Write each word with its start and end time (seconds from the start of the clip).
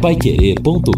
paiquerê.com.br 0.00 0.90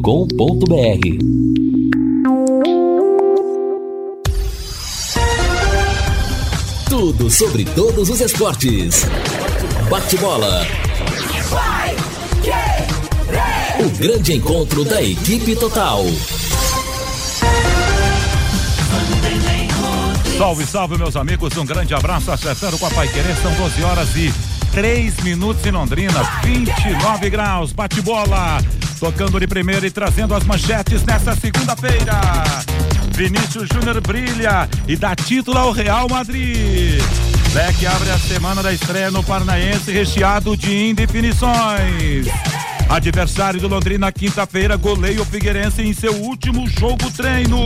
Tudo 6.88 7.28
sobre 7.28 7.64
todos 7.64 8.08
os 8.08 8.20
esportes. 8.20 9.04
Bate-bola. 9.90 10.64
O 13.80 13.90
grande 13.98 14.34
encontro 14.34 14.84
da 14.84 15.02
equipe 15.02 15.56
total. 15.56 16.04
Salve, 20.38 20.64
salve, 20.64 20.96
meus 20.96 21.16
amigos. 21.16 21.56
Um 21.56 21.66
grande 21.66 21.92
abraço. 21.92 22.30
Acertando 22.30 22.78
com 22.78 22.86
a 22.86 22.90
Pai 22.90 23.08
Querer. 23.08 23.34
São 23.38 23.52
12 23.54 23.82
horas 23.82 24.14
e 24.14 24.32
3 24.70 25.16
minutos 25.24 25.66
em 25.66 25.72
Londrina. 25.72 26.22
29 26.44 27.30
graus. 27.30 27.72
Bate-bola. 27.72 28.81
Tocando 29.02 29.38
de 29.40 29.48
primeira 29.48 29.84
e 29.84 29.90
trazendo 29.90 30.32
as 30.32 30.44
manchetes 30.44 31.02
nessa 31.02 31.34
segunda-feira. 31.34 32.20
Vinícius 33.10 33.68
Júnior 33.68 34.00
brilha 34.00 34.68
e 34.86 34.94
dá 34.94 35.16
título 35.16 35.58
ao 35.58 35.72
Real 35.72 36.06
Madrid. 36.08 37.02
Leque 37.52 37.84
abre 37.84 38.10
a 38.10 38.18
semana 38.20 38.62
da 38.62 38.72
estreia 38.72 39.10
no 39.10 39.24
Paranaense 39.24 39.90
recheado 39.90 40.56
de 40.56 40.90
indefinições. 40.90 42.28
Adversário 42.88 43.60
do 43.60 43.66
Londrina 43.66 44.12
quinta-feira 44.12 44.76
goleia 44.76 45.20
o 45.20 45.24
Figueirense 45.24 45.82
em 45.82 45.92
seu 45.92 46.14
último 46.14 46.68
jogo 46.68 47.10
treino. 47.10 47.58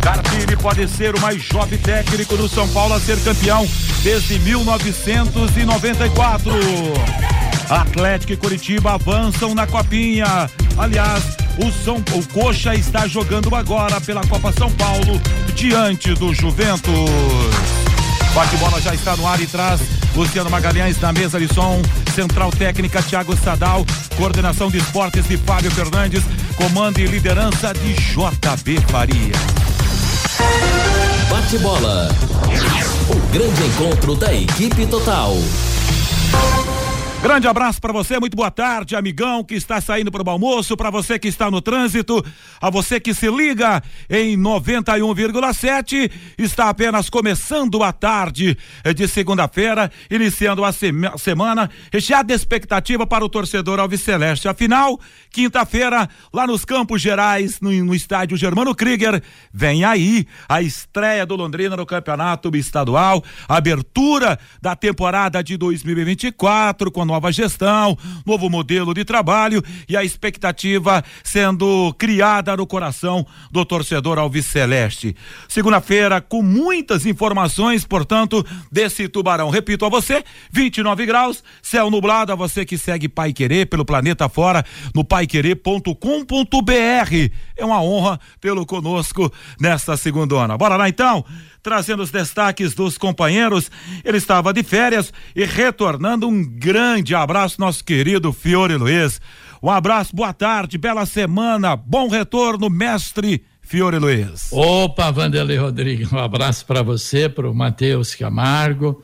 Carpini 0.00 0.56
pode 0.56 0.86
ser 0.86 1.16
o 1.16 1.20
mais 1.20 1.42
jovem 1.42 1.80
técnico 1.80 2.36
do 2.36 2.48
São 2.48 2.68
Paulo 2.68 2.94
a 2.94 3.00
ser 3.00 3.18
campeão 3.24 3.68
desde 4.04 4.38
1994. 4.38 6.52
Atlético 7.68 8.32
e 8.32 8.36
Curitiba 8.36 8.94
avançam 8.94 9.54
na 9.54 9.66
copinha. 9.66 10.48
Aliás, 10.78 11.22
o 11.58 11.72
São 11.84 11.96
o 11.96 12.26
Coxa 12.32 12.74
está 12.74 13.06
jogando 13.06 13.54
agora 13.54 14.00
pela 14.00 14.24
Copa 14.26 14.52
São 14.52 14.70
Paulo 14.72 15.20
diante 15.54 16.14
do 16.14 16.32
Juventus. 16.32 16.92
Bate-bola 18.34 18.80
já 18.80 18.94
está 18.94 19.16
no 19.16 19.26
ar 19.26 19.40
e 19.40 19.46
traz 19.46 19.80
Luciano 20.14 20.50
Magalhães 20.50 21.00
na 21.00 21.12
mesa 21.12 21.38
de 21.40 21.52
som. 21.52 21.80
Central 22.14 22.50
técnica 22.50 23.02
Thiago 23.02 23.36
Sadal. 23.36 23.84
Coordenação 24.16 24.70
de 24.70 24.78
esportes 24.78 25.26
de 25.26 25.36
Fábio 25.36 25.70
Fernandes. 25.70 26.22
Comando 26.56 26.98
e 26.98 27.06
liderança 27.06 27.72
de 27.74 27.94
JB 27.94 28.80
Faria. 28.88 29.32
Bate-bola. 31.30 32.08
O 33.08 33.32
grande 33.32 33.62
encontro 33.64 34.14
da 34.14 34.34
equipe 34.34 34.86
total. 34.86 35.36
Grande 37.22 37.48
abraço 37.48 37.80
para 37.80 37.92
você, 37.92 38.20
muito 38.20 38.36
boa 38.36 38.50
tarde, 38.50 38.94
amigão 38.94 39.42
que 39.42 39.54
está 39.54 39.80
saindo 39.80 40.12
para 40.12 40.22
o 40.22 40.30
almoço, 40.30 40.76
para 40.76 40.90
você 40.90 41.18
que 41.18 41.26
está 41.26 41.50
no 41.50 41.60
trânsito, 41.62 42.24
a 42.60 42.70
você 42.70 43.00
que 43.00 43.14
se 43.14 43.28
liga 43.28 43.82
em 44.08 44.36
91,7, 44.36 46.10
está 46.38 46.68
apenas 46.68 47.08
começando 47.08 47.82
a 47.82 47.90
tarde 47.90 48.56
de 48.94 49.08
segunda-feira, 49.08 49.90
iniciando 50.10 50.64
a 50.64 50.70
sema, 50.72 51.16
semana 51.16 51.70
recheada 51.90 52.28
de 52.28 52.34
expectativa 52.34 53.06
para 53.06 53.24
o 53.24 53.28
torcedor 53.28 53.80
Alviceleste. 53.80 54.46
Afinal, 54.46 55.00
quinta-feira, 55.30 56.08
lá 56.32 56.46
nos 56.46 56.64
Campos 56.64 57.00
Gerais, 57.00 57.60
no, 57.60 57.72
no 57.72 57.94
estádio 57.94 58.36
Germano 58.36 58.74
Krieger, 58.74 59.22
vem 59.52 59.84
aí 59.84 60.26
a 60.48 60.60
estreia 60.60 61.24
do 61.26 61.34
Londrina 61.34 61.76
no 61.76 61.86
Campeonato 61.86 62.54
Estadual, 62.54 63.24
abertura 63.48 64.38
da 64.60 64.76
temporada 64.76 65.42
de 65.42 65.56
2024 65.56 66.90
com 66.92 67.05
nova 67.06 67.32
gestão, 67.32 67.96
novo 68.26 68.50
modelo 68.50 68.92
de 68.92 69.04
trabalho 69.04 69.62
e 69.88 69.96
a 69.96 70.04
expectativa 70.04 71.02
sendo 71.24 71.94
criada 71.96 72.54
no 72.54 72.66
coração 72.66 73.26
do 73.50 73.64
torcedor 73.64 74.18
Alviceleste. 74.18 75.16
Segunda-feira, 75.48 76.20
com 76.20 76.42
muitas 76.42 77.06
informações, 77.06 77.86
portanto, 77.86 78.44
desse 78.70 79.08
tubarão. 79.08 79.48
Repito 79.48 79.86
a 79.86 79.88
você: 79.88 80.22
29 80.52 81.06
graus, 81.06 81.42
céu 81.62 81.90
nublado. 81.90 82.32
A 82.32 82.34
você 82.34 82.64
que 82.64 82.76
segue 82.76 83.08
Pai 83.08 83.32
Querer 83.32 83.66
pelo 83.66 83.84
planeta 83.84 84.28
fora, 84.28 84.64
no 84.94 85.04
paiquerer.com.br. 85.04 85.94
É 87.56 87.64
uma 87.64 87.80
honra 87.80 88.20
tê-lo 88.40 88.66
conosco 88.66 89.32
nesta 89.58 89.96
segunda. 89.96 90.26
Bora 90.58 90.76
lá 90.76 90.88
então? 90.88 91.24
Trazendo 91.66 92.00
os 92.04 92.12
destaques 92.12 92.74
dos 92.74 92.96
companheiros. 92.96 93.72
Ele 94.04 94.18
estava 94.18 94.52
de 94.52 94.62
férias 94.62 95.12
e 95.34 95.44
retornando 95.44 96.28
um 96.28 96.44
grande 96.44 97.12
abraço, 97.12 97.60
nosso 97.60 97.84
querido 97.84 98.32
Fiore 98.32 98.76
Luiz. 98.76 99.20
Um 99.60 99.68
abraço, 99.68 100.14
boa 100.14 100.32
tarde, 100.32 100.78
bela 100.78 101.04
semana, 101.04 101.74
bom 101.74 102.06
retorno, 102.06 102.70
mestre 102.70 103.42
Fiore 103.60 103.98
Luiz. 103.98 104.48
Opa, 104.52 105.10
Vanderlei 105.10 105.56
Rodrigues, 105.56 106.12
um 106.12 106.18
abraço 106.18 106.64
para 106.64 106.82
você, 106.82 107.28
para 107.28 107.50
o 107.50 107.54
Matheus 107.54 108.14
Camargo, 108.14 109.02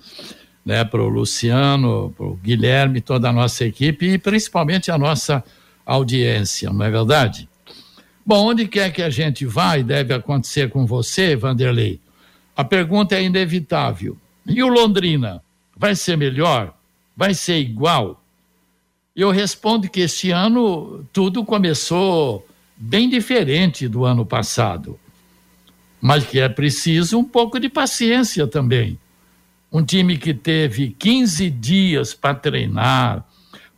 né, 0.65 0.85
para 0.85 1.03
o 1.03 1.09
Luciano, 1.09 2.15
para 2.17 2.27
o 2.27 2.37
Guilherme, 2.37 3.01
toda 3.01 3.29
a 3.29 3.33
nossa 3.33 3.65
equipe 3.65 4.07
e 4.07 4.19
principalmente 4.19 4.89
a 4.89 4.97
nossa 4.97 5.43
audiência, 5.85 6.71
não 6.71 6.85
é 6.85 6.91
verdade? 6.93 7.49
Bom, 8.25 8.51
onde 8.51 8.69
quer 8.69 8.93
que 8.93 9.03
a 9.03 9.11
gente 9.11 9.45
vá 9.45 9.77
e 9.79 9.83
deve 9.83 10.15
acontecer 10.15 10.71
com 10.71 10.87
você, 10.87 11.35
Vanderlei, 11.35 12.01
a 12.57 12.65
pergunta 12.65 13.15
é 13.15 13.23
inevitável. 13.23 14.17
E 14.47 14.63
o 14.63 14.69
Londrina? 14.69 15.43
Vai 15.77 15.95
ser 15.95 16.17
melhor? 16.17 16.75
Vai 17.17 17.35
ser 17.35 17.59
igual? 17.59 18.23
Eu 19.15 19.31
respondo 19.31 19.89
que 19.89 20.01
este 20.01 20.31
ano 20.31 21.07
tudo 21.13 21.45
começou 21.45 22.47
bem 22.77 23.09
diferente 23.09 23.87
do 23.87 24.05
ano 24.05 24.27
passado. 24.27 24.99
Mas 26.01 26.27
que 26.27 26.41
é 26.41 26.49
preciso 26.49 27.19
um 27.19 27.25
pouco 27.25 27.61
de 27.61 27.69
paciência 27.69 28.47
também. 28.47 28.99
Um 29.71 29.85
time 29.85 30.19
que 30.19 30.35
teve 30.35 30.97
15 30.99 31.49
dias 31.49 32.13
para 32.13 32.35
treinar, 32.35 33.25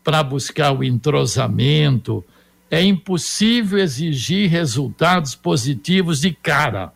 para 0.03 0.23
buscar 0.23 0.73
o 0.73 0.83
entrosamento, 0.83 2.25
é 2.71 2.83
impossível 2.83 3.79
exigir 3.79 4.51
resultados 4.51 5.35
positivos 5.35 6.21
de 6.21 6.33
cara. 6.33 6.93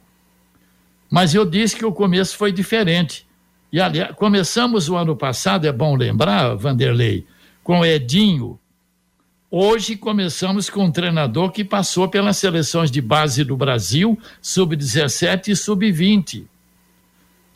Mas 1.11 1.35
eu 1.35 1.45
disse 1.45 1.77
que 1.77 1.85
o 1.85 1.93
começo 1.93 2.37
foi 2.37 2.53
diferente. 2.53 3.27
E 3.73 3.81
aliás, 3.81 4.15
começamos 4.15 4.89
o 4.89 4.97
ano 4.97 5.17
passado, 5.17 5.67
é 5.67 5.73
bom 5.73 5.95
lembrar, 5.95 6.55
Vanderlei, 6.55 7.27
com 7.63 7.85
Edinho. 7.85 8.59
Hoje 9.51 9.97
começamos 9.97 10.69
com 10.69 10.85
um 10.85 10.91
treinador 10.91 11.51
que 11.51 11.65
passou 11.65 12.09
pelas 12.09 12.37
seleções 12.37 12.91
de 12.91 13.01
base 13.01 13.45
do 13.45 13.57
Brasil, 13.57 14.19
sub-17 14.43 15.49
e 15.49 15.57
sub-20. 15.57 16.45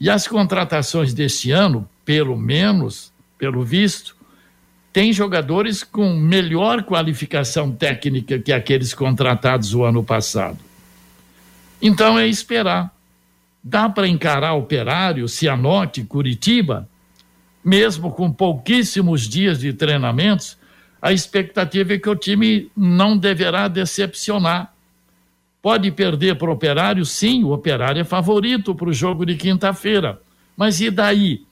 E 0.00 0.10
as 0.10 0.26
contratações 0.26 1.12
deste 1.14 1.50
ano, 1.50 1.88
pelo 2.04 2.36
menos, 2.36 3.12
pelo 3.38 3.62
visto, 3.62 4.16
tem 4.92 5.12
jogadores 5.12 5.82
com 5.82 6.14
melhor 6.14 6.82
qualificação 6.82 7.72
técnica 7.72 8.38
que 8.38 8.52
aqueles 8.52 8.92
contratados 8.92 9.74
o 9.74 9.84
ano 9.84 10.02
passado. 10.04 10.58
Então 11.80 12.18
é 12.18 12.26
esperar. 12.26 12.94
Dá 13.62 13.88
para 13.88 14.08
encarar 14.08 14.54
Operário, 14.54 15.28
Cianorte, 15.28 16.02
Curitiba? 16.02 16.88
Mesmo 17.64 18.10
com 18.10 18.32
pouquíssimos 18.32 19.28
dias 19.28 19.60
de 19.60 19.72
treinamentos, 19.72 20.58
a 21.00 21.12
expectativa 21.12 21.94
é 21.94 21.98
que 21.98 22.08
o 22.08 22.16
time 22.16 22.70
não 22.76 23.16
deverá 23.16 23.68
decepcionar. 23.68 24.74
Pode 25.60 25.92
perder 25.92 26.36
para 26.36 26.50
o 26.50 26.54
Operário? 26.54 27.04
Sim, 27.04 27.44
o 27.44 27.52
Operário 27.52 28.00
é 28.00 28.04
favorito 28.04 28.74
para 28.74 28.88
o 28.88 28.92
jogo 28.92 29.24
de 29.24 29.36
quinta-feira. 29.36 30.20
Mas 30.56 30.80
e 30.80 30.90
daí? 30.90 31.42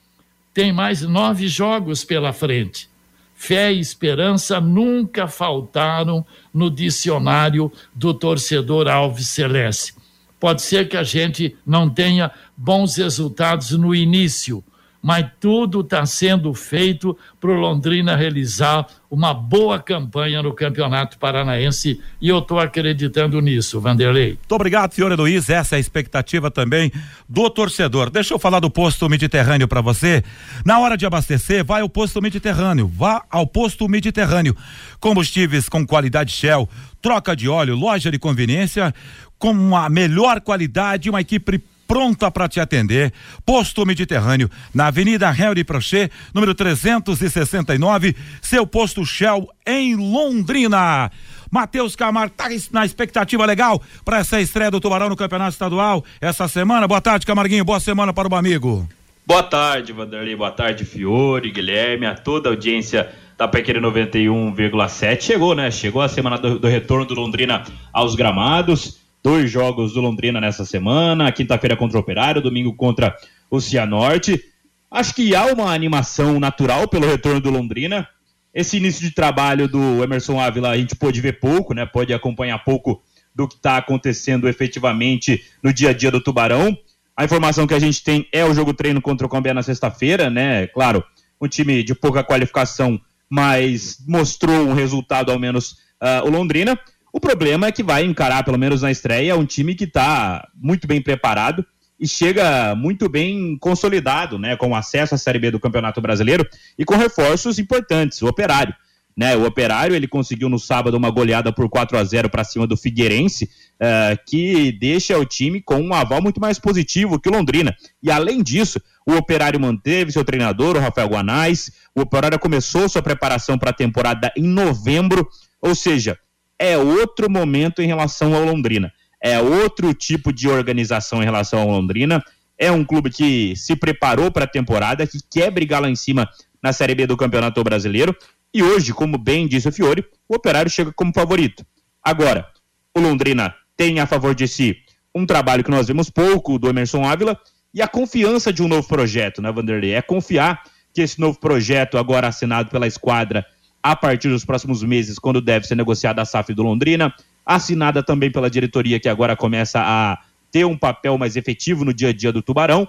Tem 0.53 0.73
mais 0.73 1.03
nove 1.03 1.47
jogos 1.47 2.05
pela 2.05 2.33
frente. 2.33 2.89
Fé 3.37 3.73
e 3.73 3.79
esperança 3.79 4.61
nunca 4.61 5.29
faltaram 5.29 6.27
no 6.53 6.69
dicionário 6.69 7.73
do 7.95 8.13
torcedor 8.13 8.89
Alves 8.89 9.29
Celeste. 9.29 9.95
Pode 10.41 10.63
ser 10.63 10.89
que 10.89 10.97
a 10.97 11.05
gente 11.05 11.55
não 11.67 11.89
tenha 11.89 12.31
bons 12.57 12.97
resultados 12.97 13.73
no 13.73 13.95
início, 13.95 14.65
mas 15.03 15.27
tudo 15.39 15.81
está 15.81 16.05
sendo 16.05 16.53
feito 16.55 17.17
para 17.39 17.51
o 17.51 17.55
Londrina 17.55 18.17
realizar 18.17 18.87
uma 19.11 19.35
boa 19.35 19.79
campanha 19.79 20.43
no 20.43 20.55
Campeonato 20.55 21.19
Paranaense 21.19 22.01
e 22.21 22.29
eu 22.29 22.39
estou 22.39 22.61
acreditando 22.61 23.41
nisso, 23.41 23.81
Vanderlei. 23.81 24.29
Muito 24.29 24.55
obrigado, 24.55 24.93
senhor 24.93 25.13
Luiz. 25.19 25.49
Essa 25.49 25.75
é 25.75 25.79
a 25.79 25.81
expectativa 25.81 26.51
também 26.51 26.93
do 27.29 27.51
torcedor. 27.51 28.09
Deixa 28.09 28.33
eu 28.35 28.39
falar 28.39 28.61
do 28.61 28.71
posto 28.71 29.09
Mediterrâneo 29.09 29.67
para 29.67 29.81
você. 29.81 30.23
Na 30.65 30.79
hora 30.79 30.97
de 30.97 31.07
abastecer, 31.07 31.65
vai 31.65 31.81
ao 31.81 31.89
posto 31.89 32.23
Mediterrâneo. 32.23 32.87
Vá 32.87 33.25
ao 33.31 33.47
posto 33.47 33.89
Mediterrâneo. 33.89 34.57
Combustíveis 35.01 35.69
com 35.69 35.85
qualidade 35.87 36.31
Shell, 36.31 36.69
troca 37.03 37.35
de 37.35 37.49
óleo, 37.49 37.75
loja 37.75 38.11
de 38.11 38.19
conveniência 38.19 38.95
com 39.41 39.75
a 39.75 39.89
melhor 39.89 40.41
qualidade, 40.41 41.11
uma 41.11 41.21
equipe 41.21 41.59
pronta 41.89 42.31
para 42.31 42.49
te 42.49 42.61
atender. 42.61 43.13
Posto 43.45 43.85
Mediterrâneo, 43.85 44.49
na 44.73 44.87
Avenida 44.87 45.29
Henry 45.31 45.65
Prochet, 45.65 46.13
número 46.33 46.55
369, 46.55 48.15
seu 48.41 48.65
posto 48.65 49.05
Shell 49.05 49.49
em 49.67 49.97
Londrina. 49.97 51.11
Matheus 51.51 51.97
Camargo, 51.97 52.35
tá 52.37 52.49
na 52.71 52.87
expectativa 52.87 53.45
legal 53.45 53.83
para 54.05 54.19
essa 54.19 54.41
estreia 54.41 54.71
do 54.71 54.79
Tubarão 54.79 55.09
no 55.09 55.17
Campeonato 55.17 55.51
Estadual 55.51 56.05
essa 56.21 56.47
semana? 56.47 56.87
Boa 56.87 57.01
tarde, 57.01 57.27
Camarguinho. 57.27 57.65
Boa 57.65 57.81
semana 57.81 58.13
para 58.13 58.29
o 58.29 58.35
amigo. 58.37 58.89
Boa 59.27 59.43
tarde, 59.43 59.93
Vanderlei. 59.93 60.37
Boa 60.37 60.53
tarde, 60.53 60.85
Fiore, 60.85 61.51
Guilherme, 61.51 62.07
a 62.07 62.15
toda 62.15 62.49
a 62.49 62.53
audiência 62.53 63.11
da 63.37 63.49
Pequena 63.49 63.81
91,7. 63.81 65.23
Chegou, 65.23 65.55
né? 65.55 65.71
Chegou 65.71 66.03
a 66.03 66.09
semana 66.09 66.37
do, 66.37 66.59
do, 66.59 66.69
retorno 66.69 67.07
do 67.07 67.15
Londrina 67.15 67.65
aos 67.93 68.15
gramados. 68.15 69.01
Dois 69.23 69.51
jogos 69.51 69.93
do 69.93 70.01
Londrina 70.01 70.41
nessa 70.41 70.65
semana. 70.65 71.31
Quinta-feira 71.31 71.77
contra 71.77 71.99
o 71.99 72.01
Operário, 72.01 72.41
domingo 72.41 72.75
contra 72.75 73.17
o 73.51 73.61
Cianorte. 73.61 74.43
Acho 74.91 75.15
que 75.15 75.35
há 75.35 75.47
uma 75.47 75.73
animação 75.73 76.41
natural 76.41 76.89
pelo 76.89 77.07
retorno 77.07 77.41
do 77.41 77.51
Londrina. 77.51 78.09
Esse 78.53 78.79
início 78.79 79.03
de 79.03 79.15
trabalho 79.15 79.69
do 79.69 80.03
Emerson 80.03 80.41
Ávila 80.41 80.71
a 80.71 80.77
gente 80.77 80.97
pôde 80.97 81.21
ver 81.21 81.39
pouco, 81.39 81.73
né? 81.75 81.87
Pode 81.87 82.13
acompanhar 82.13 82.59
pouco 82.65 83.03
do 83.35 83.47
que 83.47 83.55
está 83.55 83.77
acontecendo 83.77 84.49
efetivamente 84.49 85.45
no 85.63 85.73
dia 85.73 85.91
a 85.91 85.93
dia 85.93 86.11
do 86.11 86.21
Tubarão. 86.21 86.77
A 87.17 87.25
informação 87.25 87.67
que 87.67 87.75
a 87.75 87.79
gente 87.79 88.03
tem 88.03 88.27
é 88.33 88.45
o 88.45 88.55
jogo 88.55 88.75
treino 88.75 89.01
contra 89.01 89.27
o 89.27 89.31
Combé 89.31 89.53
na 89.53 89.63
sexta-feira, 89.63 90.31
né? 90.31 90.67
Claro, 90.69 91.05
um 91.41 91.47
time 91.47 91.83
de 91.83 91.95
pouca 91.95 92.25
qualificação, 92.25 93.01
mas 93.29 93.99
mostrou 94.09 94.67
um 94.67 94.73
resultado, 94.73 95.31
ao 95.31 95.39
menos, 95.39 95.73
uh, 96.03 96.27
o 96.27 96.31
Londrina. 96.31 96.79
O 97.13 97.21
problema 97.21 97.67
é 97.67 97.73
que 97.73 97.83
vai 97.83 98.05
encarar, 98.05 98.45
pelo 98.45 98.59
menos 98.59 98.83
na 98.83 98.91
estreia, 98.91 99.37
um 99.37 99.45
time 99.45 99.75
que 99.75 99.85
está 99.85 100.49
muito 100.55 100.87
bem 100.87 101.03
preparado 101.03 101.65
e 101.99 102.09
chega 102.09 102.75
muito 102.75 103.09
bem 103.09 103.59
consolidado, 103.59 104.39
né? 104.39 104.57
Com 104.57 104.75
acesso 104.75 105.15
à 105.15 105.19
Série 105.19 105.39
B 105.39 105.51
do 105.51 105.61
Campeonato 105.61 106.01
Brasileiro 106.01 106.47
e 106.79 106.85
com 106.85 106.97
reforços 106.97 107.59
importantes, 107.59 108.23
o 108.23 108.27
Operário. 108.27 108.75
Né, 109.17 109.37
o 109.37 109.45
Operário 109.45 109.95
ele 109.95 110.07
conseguiu 110.07 110.49
no 110.49 110.59
sábado 110.59 110.97
uma 110.97 111.11
goleada 111.11 111.53
por 111.53 111.69
4 111.69 111.99
a 111.99 112.05
0 112.05 112.31
para 112.31 112.45
cima 112.45 112.67
do 112.67 112.77
Figueirense, 112.77 113.51
uh, 113.75 114.19
que 114.27 114.73
deixa 114.81 115.19
o 115.19 115.27
time 115.27 115.61
com 115.61 115.79
um 115.79 115.93
aval 115.93 116.23
muito 116.23 116.41
mais 116.41 116.59
positivo 116.59 117.21
que 117.21 117.29
o 117.29 117.33
Londrina. 117.33 117.77
E 118.03 118.11
além 118.11 118.43
disso, 118.43 118.81
o 119.05 119.13
Operário 119.15 119.61
manteve 119.61 120.13
seu 120.13 120.25
treinador, 120.25 120.77
o 120.77 120.81
Rafael 120.81 121.09
Guanais. 121.09 121.71
O 121.95 122.03
Operário 122.03 122.39
começou 122.39 122.89
sua 122.89 123.03
preparação 123.03 123.59
para 123.59 123.71
a 123.71 123.75
temporada 123.75 124.33
em 124.37 124.45
novembro, 124.45 125.29
ou 125.61 125.75
seja, 125.75 126.17
é 126.61 126.77
outro 126.77 127.31
momento 127.31 127.81
em 127.81 127.87
relação 127.87 128.35
ao 128.35 128.45
Londrina. 128.45 128.93
É 129.23 129.41
outro 129.41 129.95
tipo 129.95 130.31
de 130.33 130.47
organização 130.47 131.23
em 131.23 131.25
relação 131.25 131.61
ao 131.61 131.69
Londrina. 131.69 132.23
É 132.59 132.71
um 132.71 132.85
clube 132.85 133.09
que 133.09 133.57
se 133.57 133.75
preparou 133.75 134.31
para 134.31 134.45
a 134.45 134.49
temporada, 134.49 135.07
que 135.07 135.19
quer 135.31 135.51
brigar 135.51 135.81
lá 135.81 135.89
em 135.89 135.97
cima 135.97 136.29
na 136.63 136.75
Série 136.75 136.95
B 136.95 137.07
do 137.07 137.17
Campeonato 137.17 137.65
Brasileiro 137.65 138.15
e 138.53 138.63
hoje, 138.63 138.93
como 138.93 139.17
bem 139.17 139.49
disse 139.49 139.69
o 139.69 139.73
Fiore, 139.73 140.05
o 140.29 140.35
Operário 140.35 140.71
chega 140.71 140.93
como 140.93 141.13
favorito. 141.15 141.65
Agora, 142.03 142.47
o 142.95 143.01
Londrina 143.01 143.55
tem 143.77 144.01
a 144.01 144.07
favor 144.07 144.35
de 144.35 144.47
si 144.47 144.77
um 145.15 145.25
trabalho 145.25 145.65
que 145.65 145.71
nós 145.71 145.87
vemos 145.87 146.11
pouco 146.11 146.59
do 146.59 146.69
Emerson 146.69 147.05
Ávila 147.05 147.39
e 147.73 147.81
a 147.81 147.89
confiança 147.89 148.53
de 148.53 148.63
um 148.63 148.69
novo 148.69 148.87
projeto, 148.87 149.41
né, 149.41 149.51
Vanderlei? 149.51 149.95
É 149.95 150.03
confiar 150.03 150.63
que 150.93 151.01
esse 151.01 151.19
novo 151.21 151.39
projeto, 151.39 151.97
agora 151.97 152.29
assinado 152.29 152.69
pela 152.71 152.87
esquadra, 152.87 153.47
a 153.83 153.97
partir 153.97 154.29
dos 154.29 154.45
próximos 154.45 154.83
meses, 154.83 155.19
quando 155.19 155.41
deve 155.41 155.67
ser 155.67 155.75
negociada 155.75 156.21
a 156.21 156.25
SAF 156.25 156.53
do 156.53 156.63
Londrina, 156.63 157.15
assinada 157.45 158.03
também 158.03 158.31
pela 158.31 158.51
diretoria, 158.51 159.01
que 159.01 159.09
agora 159.09 159.35
começa 159.35 159.81
a 159.81 160.19
ter 160.53 160.65
um 160.65 160.77
papel 160.77 161.17
mais 161.17 161.37
efetivo 161.37 161.85
no 161.85 161.95
dia 161.95 162.11
a 162.11 162.13
dia 162.13 162.33
do 162.33 162.43
Tubarão, 162.43 162.87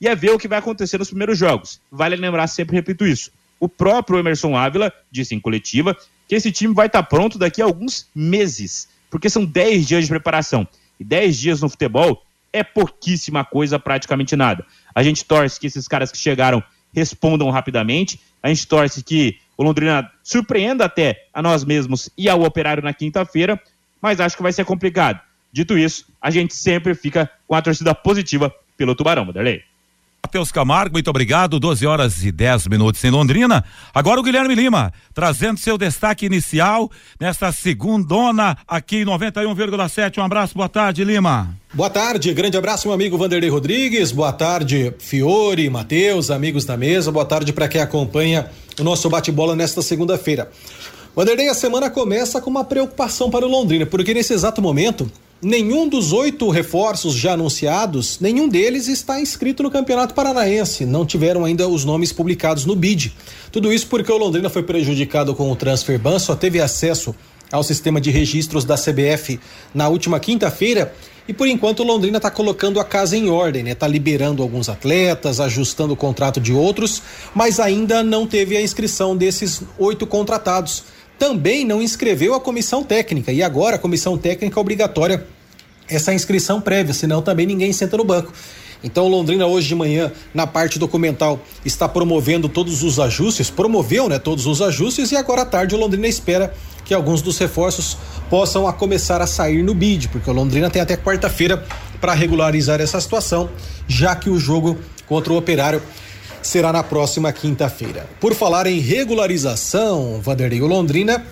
e 0.00 0.08
é 0.08 0.14
ver 0.14 0.30
o 0.30 0.38
que 0.38 0.48
vai 0.48 0.58
acontecer 0.58 0.98
nos 0.98 1.08
primeiros 1.08 1.38
jogos. 1.38 1.80
Vale 1.90 2.16
lembrar, 2.16 2.46
sempre 2.46 2.76
repito 2.76 3.06
isso, 3.06 3.30
o 3.58 3.68
próprio 3.68 4.18
Emerson 4.18 4.56
Ávila 4.56 4.92
disse 5.10 5.34
em 5.34 5.40
coletiva 5.40 5.96
que 6.28 6.34
esse 6.34 6.52
time 6.52 6.74
vai 6.74 6.86
estar 6.86 7.02
pronto 7.04 7.38
daqui 7.38 7.62
a 7.62 7.64
alguns 7.64 8.06
meses, 8.14 8.88
porque 9.10 9.30
são 9.30 9.44
10 9.44 9.86
dias 9.86 10.04
de 10.04 10.10
preparação. 10.10 10.66
E 10.98 11.04
10 11.04 11.38
dias 11.38 11.60
no 11.60 11.68
futebol 11.68 12.22
é 12.52 12.62
pouquíssima 12.62 13.44
coisa, 13.44 13.78
praticamente 13.78 14.36
nada. 14.36 14.64
A 14.94 15.02
gente 15.02 15.24
torce 15.24 15.58
que 15.58 15.66
esses 15.66 15.88
caras 15.88 16.12
que 16.12 16.18
chegaram 16.18 16.62
respondam 16.94 17.50
rapidamente. 17.50 18.20
A 18.42 18.48
gente 18.48 18.66
torce 18.66 19.02
que 19.02 19.38
o 19.56 19.62
Londrina 19.62 20.10
surpreenda 20.22 20.84
até 20.84 21.26
a 21.32 21.42
nós 21.42 21.64
mesmos 21.64 22.10
e 22.16 22.28
ao 22.28 22.42
operário 22.42 22.82
na 22.82 22.92
quinta-feira, 22.92 23.60
mas 24.00 24.20
acho 24.20 24.36
que 24.36 24.42
vai 24.42 24.52
ser 24.52 24.64
complicado. 24.64 25.20
Dito 25.52 25.78
isso, 25.78 26.06
a 26.20 26.30
gente 26.30 26.54
sempre 26.54 26.94
fica 26.94 27.30
com 27.46 27.54
a 27.54 27.62
torcida 27.62 27.94
positiva 27.94 28.52
pelo 28.76 28.94
Tubarão, 28.94 29.24
Maderlei. 29.24 29.62
Matheus 30.24 30.50
Camargo, 30.50 30.94
muito 30.94 31.10
obrigado. 31.10 31.60
12 31.60 31.86
horas 31.86 32.24
e 32.24 32.32
10 32.32 32.68
minutos 32.68 33.04
em 33.04 33.10
Londrina. 33.10 33.62
Agora 33.94 34.18
o 34.18 34.22
Guilherme 34.22 34.54
Lima, 34.54 34.90
trazendo 35.12 35.60
seu 35.60 35.76
destaque 35.76 36.24
inicial 36.24 36.90
nesta 37.20 37.52
segundona 37.52 38.56
aqui 38.66 39.02
em 39.02 39.04
91,7. 39.04 40.16
Um 40.16 40.24
abraço, 40.24 40.54
boa 40.54 40.68
tarde, 40.68 41.04
Lima. 41.04 41.54
Boa 41.74 41.90
tarde, 41.90 42.32
grande 42.32 42.56
abraço, 42.56 42.88
meu 42.88 42.94
amigo 42.94 43.18
Vanderlei 43.18 43.50
Rodrigues. 43.50 44.12
Boa 44.12 44.32
tarde, 44.32 44.94
Fiore, 44.98 45.68
Matheus, 45.68 46.30
amigos 46.30 46.64
da 46.64 46.74
mesa. 46.74 47.12
Boa 47.12 47.26
tarde 47.26 47.52
para 47.52 47.68
quem 47.68 47.82
acompanha 47.82 48.48
o 48.80 48.82
nosso 48.82 49.10
bate-bola 49.10 49.54
nesta 49.54 49.82
segunda-feira. 49.82 50.50
Vanderlei, 51.14 51.50
a 51.50 51.54
semana 51.54 51.90
começa 51.90 52.40
com 52.40 52.48
uma 52.48 52.64
preocupação 52.64 53.30
para 53.30 53.44
o 53.44 53.48
Londrina, 53.48 53.84
porque 53.84 54.14
nesse 54.14 54.32
exato 54.32 54.62
momento 54.62 55.08
Nenhum 55.44 55.86
dos 55.86 56.10
oito 56.10 56.48
reforços 56.48 57.12
já 57.12 57.34
anunciados, 57.34 58.18
nenhum 58.18 58.48
deles 58.48 58.88
está 58.88 59.20
inscrito 59.20 59.62
no 59.62 59.70
Campeonato 59.70 60.14
Paranaense. 60.14 60.86
Não 60.86 61.04
tiveram 61.04 61.44
ainda 61.44 61.68
os 61.68 61.84
nomes 61.84 62.14
publicados 62.14 62.64
no 62.64 62.74
BID. 62.74 63.12
Tudo 63.52 63.70
isso 63.70 63.86
porque 63.88 64.10
o 64.10 64.16
Londrina 64.16 64.48
foi 64.48 64.62
prejudicado 64.62 65.34
com 65.34 65.52
o 65.52 65.54
transfer 65.54 65.98
ban, 65.98 66.18
só 66.18 66.34
teve 66.34 66.62
acesso 66.62 67.14
ao 67.52 67.62
sistema 67.62 68.00
de 68.00 68.10
registros 68.10 68.64
da 68.64 68.74
CBF 68.74 69.38
na 69.74 69.86
última 69.86 70.18
quinta-feira. 70.18 70.94
E 71.28 71.34
por 71.34 71.46
enquanto 71.46 71.80
o 71.80 71.84
Londrina 71.84 72.16
está 72.16 72.30
colocando 72.30 72.80
a 72.80 72.84
casa 72.84 73.14
em 73.14 73.28
ordem, 73.28 73.62
né? 73.62 73.74
Tá 73.74 73.86
liberando 73.86 74.42
alguns 74.42 74.70
atletas, 74.70 75.40
ajustando 75.40 75.92
o 75.92 75.96
contrato 75.96 76.40
de 76.40 76.54
outros, 76.54 77.02
mas 77.34 77.60
ainda 77.60 78.02
não 78.02 78.26
teve 78.26 78.56
a 78.56 78.62
inscrição 78.62 79.14
desses 79.14 79.60
oito 79.78 80.06
contratados 80.06 80.84
também 81.24 81.64
não 81.64 81.80
inscreveu 81.80 82.34
a 82.34 82.40
comissão 82.40 82.84
técnica 82.84 83.32
e 83.32 83.42
agora 83.42 83.76
a 83.76 83.78
comissão 83.78 84.18
técnica 84.18 84.58
é 84.58 84.60
obrigatória 84.60 85.26
essa 85.88 86.12
inscrição 86.12 86.60
prévia, 86.60 86.92
senão 86.92 87.22
também 87.22 87.46
ninguém 87.46 87.72
senta 87.72 87.96
no 87.96 88.04
banco. 88.04 88.30
Então, 88.82 89.08
Londrina 89.08 89.46
hoje 89.46 89.68
de 89.68 89.74
manhã, 89.74 90.12
na 90.34 90.46
parte 90.46 90.78
documental, 90.78 91.40
está 91.64 91.88
promovendo 91.88 92.46
todos 92.46 92.82
os 92.82 93.00
ajustes, 93.00 93.48
promoveu, 93.48 94.06
né, 94.06 94.18
todos 94.18 94.46
os 94.46 94.60
ajustes 94.60 95.12
e 95.12 95.16
agora 95.16 95.40
à 95.40 95.46
tarde 95.46 95.74
o 95.74 95.78
Londrina 95.78 96.06
espera 96.06 96.52
que 96.84 96.92
alguns 96.92 97.22
dos 97.22 97.38
reforços 97.38 97.96
possam 98.28 98.68
a 98.68 98.72
começar 98.74 99.22
a 99.22 99.26
sair 99.26 99.62
no 99.62 99.74
bid, 99.74 100.08
porque 100.08 100.28
o 100.28 100.34
Londrina 100.34 100.68
tem 100.68 100.82
até 100.82 100.94
quarta-feira 100.94 101.64
para 102.02 102.12
regularizar 102.12 102.82
essa 102.82 103.00
situação, 103.00 103.48
já 103.88 104.14
que 104.14 104.28
o 104.28 104.38
jogo 104.38 104.78
contra 105.06 105.32
o 105.32 105.38
Operário 105.38 105.80
será 106.46 106.72
na 106.72 106.82
próxima 106.82 107.32
quinta-feira. 107.32 108.06
Por 108.20 108.34
falar 108.34 108.66
em 108.66 108.78
regularização, 108.78 110.20
Vanderlei 110.20 110.60
Londrina 110.60 111.24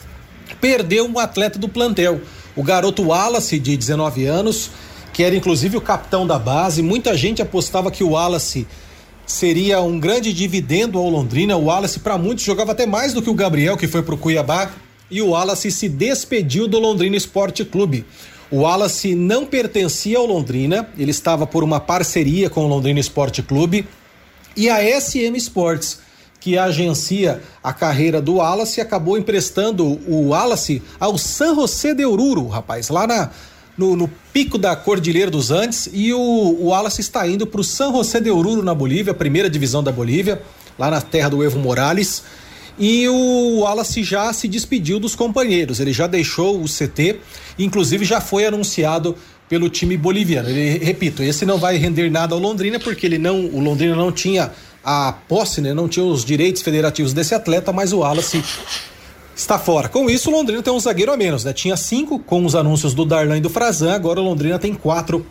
perdeu 0.60 1.06
um 1.06 1.18
atleta 1.18 1.58
do 1.58 1.68
plantel, 1.68 2.20
o 2.56 2.62
garoto 2.62 3.02
Wallace, 3.08 3.58
de 3.58 3.76
19 3.76 4.24
anos, 4.24 4.70
que 5.12 5.22
era 5.22 5.36
inclusive 5.36 5.76
o 5.76 5.80
capitão 5.80 6.26
da 6.26 6.38
base. 6.38 6.82
Muita 6.82 7.16
gente 7.16 7.42
apostava 7.42 7.90
que 7.90 8.02
o 8.02 8.10
Wallace 8.10 8.66
seria 9.26 9.80
um 9.82 10.00
grande 10.00 10.32
dividendo 10.32 10.98
ao 10.98 11.08
Londrina. 11.08 11.56
O 11.56 11.64
Wallace, 11.64 12.00
para 12.00 12.16
muitos, 12.16 12.44
jogava 12.44 12.72
até 12.72 12.86
mais 12.86 13.12
do 13.12 13.20
que 13.20 13.30
o 13.30 13.34
Gabriel, 13.34 13.76
que 13.76 13.86
foi 13.86 14.02
para 14.02 14.14
o 14.14 14.18
Cuiabá. 14.18 14.70
E 15.10 15.20
o 15.20 15.30
Wallace 15.30 15.70
se 15.70 15.90
despediu 15.90 16.66
do 16.66 16.78
Londrina 16.78 17.16
Esporte 17.16 17.64
Clube. 17.66 18.06
O 18.50 18.60
Wallace 18.60 19.14
não 19.14 19.44
pertencia 19.44 20.18
ao 20.18 20.26
Londrina, 20.26 20.88
ele 20.98 21.10
estava 21.10 21.46
por 21.46 21.62
uma 21.62 21.80
parceria 21.80 22.50
com 22.50 22.64
o 22.64 22.68
Londrina 22.68 23.00
Esporte 23.00 23.42
Clube. 23.42 23.86
E 24.56 24.68
a 24.68 25.00
SM 25.00 25.36
Sports, 25.36 25.98
que 26.40 26.58
agencia 26.58 27.40
a 27.62 27.72
carreira 27.72 28.20
do 28.20 28.34
Wallace, 28.34 28.80
acabou 28.80 29.16
emprestando 29.16 29.86
o 30.06 30.28
Wallace 30.28 30.82
ao 30.98 31.16
San 31.16 31.54
José 31.54 31.94
de 31.94 32.04
Oruro, 32.04 32.48
rapaz, 32.48 32.88
lá 32.88 33.06
na, 33.06 33.30
no, 33.78 33.96
no, 33.96 34.10
pico 34.32 34.58
da 34.58 34.74
Cordilheira 34.74 35.30
dos 35.30 35.50
Andes. 35.50 35.88
E 35.92 36.12
o, 36.12 36.18
o 36.18 36.66
Wallace 36.66 37.00
está 37.00 37.26
indo 37.26 37.46
para 37.46 37.60
o 37.60 37.64
San 37.64 37.92
José 37.92 38.20
de 38.20 38.30
Oruro, 38.30 38.62
na 38.62 38.74
Bolívia, 38.74 39.14
primeira 39.14 39.48
divisão 39.48 39.82
da 39.82 39.92
Bolívia, 39.92 40.42
lá 40.78 40.90
na 40.90 41.00
terra 41.00 41.30
do 41.30 41.44
Evo 41.44 41.58
Morales. 41.58 42.22
E 42.78 43.06
o 43.08 43.60
Wallace 43.60 44.02
já 44.02 44.32
se 44.32 44.48
despediu 44.48 44.98
dos 44.98 45.14
companheiros, 45.14 45.78
ele 45.78 45.92
já 45.92 46.06
deixou 46.06 46.60
o 46.60 46.64
CT, 46.64 47.20
inclusive 47.58 48.04
já 48.04 48.20
foi 48.20 48.46
anunciado 48.46 49.14
pelo 49.52 49.68
time 49.68 49.98
boliviano. 49.98 50.48
Ele, 50.48 50.82
repito, 50.82 51.22
esse 51.22 51.44
não 51.44 51.58
vai 51.58 51.76
render 51.76 52.10
nada 52.10 52.34
ao 52.34 52.40
Londrina 52.40 52.80
porque 52.80 53.04
ele 53.04 53.18
não, 53.18 53.44
o 53.44 53.60
Londrina 53.60 53.94
não 53.94 54.10
tinha 54.10 54.50
a 54.82 55.12
posse, 55.28 55.60
né, 55.60 55.74
não 55.74 55.86
tinha 55.86 56.06
os 56.06 56.24
direitos 56.24 56.62
federativos 56.62 57.12
desse 57.12 57.34
atleta, 57.34 57.70
mas 57.70 57.92
o 57.92 57.98
Wallace 57.98 58.42
está 59.36 59.58
fora. 59.58 59.90
Com 59.90 60.08
isso, 60.08 60.30
o 60.30 60.32
Londrina 60.32 60.62
tem 60.62 60.72
um 60.72 60.80
zagueiro 60.80 61.12
a 61.12 61.18
menos, 61.18 61.44
né? 61.44 61.52
Tinha 61.52 61.76
cinco 61.76 62.18
com 62.18 62.46
os 62.46 62.54
anúncios 62.54 62.94
do 62.94 63.04
Darlan 63.04 63.36
e 63.36 63.40
do 63.42 63.50
Frazan, 63.50 63.92
agora 63.92 64.22
o 64.22 64.24
Londrina 64.24 64.58
tem 64.58 64.72
quatro 64.72 65.26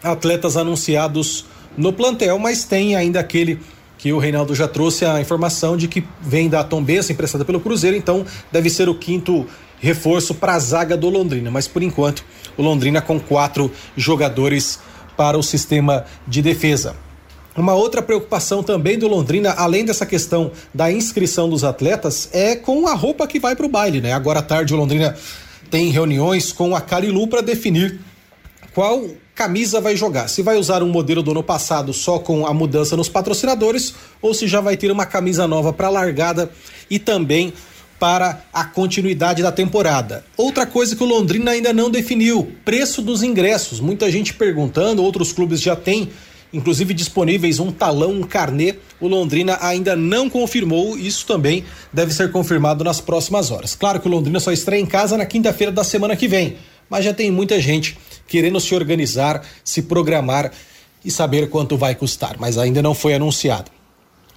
atletas 0.00 0.56
anunciados 0.56 1.44
no 1.76 1.92
plantel, 1.92 2.38
mas 2.38 2.62
tem 2.62 2.94
ainda 2.94 3.18
aquele 3.18 3.58
que 3.98 4.12
o 4.12 4.18
Reinaldo 4.18 4.54
já 4.54 4.68
trouxe 4.68 5.04
a 5.04 5.20
informação 5.20 5.76
de 5.76 5.88
que 5.88 6.04
vem 6.22 6.48
da 6.48 6.62
Tombense, 6.62 7.12
emprestada 7.12 7.44
pelo 7.44 7.58
Cruzeiro, 7.58 7.96
então 7.96 8.24
deve 8.52 8.70
ser 8.70 8.88
o 8.88 8.94
quinto 8.94 9.44
reforço 9.80 10.34
para 10.34 10.54
a 10.54 10.58
zaga 10.58 10.96
do 10.96 11.08
Londrina, 11.10 11.50
mas 11.50 11.66
por 11.66 11.82
enquanto 11.82 12.24
o 12.56 12.62
Londrina 12.62 13.00
com 13.00 13.18
quatro 13.18 13.70
jogadores 13.96 14.78
para 15.16 15.38
o 15.38 15.42
sistema 15.42 16.04
de 16.26 16.42
defesa. 16.42 16.96
Uma 17.56 17.74
outra 17.74 18.02
preocupação 18.02 18.62
também 18.62 18.98
do 18.98 19.08
Londrina, 19.08 19.54
além 19.56 19.84
dessa 19.84 20.04
questão 20.04 20.52
da 20.74 20.92
inscrição 20.92 21.48
dos 21.48 21.64
atletas, 21.64 22.28
é 22.32 22.54
com 22.54 22.86
a 22.86 22.94
roupa 22.94 23.26
que 23.26 23.40
vai 23.40 23.56
para 23.56 23.64
o 23.64 23.68
baile, 23.68 24.00
né? 24.00 24.12
Agora 24.12 24.40
à 24.40 24.42
tarde 24.42 24.74
o 24.74 24.76
Londrina 24.76 25.16
tem 25.70 25.90
reuniões 25.90 26.52
com 26.52 26.76
a 26.76 26.80
Carilu 26.82 27.26
para 27.26 27.40
definir 27.40 27.98
qual 28.74 29.06
camisa 29.34 29.80
vai 29.80 29.96
jogar. 29.96 30.28
Se 30.28 30.42
vai 30.42 30.58
usar 30.58 30.82
um 30.82 30.88
modelo 30.88 31.22
do 31.22 31.30
ano 31.30 31.42
passado 31.42 31.94
só 31.94 32.18
com 32.18 32.46
a 32.46 32.52
mudança 32.52 32.94
nos 32.94 33.08
patrocinadores 33.08 33.94
ou 34.20 34.34
se 34.34 34.46
já 34.46 34.60
vai 34.60 34.76
ter 34.76 34.90
uma 34.90 35.06
camisa 35.06 35.48
nova 35.48 35.72
para 35.72 35.88
largada 35.88 36.50
e 36.90 36.98
também 36.98 37.54
para 37.98 38.44
a 38.52 38.64
continuidade 38.64 39.42
da 39.42 39.52
temporada. 39.52 40.24
Outra 40.36 40.66
coisa 40.66 40.94
que 40.94 41.02
o 41.02 41.06
Londrina 41.06 41.52
ainda 41.52 41.72
não 41.72 41.90
definiu: 41.90 42.52
preço 42.64 43.02
dos 43.02 43.22
ingressos. 43.22 43.80
Muita 43.80 44.10
gente 44.10 44.34
perguntando, 44.34 45.02
outros 45.02 45.32
clubes 45.32 45.60
já 45.60 45.74
têm 45.74 46.10
inclusive 46.52 46.94
disponíveis 46.94 47.58
um 47.58 47.70
talão, 47.70 48.12
um 48.12 48.22
carnê. 48.22 48.76
O 49.00 49.08
Londrina 49.08 49.58
ainda 49.60 49.94
não 49.94 50.30
confirmou, 50.30 50.96
isso 50.96 51.26
também 51.26 51.64
deve 51.92 52.14
ser 52.14 52.30
confirmado 52.32 52.82
nas 52.82 53.00
próximas 53.00 53.50
horas. 53.50 53.74
Claro 53.74 54.00
que 54.00 54.08
o 54.08 54.10
Londrina 54.10 54.40
só 54.40 54.52
estreia 54.52 54.80
em 54.80 54.86
casa 54.86 55.16
na 55.16 55.26
quinta-feira 55.26 55.72
da 55.72 55.84
semana 55.84 56.16
que 56.16 56.26
vem, 56.26 56.56
mas 56.88 57.04
já 57.04 57.12
tem 57.12 57.30
muita 57.30 57.60
gente 57.60 57.98
querendo 58.26 58.58
se 58.60 58.74
organizar, 58.74 59.42
se 59.62 59.82
programar 59.82 60.50
e 61.04 61.10
saber 61.10 61.48
quanto 61.48 61.76
vai 61.76 61.94
custar, 61.94 62.36
mas 62.38 62.58
ainda 62.58 62.82
não 62.82 62.94
foi 62.94 63.14
anunciado. 63.14 63.75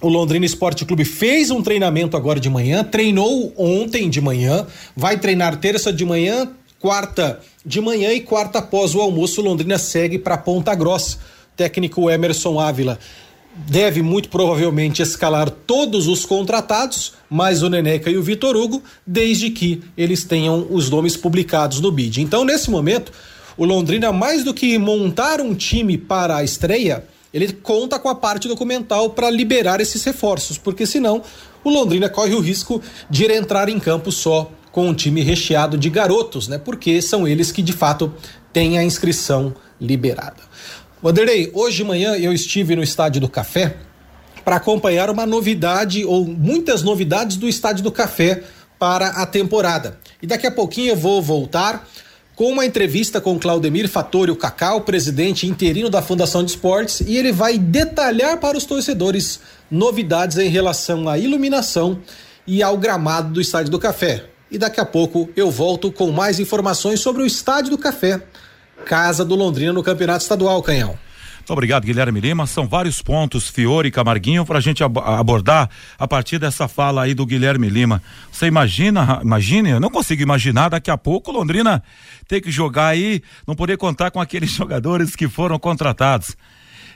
O 0.00 0.08
Londrina 0.08 0.46
Esporte 0.46 0.84
Clube 0.84 1.04
fez 1.04 1.50
um 1.50 1.62
treinamento 1.62 2.16
agora 2.16 2.40
de 2.40 2.48
manhã, 2.48 2.82
treinou 2.82 3.52
ontem 3.56 4.08
de 4.08 4.20
manhã, 4.20 4.66
vai 4.96 5.18
treinar 5.18 5.56
terça 5.56 5.92
de 5.92 6.04
manhã, 6.04 6.50
quarta 6.78 7.40
de 7.64 7.80
manhã 7.80 8.12
e 8.12 8.20
quarta 8.20 8.60
após 8.60 8.94
o 8.94 9.00
almoço. 9.00 9.40
O 9.40 9.44
Londrina 9.44 9.78
segue 9.78 10.18
para 10.18 10.38
Ponta 10.38 10.74
Grossa 10.74 11.18
técnico 11.60 12.08
Emerson 12.08 12.58
Ávila 12.58 12.98
deve 13.54 14.00
muito 14.00 14.30
provavelmente 14.30 15.02
escalar 15.02 15.50
todos 15.50 16.08
os 16.08 16.24
contratados, 16.24 17.12
mais 17.28 17.62
o 17.62 17.68
Neneca 17.68 18.08
e 18.08 18.16
o 18.16 18.22
Vitor 18.22 18.56
Hugo, 18.56 18.82
desde 19.06 19.50
que 19.50 19.82
eles 19.94 20.24
tenham 20.24 20.66
os 20.70 20.88
nomes 20.88 21.18
publicados 21.18 21.80
no 21.80 21.92
BID. 21.92 22.22
Então, 22.22 22.44
nesse 22.44 22.70
momento, 22.70 23.12
o 23.58 23.66
Londrina, 23.66 24.10
mais 24.10 24.42
do 24.42 24.54
que 24.54 24.78
montar 24.78 25.40
um 25.42 25.54
time 25.54 25.98
para 25.98 26.36
a 26.36 26.44
estreia, 26.44 27.04
ele 27.32 27.52
conta 27.52 27.98
com 27.98 28.08
a 28.08 28.14
parte 28.14 28.48
documental 28.48 29.10
para 29.10 29.30
liberar 29.30 29.80
esses 29.80 30.02
reforços, 30.04 30.58
porque 30.58 30.86
senão 30.86 31.22
o 31.62 31.70
Londrina 31.70 32.08
corre 32.08 32.34
o 32.34 32.40
risco 32.40 32.82
de 33.08 33.24
ir 33.24 33.30
entrar 33.30 33.68
em 33.68 33.78
campo 33.78 34.10
só 34.10 34.50
com 34.72 34.88
um 34.88 34.94
time 34.94 35.22
recheado 35.22 35.76
de 35.76 35.90
garotos, 35.90 36.48
né? 36.48 36.58
Porque 36.58 37.02
são 37.02 37.26
eles 37.26 37.50
que 37.50 37.62
de 37.62 37.72
fato 37.72 38.12
têm 38.52 38.78
a 38.78 38.84
inscrição 38.84 39.54
liberada. 39.80 40.42
Wanderlei, 41.02 41.50
hoje 41.54 41.78
de 41.78 41.84
manhã 41.84 42.16
eu 42.16 42.32
estive 42.32 42.76
no 42.76 42.82
Estádio 42.82 43.20
do 43.20 43.28
Café 43.28 43.76
para 44.44 44.56
acompanhar 44.56 45.10
uma 45.10 45.26
novidade 45.26 46.04
ou 46.04 46.24
muitas 46.24 46.82
novidades 46.82 47.36
do 47.36 47.48
Estádio 47.48 47.82
do 47.82 47.92
Café 47.92 48.42
para 48.78 49.08
a 49.08 49.26
temporada. 49.26 49.98
E 50.22 50.26
daqui 50.26 50.46
a 50.46 50.50
pouquinho 50.50 50.90
eu 50.90 50.96
vou 50.96 51.20
voltar 51.22 51.86
com 52.40 52.52
uma 52.52 52.64
entrevista 52.64 53.20
com 53.20 53.38
Claudemir 53.38 53.86
Fattori, 53.86 54.34
Cacau, 54.34 54.80
presidente 54.80 55.46
interino 55.46 55.90
da 55.90 56.00
Fundação 56.00 56.42
de 56.42 56.52
Esportes, 56.52 57.00
e 57.00 57.18
ele 57.18 57.32
vai 57.32 57.58
detalhar 57.58 58.38
para 58.38 58.56
os 58.56 58.64
torcedores 58.64 59.40
novidades 59.70 60.38
em 60.38 60.48
relação 60.48 61.06
à 61.06 61.18
iluminação 61.18 62.00
e 62.46 62.62
ao 62.62 62.78
gramado 62.78 63.30
do 63.30 63.42
Estádio 63.42 63.70
do 63.70 63.78
Café. 63.78 64.24
E 64.50 64.56
daqui 64.56 64.80
a 64.80 64.86
pouco 64.86 65.28
eu 65.36 65.50
volto 65.50 65.92
com 65.92 66.10
mais 66.10 66.40
informações 66.40 67.00
sobre 67.00 67.22
o 67.22 67.26
Estádio 67.26 67.72
do 67.72 67.76
Café 67.76 68.22
Casa 68.86 69.22
do 69.22 69.34
Londrina 69.34 69.74
no 69.74 69.82
Campeonato 69.82 70.22
Estadual, 70.22 70.62
Canhão. 70.62 70.98
Muito 71.50 71.58
obrigado, 71.58 71.84
Guilherme 71.84 72.20
Lima. 72.20 72.46
São 72.46 72.64
vários 72.64 73.02
pontos, 73.02 73.48
Fiore 73.48 73.88
e 73.88 73.90
Camarguinho, 73.90 74.46
para 74.46 74.58
a 74.58 74.60
gente 74.60 74.84
ab 74.84 75.00
abordar 75.00 75.68
a 75.98 76.06
partir 76.06 76.38
dessa 76.38 76.68
fala 76.68 77.02
aí 77.02 77.12
do 77.12 77.26
Guilherme 77.26 77.68
Lima. 77.68 78.00
Você 78.30 78.46
imagina, 78.46 79.20
imagine, 79.20 79.70
eu 79.70 79.80
não 79.80 79.90
consigo 79.90 80.22
imaginar 80.22 80.68
daqui 80.68 80.92
a 80.92 80.96
pouco 80.96 81.32
Londrina 81.32 81.82
ter 82.28 82.40
que 82.40 82.52
jogar 82.52 82.86
aí, 82.86 83.20
não 83.48 83.56
poder 83.56 83.76
contar 83.78 84.12
com 84.12 84.20
aqueles 84.20 84.48
jogadores 84.54 85.16
que 85.16 85.26
foram 85.26 85.58
contratados. 85.58 86.36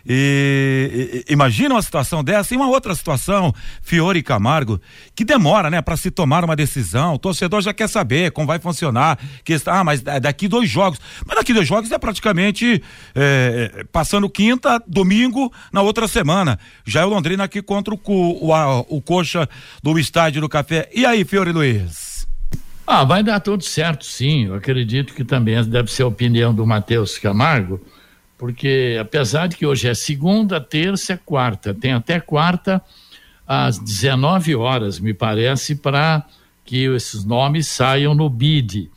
E, 0.06 1.24
e, 1.28 1.32
imagina 1.32 1.74
uma 1.74 1.82
situação 1.82 2.22
dessa 2.22 2.54
e 2.54 2.56
uma 2.56 2.68
outra 2.68 2.94
situação, 2.94 3.54
Fiore 3.82 4.22
Camargo, 4.22 4.80
que 5.14 5.24
demora, 5.24 5.70
né, 5.70 5.80
para 5.80 5.96
se 5.96 6.10
tomar 6.10 6.44
uma 6.44 6.54
decisão. 6.54 7.14
O 7.14 7.18
torcedor 7.18 7.62
já 7.62 7.72
quer 7.72 7.88
saber 7.88 8.30
como 8.32 8.46
vai 8.46 8.58
funcionar. 8.58 9.18
Que 9.44 9.54
está, 9.54 9.80
ah, 9.80 9.84
mas 9.84 10.02
daqui 10.02 10.46
dois 10.48 10.68
jogos. 10.68 11.00
Mas 11.26 11.36
daqui 11.36 11.52
dois 11.52 11.66
jogos 11.66 11.90
é 11.90 11.98
praticamente 11.98 12.82
é, 13.14 13.84
passando 13.90 14.28
quinta, 14.28 14.82
domingo, 14.86 15.52
na 15.72 15.82
outra 15.82 16.06
semana. 16.06 16.58
Já 16.84 17.02
é 17.02 17.04
o 17.04 17.08
Londrina 17.08 17.44
aqui 17.44 17.62
contra 17.62 17.94
o, 17.94 17.98
o, 18.04 18.86
o 18.88 19.00
Coxa 19.00 19.48
do 19.82 19.98
Estádio 19.98 20.40
do 20.40 20.48
Café. 20.48 20.88
E 20.94 21.06
aí, 21.06 21.24
Fiore 21.24 21.52
Luiz? 21.52 22.26
Ah, 22.86 23.02
vai 23.02 23.22
dar 23.22 23.40
tudo 23.40 23.64
certo, 23.64 24.04
sim. 24.04 24.46
Eu 24.46 24.54
acredito 24.54 25.14
que 25.14 25.24
também 25.24 25.62
deve 25.64 25.90
ser 25.90 26.02
a 26.02 26.06
opinião 26.06 26.54
do 26.54 26.66
Matheus 26.66 27.16
Camargo 27.16 27.80
porque 28.44 28.98
apesar 29.00 29.46
de 29.46 29.56
que 29.56 29.64
hoje 29.64 29.88
é 29.88 29.94
segunda, 29.94 30.60
terça, 30.60 31.16
quarta, 31.16 31.72
tem 31.72 31.94
até 31.94 32.20
quarta 32.20 32.82
às 33.48 33.78
19 33.78 34.54
horas, 34.54 35.00
me 35.00 35.14
parece, 35.14 35.76
para 35.76 36.22
que 36.62 36.84
esses 36.84 37.24
nomes 37.24 37.66
saiam 37.68 38.14
no 38.14 38.28
BID. 38.28 38.90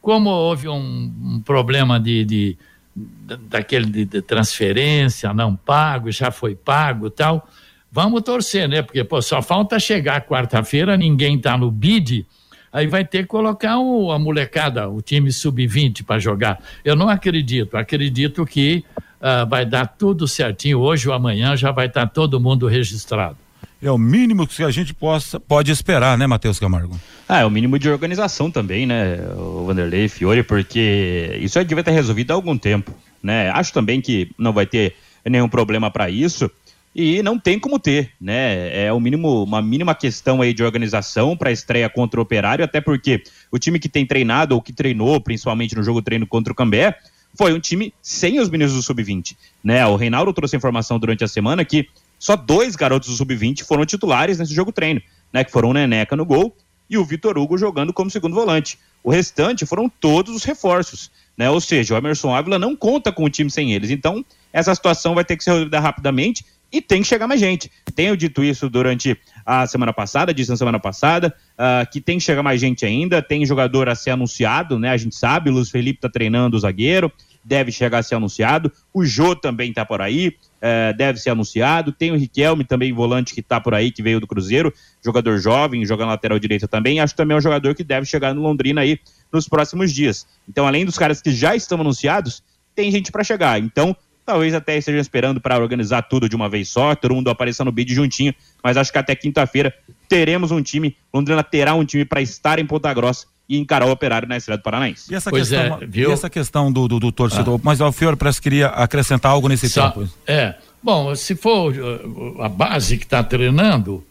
Como 0.00 0.30
houve 0.30 0.70
um, 0.70 1.12
um 1.22 1.42
problema 1.44 2.00
de, 2.00 2.24
de 2.24 2.58
daquele 2.96 3.84
de, 3.84 4.06
de, 4.06 4.22
transferência 4.22 5.34
não 5.34 5.54
pago, 5.54 6.10
já 6.10 6.30
foi 6.30 6.54
pago 6.54 7.10
tal, 7.10 7.46
vamos 7.92 8.22
torcer, 8.22 8.66
né? 8.66 8.80
Porque 8.80 9.04
pô, 9.04 9.20
só 9.20 9.42
falta 9.42 9.78
chegar 9.78 10.26
quarta-feira, 10.26 10.96
ninguém 10.96 11.36
está 11.36 11.58
no 11.58 11.70
BID 11.70 12.24
aí 12.74 12.88
vai 12.88 13.04
ter 13.04 13.22
que 13.22 13.28
colocar 13.28 13.78
o, 13.78 14.10
a 14.10 14.18
molecada, 14.18 14.88
o 14.88 15.00
time 15.00 15.30
sub-20 15.30 16.02
para 16.04 16.18
jogar. 16.18 16.60
Eu 16.84 16.96
não 16.96 17.08
acredito, 17.08 17.76
acredito 17.76 18.44
que 18.44 18.84
uh, 18.98 19.48
vai 19.48 19.64
dar 19.64 19.86
tudo 19.86 20.26
certinho. 20.26 20.80
Hoje 20.80 21.08
ou 21.08 21.14
amanhã 21.14 21.56
já 21.56 21.70
vai 21.70 21.86
estar 21.86 22.00
tá 22.00 22.12
todo 22.12 22.40
mundo 22.40 22.66
registrado. 22.66 23.36
É 23.80 23.90
o 23.90 23.98
mínimo 23.98 24.46
que 24.46 24.64
a 24.64 24.70
gente 24.72 24.92
possa, 24.92 25.38
pode 25.38 25.70
esperar, 25.70 26.18
né, 26.18 26.26
Matheus 26.26 26.58
Camargo? 26.58 26.98
Ah, 27.28 27.40
é 27.40 27.44
o 27.44 27.50
mínimo 27.50 27.78
de 27.78 27.88
organização 27.88 28.50
também, 28.50 28.86
né, 28.86 29.18
o 29.36 29.66
Vanderlei 29.66 30.08
Fiore, 30.08 30.42
porque 30.42 31.38
isso 31.40 31.54
já 31.54 31.62
devia 31.62 31.84
ter 31.84 31.90
resolvido 31.92 32.32
há 32.32 32.34
algum 32.34 32.56
tempo, 32.56 32.92
né? 33.22 33.50
Acho 33.50 33.72
também 33.72 34.00
que 34.00 34.30
não 34.38 34.52
vai 34.52 34.66
ter 34.66 34.96
nenhum 35.24 35.48
problema 35.48 35.90
para 35.90 36.08
isso 36.10 36.50
e 36.94 37.22
não 37.22 37.38
tem 37.38 37.58
como 37.58 37.78
ter, 37.78 38.12
né? 38.20 38.86
É 38.86 38.92
o 38.92 39.00
mínimo, 39.00 39.42
uma 39.42 39.60
mínima 39.60 39.94
questão 39.94 40.40
aí 40.40 40.54
de 40.54 40.62
organização 40.62 41.36
para 41.36 41.50
a 41.50 41.52
estreia 41.52 41.88
contra 41.90 42.20
o 42.20 42.22
Operário, 42.22 42.64
até 42.64 42.80
porque 42.80 43.22
o 43.50 43.58
time 43.58 43.80
que 43.80 43.88
tem 43.88 44.06
treinado 44.06 44.54
ou 44.54 44.62
que 44.62 44.72
treinou, 44.72 45.20
principalmente 45.20 45.74
no 45.74 45.82
jogo 45.82 46.00
treino 46.00 46.26
contra 46.26 46.52
o 46.52 46.56
Cambé, 46.56 46.96
foi 47.36 47.52
um 47.52 47.58
time 47.58 47.92
sem 48.00 48.38
os 48.38 48.48
meninos 48.48 48.74
do 48.74 48.82
sub-20, 48.82 49.36
né? 49.62 49.84
O 49.86 49.96
Reinaldo 49.96 50.32
trouxe 50.32 50.56
informação 50.56 50.98
durante 50.98 51.24
a 51.24 51.28
semana 51.28 51.64
que 51.64 51.88
só 52.16 52.36
dois 52.36 52.76
garotos 52.76 53.08
do 53.08 53.16
sub-20 53.16 53.64
foram 53.64 53.84
titulares 53.84 54.38
nesse 54.38 54.54
jogo 54.54 54.70
treino, 54.70 55.02
né? 55.32 55.42
Que 55.42 55.50
foram 55.50 55.70
o 55.70 55.72
Neneca 55.72 56.14
no 56.14 56.24
gol 56.24 56.56
e 56.88 56.96
o 56.96 57.04
Vitor 57.04 57.36
Hugo 57.36 57.58
jogando 57.58 57.92
como 57.92 58.08
segundo 58.08 58.36
volante. 58.36 58.78
O 59.02 59.10
restante 59.10 59.66
foram 59.66 59.88
todos 59.88 60.34
os 60.34 60.44
reforços, 60.44 61.10
né? 61.36 61.50
Ou 61.50 61.60
seja, 61.60 61.94
o 61.94 61.96
Emerson 61.96 62.32
Ávila 62.32 62.58
não 62.58 62.76
conta 62.76 63.10
com 63.10 63.24
o 63.24 63.30
time 63.30 63.50
sem 63.50 63.72
eles. 63.72 63.90
Então, 63.90 64.24
essa 64.52 64.72
situação 64.72 65.14
vai 65.14 65.24
ter 65.24 65.36
que 65.36 65.42
ser 65.42 65.50
resolvida 65.50 65.80
rapidamente 65.80 66.44
e 66.74 66.82
tem 66.82 67.02
que 67.02 67.06
chegar 67.06 67.28
mais 67.28 67.38
gente. 67.38 67.70
Tenho 67.94 68.16
dito 68.16 68.42
isso 68.42 68.68
durante 68.68 69.16
a 69.46 69.64
semana 69.64 69.92
passada, 69.92 70.34
disse 70.34 70.50
na 70.50 70.56
semana 70.56 70.80
passada, 70.80 71.32
uh, 71.52 71.88
que 71.88 72.00
tem 72.00 72.18
que 72.18 72.24
chegar 72.24 72.42
mais 72.42 72.60
gente 72.60 72.84
ainda, 72.84 73.22
tem 73.22 73.46
jogador 73.46 73.88
a 73.88 73.94
ser 73.94 74.10
anunciado, 74.10 74.76
né? 74.76 74.90
A 74.90 74.96
gente 74.96 75.14
sabe, 75.14 75.50
o 75.50 75.52
Luiz 75.52 75.70
Felipe 75.70 76.00
tá 76.00 76.08
treinando 76.08 76.56
o 76.56 76.58
zagueiro, 76.58 77.12
deve 77.44 77.70
chegar 77.70 77.98
a 77.98 78.02
ser 78.02 78.16
anunciado. 78.16 78.72
O 78.92 79.04
Jô 79.04 79.36
também 79.36 79.72
tá 79.72 79.86
por 79.86 80.02
aí, 80.02 80.28
uh, 80.28 80.96
deve 80.96 81.20
ser 81.20 81.30
anunciado. 81.30 81.92
Tem 81.92 82.10
o 82.10 82.16
Riquelme 82.16 82.64
também, 82.64 82.92
volante, 82.92 83.34
que 83.34 83.42
tá 83.42 83.60
por 83.60 83.72
aí, 83.72 83.92
que 83.92 84.02
veio 84.02 84.18
do 84.18 84.26
Cruzeiro, 84.26 84.74
jogador 85.00 85.38
jovem, 85.38 85.86
jogando 85.86 86.08
lateral 86.08 86.40
direita 86.40 86.66
também. 86.66 86.98
Acho 86.98 87.14
que 87.14 87.18
também 87.18 87.36
é 87.36 87.38
um 87.38 87.42
jogador 87.42 87.72
que 87.76 87.84
deve 87.84 88.04
chegar 88.04 88.34
no 88.34 88.42
Londrina 88.42 88.80
aí 88.80 88.98
nos 89.32 89.46
próximos 89.46 89.92
dias. 89.92 90.26
Então, 90.48 90.66
além 90.66 90.84
dos 90.84 90.98
caras 90.98 91.22
que 91.22 91.30
já 91.30 91.54
estão 91.54 91.80
anunciados, 91.80 92.42
tem 92.74 92.90
gente 92.90 93.12
para 93.12 93.22
chegar. 93.22 93.60
Então, 93.60 93.96
Talvez 94.26 94.54
até 94.54 94.76
estejam 94.78 95.00
esperando 95.00 95.40
para 95.40 95.58
organizar 95.58 96.02
tudo 96.02 96.28
de 96.28 96.34
uma 96.34 96.48
vez 96.48 96.68
só, 96.70 96.94
todo 96.94 97.14
mundo 97.14 97.28
aparecer 97.28 97.62
no 97.64 97.70
bid 97.70 97.94
juntinho, 97.94 98.34
mas 98.62 98.76
acho 98.76 98.90
que 98.90 98.98
até 98.98 99.14
quinta-feira 99.14 99.74
teremos 100.08 100.50
um 100.50 100.62
time, 100.62 100.96
Londrina 101.12 101.42
terá 101.42 101.74
um 101.74 101.84
time 101.84 102.04
para 102.04 102.22
estar 102.22 102.58
em 102.58 102.64
Ponta 102.64 102.92
Grossa 102.94 103.26
e 103.48 103.58
encarar 103.58 103.86
o 103.86 103.90
operário 103.90 104.26
na 104.26 104.36
Estrada 104.36 104.60
do 104.60 104.64
Paranaense. 104.64 105.12
E 105.12 105.14
essa 105.14 105.28
pois 105.30 105.48
questão, 105.48 105.78
é, 105.80 105.86
viu? 105.86 106.10
E 106.10 106.12
essa 106.12 106.30
questão 106.30 106.72
do, 106.72 106.88
do, 106.88 106.98
do 106.98 107.12
torcedor, 107.12 107.56
ah. 107.56 107.60
mas 107.62 107.80
o 107.80 107.92
Fiore 107.92 108.16
parece 108.16 108.38
que 108.40 108.44
queria 108.44 108.68
acrescentar 108.68 109.32
algo 109.32 109.48
nesse 109.48 109.68
Só, 109.68 109.90
tempo. 109.90 110.08
É, 110.26 110.54
bom, 110.82 111.14
se 111.14 111.34
for 111.34 111.74
uh, 111.74 112.42
a 112.42 112.48
base 112.48 112.96
que 112.96 113.04
está 113.04 113.22
treinando, 113.22 114.04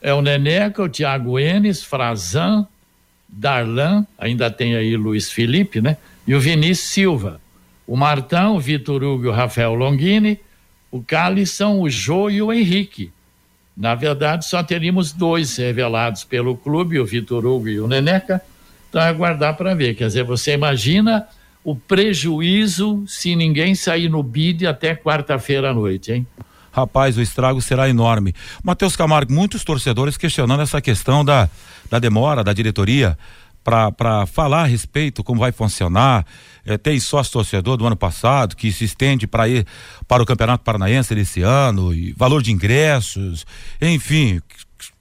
é 0.00 0.14
o 0.14 0.22
Neneca, 0.22 0.82
o 0.82 0.88
Thiago 0.88 1.38
Enes, 1.38 1.82
Frazan, 1.82 2.66
Darlan, 3.28 4.06
ainda 4.18 4.50
tem 4.50 4.74
aí 4.74 4.96
Luiz 4.96 5.30
Felipe, 5.30 5.80
né? 5.80 5.98
E 6.26 6.34
o 6.34 6.40
Vinícius 6.40 6.88
Silva. 6.90 7.40
O 7.88 7.96
Martão, 7.96 8.54
o 8.54 8.60
Vitor 8.60 9.02
Hugo 9.02 9.24
e 9.24 9.28
o 9.28 9.32
Rafael 9.32 9.72
Longini. 9.72 10.38
O 10.90 11.02
Cali 11.02 11.46
são 11.46 11.80
o 11.80 11.88
Jô 11.88 12.28
e 12.28 12.42
o 12.42 12.52
Henrique. 12.52 13.10
Na 13.74 13.94
verdade, 13.94 14.44
só 14.44 14.62
teríamos 14.62 15.10
dois 15.10 15.56
revelados 15.56 16.22
pelo 16.22 16.54
clube, 16.54 17.00
o 17.00 17.06
Vitor 17.06 17.46
Hugo 17.46 17.66
e 17.66 17.80
o 17.80 17.88
Neneca. 17.88 18.42
Então 18.90 19.00
é 19.00 19.08
aguardar 19.08 19.56
para 19.56 19.74
ver. 19.74 19.94
Quer 19.94 20.08
dizer, 20.08 20.24
você 20.24 20.52
imagina 20.52 21.26
o 21.64 21.74
prejuízo 21.74 23.04
se 23.06 23.34
ninguém 23.34 23.74
sair 23.74 24.10
no 24.10 24.22
bid 24.22 24.66
até 24.66 24.94
quarta-feira 24.94 25.70
à 25.70 25.74
noite, 25.74 26.12
hein? 26.12 26.26
Rapaz, 26.70 27.16
o 27.16 27.22
estrago 27.22 27.62
será 27.62 27.88
enorme. 27.88 28.34
Matheus 28.62 28.96
Camargo, 28.96 29.32
muitos 29.32 29.64
torcedores 29.64 30.18
questionando 30.18 30.60
essa 30.60 30.82
questão 30.82 31.24
da, 31.24 31.48
da 31.90 31.98
demora 31.98 32.44
da 32.44 32.52
diretoria 32.52 33.16
para 33.64 34.26
falar 34.26 34.62
a 34.62 34.66
respeito 34.66 35.22
como 35.22 35.40
vai 35.40 35.52
funcionar. 35.52 36.24
É, 36.68 36.76
tem 36.76 37.00
sócio 37.00 37.32
torcedor 37.32 37.78
do 37.78 37.86
ano 37.86 37.96
passado 37.96 38.54
que 38.54 38.70
se 38.70 38.84
estende 38.84 39.26
para 39.26 39.48
ir 39.48 39.66
para 40.06 40.22
o 40.22 40.26
Campeonato 40.26 40.62
Paranaense 40.62 41.14
desse 41.14 41.40
ano, 41.40 41.94
e 41.94 42.12
valor 42.12 42.42
de 42.42 42.52
ingressos, 42.52 43.46
enfim. 43.80 44.38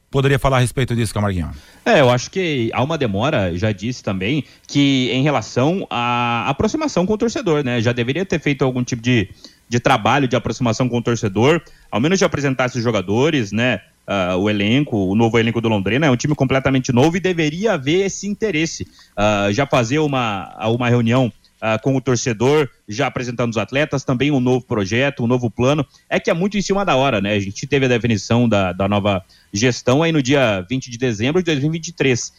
Poderia 0.09 0.39
falar 0.39 0.57
a 0.57 0.59
respeito 0.61 0.95
disso, 0.95 1.13
Camarguinho? 1.13 1.51
É, 1.83 1.99
eu 1.99 2.09
acho 2.09 2.31
que 2.31 2.71
há 2.73 2.81
uma 2.81 2.97
demora, 2.97 3.53
já 3.57 3.73
disse 3.73 4.01
também, 4.01 4.45
que 4.65 5.09
em 5.11 5.21
relação 5.23 5.85
à 5.89 6.47
aproximação 6.47 7.05
com 7.05 7.13
o 7.13 7.17
torcedor, 7.17 7.65
né? 7.65 7.81
Já 7.81 7.91
deveria 7.91 8.25
ter 8.25 8.39
feito 8.39 8.63
algum 8.63 8.81
tipo 8.81 9.01
de, 9.01 9.29
de 9.67 9.79
trabalho 9.81 10.25
de 10.25 10.37
aproximação 10.37 10.87
com 10.87 10.99
o 10.99 11.01
torcedor, 11.01 11.61
ao 11.91 11.99
menos 11.99 12.17
de 12.17 12.23
apresentar 12.23 12.67
esses 12.67 12.81
jogadores, 12.81 13.51
né? 13.51 13.81
Uh, 14.07 14.37
o 14.37 14.49
elenco, 14.49 14.95
o 14.95 15.15
novo 15.15 15.37
elenco 15.37 15.59
do 15.59 15.67
Londrina, 15.67 16.05
é 16.07 16.09
um 16.09 16.15
time 16.15 16.33
completamente 16.33 16.93
novo 16.93 17.17
e 17.17 17.19
deveria 17.19 17.73
haver 17.73 18.05
esse 18.05 18.25
interesse. 18.25 18.87
Uh, 19.17 19.51
já 19.51 19.67
fazer 19.67 19.99
uma, 19.99 20.55
uma 20.65 20.87
reunião 20.87 21.29
uh, 21.61 21.81
com 21.81 21.95
o 21.95 22.01
torcedor, 22.01 22.69
já 22.87 23.07
apresentando 23.07 23.51
os 23.51 23.57
atletas, 23.57 24.03
também 24.03 24.31
um 24.31 24.39
novo 24.39 24.65
projeto, 24.65 25.23
um 25.23 25.27
novo 25.27 25.49
plano. 25.49 25.85
É 26.09 26.19
que 26.19 26.29
é 26.29 26.33
muito 26.33 26.57
em 26.57 26.61
cima 26.61 26.83
da 26.85 26.95
hora, 26.95 27.21
né? 27.21 27.33
A 27.33 27.39
gente 27.39 27.65
teve 27.67 27.85
a 27.85 27.89
definição 27.89 28.47
da, 28.47 28.71
da 28.71 28.87
nova 28.87 29.23
gestão 29.53 30.03
aí 30.03 30.11
no 30.11 30.21
dia 30.21 30.65
20 30.69 30.89
de 30.89 30.97
dezembro 30.97 31.41
de 31.41 31.45
2023. 31.45 32.33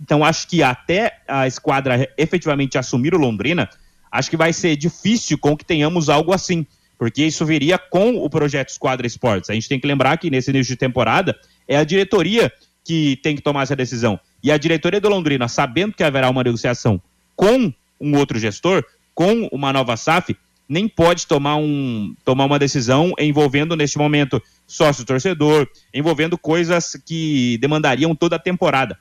Então 0.00 0.24
acho 0.24 0.48
que 0.48 0.62
até 0.62 1.18
a 1.26 1.46
esquadra 1.46 2.08
efetivamente 2.16 2.76
assumir 2.76 3.14
o 3.14 3.18
Londrina, 3.18 3.68
acho 4.10 4.30
que 4.30 4.36
vai 4.36 4.52
ser 4.52 4.76
difícil 4.76 5.38
com 5.38 5.56
que 5.56 5.64
tenhamos 5.64 6.08
algo 6.08 6.32
assim 6.32 6.66
porque 6.98 7.24
isso 7.24 7.44
viria 7.44 7.78
com 7.78 8.16
o 8.16 8.30
projeto 8.30 8.70
Esquadra 8.70 9.06
Esportes. 9.06 9.50
A 9.50 9.54
gente 9.54 9.68
tem 9.68 9.80
que 9.80 9.86
lembrar 9.86 10.16
que 10.16 10.30
nesse 10.30 10.50
início 10.50 10.74
de 10.74 10.78
temporada 10.78 11.36
é 11.66 11.76
a 11.76 11.84
diretoria 11.84 12.52
que 12.84 13.18
tem 13.22 13.34
que 13.34 13.42
tomar 13.42 13.62
essa 13.62 13.74
decisão. 13.74 14.18
E 14.42 14.52
a 14.52 14.58
diretoria 14.58 15.00
do 15.00 15.08
Londrina, 15.08 15.48
sabendo 15.48 15.94
que 15.94 16.04
haverá 16.04 16.28
uma 16.30 16.42
negociação 16.42 17.00
com 17.34 17.72
um 18.00 18.16
outro 18.16 18.38
gestor, 18.38 18.84
com 19.14 19.48
uma 19.52 19.72
nova 19.72 19.96
SAF, 19.96 20.36
nem 20.68 20.88
pode 20.88 21.26
tomar, 21.26 21.56
um, 21.56 22.14
tomar 22.24 22.46
uma 22.46 22.58
decisão 22.58 23.12
envolvendo, 23.18 23.76
neste 23.76 23.98
momento, 23.98 24.42
sócio-torcedor, 24.66 25.68
envolvendo 25.92 26.38
coisas 26.38 26.96
que 27.04 27.58
demandariam 27.58 28.14
toda 28.14 28.36
a 28.36 28.38
temporada. 28.38 28.98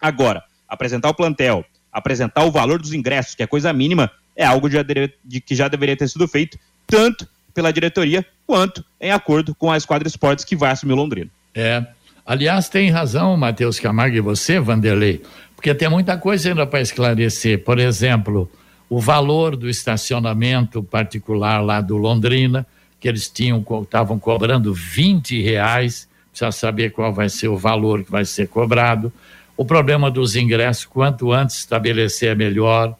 Agora, 0.00 0.44
apresentar 0.68 1.10
o 1.10 1.14
plantel, 1.14 1.64
apresentar 1.92 2.44
o 2.44 2.50
valor 2.50 2.80
dos 2.80 2.92
ingressos, 2.92 3.34
que 3.34 3.42
é 3.42 3.46
coisa 3.46 3.72
mínima, 3.72 4.10
é 4.36 4.44
algo 4.44 4.68
de, 4.68 4.76
de, 5.24 5.40
que 5.40 5.54
já 5.54 5.68
deveria 5.68 5.96
ter 5.96 6.08
sido 6.08 6.26
feito 6.26 6.58
tanto 6.86 7.28
pela 7.52 7.72
diretoria 7.72 8.24
quanto 8.46 8.84
em 9.00 9.10
acordo 9.10 9.54
com 9.54 9.70
a 9.70 9.76
Esquadra 9.76 10.08
Esportes 10.08 10.44
que 10.44 10.56
vai 10.56 10.72
assumir 10.72 10.92
o 10.92 10.96
Londrina. 10.96 11.30
É. 11.54 11.86
Aliás, 12.26 12.68
tem 12.68 12.90
razão, 12.90 13.36
Matheus 13.36 13.78
Camargo 13.78 14.16
e 14.16 14.20
você, 14.20 14.58
Vanderlei, 14.58 15.22
porque 15.64 15.74
tem 15.74 15.88
muita 15.88 16.18
coisa 16.18 16.50
ainda 16.50 16.66
para 16.66 16.82
esclarecer. 16.82 17.64
Por 17.64 17.78
exemplo, 17.78 18.50
o 18.86 19.00
valor 19.00 19.56
do 19.56 19.66
estacionamento 19.66 20.82
particular 20.82 21.64
lá 21.64 21.80
do 21.80 21.96
Londrina, 21.96 22.66
que 23.00 23.08
eles 23.08 23.30
tinham 23.30 23.64
estavam 23.82 24.18
cobrando 24.18 24.74
20 24.74 25.40
reais, 25.40 26.06
precisa 26.28 26.52
saber 26.52 26.90
qual 26.90 27.14
vai 27.14 27.30
ser 27.30 27.48
o 27.48 27.56
valor 27.56 28.04
que 28.04 28.10
vai 28.10 28.26
ser 28.26 28.46
cobrado. 28.48 29.10
O 29.56 29.64
problema 29.64 30.10
dos 30.10 30.36
ingressos, 30.36 30.84
quanto 30.84 31.32
antes 31.32 31.56
estabelecer 31.56 32.32
é 32.32 32.34
melhor 32.34 32.94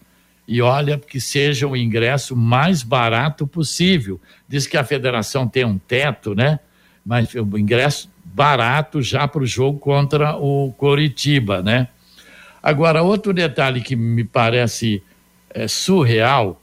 e 0.49 0.63
olha 0.63 0.97
que 0.97 1.21
seja 1.21 1.69
o 1.69 1.77
ingresso 1.77 2.35
mais 2.35 2.83
barato 2.83 3.47
possível. 3.47 4.19
Diz 4.49 4.67
que 4.67 4.79
a 4.79 4.85
federação 4.85 5.47
tem 5.47 5.67
um 5.67 5.77
teto, 5.77 6.35
né? 6.35 6.59
Mas 7.05 7.29
o 7.35 7.59
ingresso 7.59 8.09
barato 8.25 9.03
já 9.03 9.29
para 9.29 9.43
o 9.43 9.47
jogo 9.47 9.79
contra 9.79 10.35
o 10.39 10.73
Coritiba, 10.79 11.63
né? 11.63 11.89
Agora, 12.65 13.03
outro 13.03 13.35
detalhe 13.35 13.83
que 13.83 13.95
me 13.95 14.25
parece 14.25 15.03
é, 15.51 15.69
surreal 15.69 16.63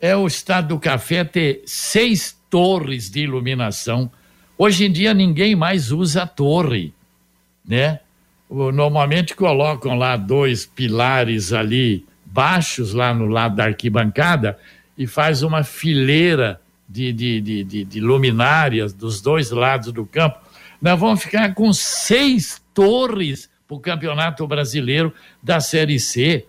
é 0.00 0.16
o 0.16 0.26
Estado 0.26 0.74
do 0.74 0.80
Café 0.80 1.22
ter 1.22 1.62
seis 1.66 2.36
torres 2.50 3.08
de 3.08 3.20
iluminação. 3.20 4.10
Hoje 4.58 4.86
em 4.86 4.90
dia 4.90 5.14
ninguém 5.14 5.54
mais 5.54 5.92
usa 5.92 6.26
torre, 6.26 6.92
né? 7.64 8.00
Normalmente 8.50 9.36
colocam 9.36 9.96
lá 9.96 10.16
dois 10.16 10.66
pilares 10.66 11.52
ali 11.52 12.04
baixos 12.26 12.92
lá 12.92 13.14
no 13.14 13.26
lado 13.26 13.54
da 13.54 13.66
arquibancada 13.66 14.58
e 14.98 15.06
faz 15.06 15.44
uma 15.44 15.62
fileira 15.62 16.60
de, 16.88 17.12
de, 17.12 17.40
de, 17.40 17.62
de, 17.62 17.84
de 17.84 18.00
luminárias 18.00 18.92
dos 18.92 19.20
dois 19.20 19.52
lados 19.52 19.92
do 19.92 20.04
campo. 20.04 20.40
Nós 20.82 20.98
vamos 20.98 21.22
ficar 21.22 21.54
com 21.54 21.72
seis 21.72 22.60
torres 22.74 23.48
o 23.74 23.80
Campeonato 23.80 24.46
Brasileiro 24.46 25.12
da 25.42 25.60
Série 25.60 25.98
C. 26.00 26.46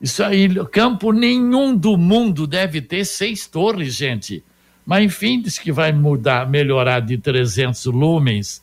Isso 0.00 0.22
aí, 0.22 0.48
campo 0.70 1.12
nenhum 1.12 1.76
do 1.76 1.96
mundo 1.96 2.46
deve 2.46 2.80
ter 2.80 3.04
seis 3.04 3.46
torres, 3.46 3.94
gente. 3.94 4.42
Mas 4.84 5.04
enfim, 5.04 5.40
diz 5.40 5.58
que 5.58 5.70
vai 5.70 5.92
mudar, 5.92 6.48
melhorar 6.48 7.00
de 7.00 7.16
300 7.16 7.86
lumens, 7.86 8.62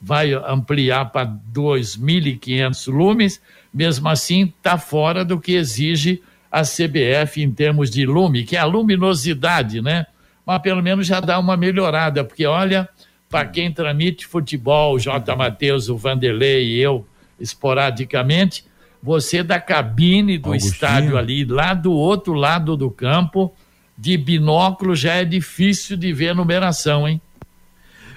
vai 0.00 0.32
ampliar 0.32 1.06
para 1.12 1.26
2.500 1.52 2.92
lumens 2.92 3.40
mesmo 3.72 4.08
assim 4.08 4.52
está 4.56 4.76
fora 4.76 5.24
do 5.24 5.40
que 5.40 5.52
exige 5.52 6.22
a 6.50 6.62
CBF 6.62 7.42
em 7.42 7.50
termos 7.50 7.90
de 7.90 8.04
lume, 8.04 8.44
que 8.44 8.56
é 8.56 8.58
a 8.58 8.64
luminosidade, 8.64 9.80
né? 9.80 10.06
Mas 10.44 10.60
pelo 10.60 10.82
menos 10.82 11.06
já 11.06 11.20
dá 11.20 11.38
uma 11.38 11.56
melhorada, 11.56 12.22
porque 12.22 12.44
olha, 12.44 12.88
para 13.30 13.46
quem 13.46 13.72
transmite 13.72 14.26
futebol, 14.26 14.98
J. 14.98 15.34
Matheus, 15.34 15.88
o 15.88 15.96
Vanderlei 15.96 16.74
e 16.74 16.80
eu, 16.80 17.06
esporadicamente, 17.42 18.64
você 19.02 19.42
da 19.42 19.60
cabine 19.60 20.38
do 20.38 20.48
Augustinho. 20.48 20.72
estádio 20.72 21.18
ali, 21.18 21.44
lá 21.44 21.74
do 21.74 21.92
outro 21.92 22.32
lado 22.32 22.76
do 22.76 22.90
campo, 22.90 23.52
de 23.98 24.16
binóculo 24.16 24.94
já 24.94 25.14
é 25.14 25.24
difícil 25.24 25.96
de 25.96 26.12
ver 26.12 26.30
a 26.30 26.34
numeração, 26.34 27.06
hein? 27.06 27.20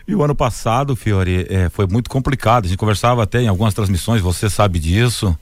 E 0.08 0.14
o 0.14 0.24
ano 0.24 0.36
passado, 0.36 0.96
Fiore, 0.96 1.48
é, 1.50 1.68
foi 1.70 1.88
muito 1.88 2.10
complicado. 2.10 2.66
A 2.66 2.68
gente 2.68 2.78
conversava 2.78 3.24
até 3.24 3.42
em 3.42 3.48
algumas 3.48 3.74
transmissões, 3.74 4.22
você 4.22 4.50
sabe 4.50 4.78
disso. 4.78 5.36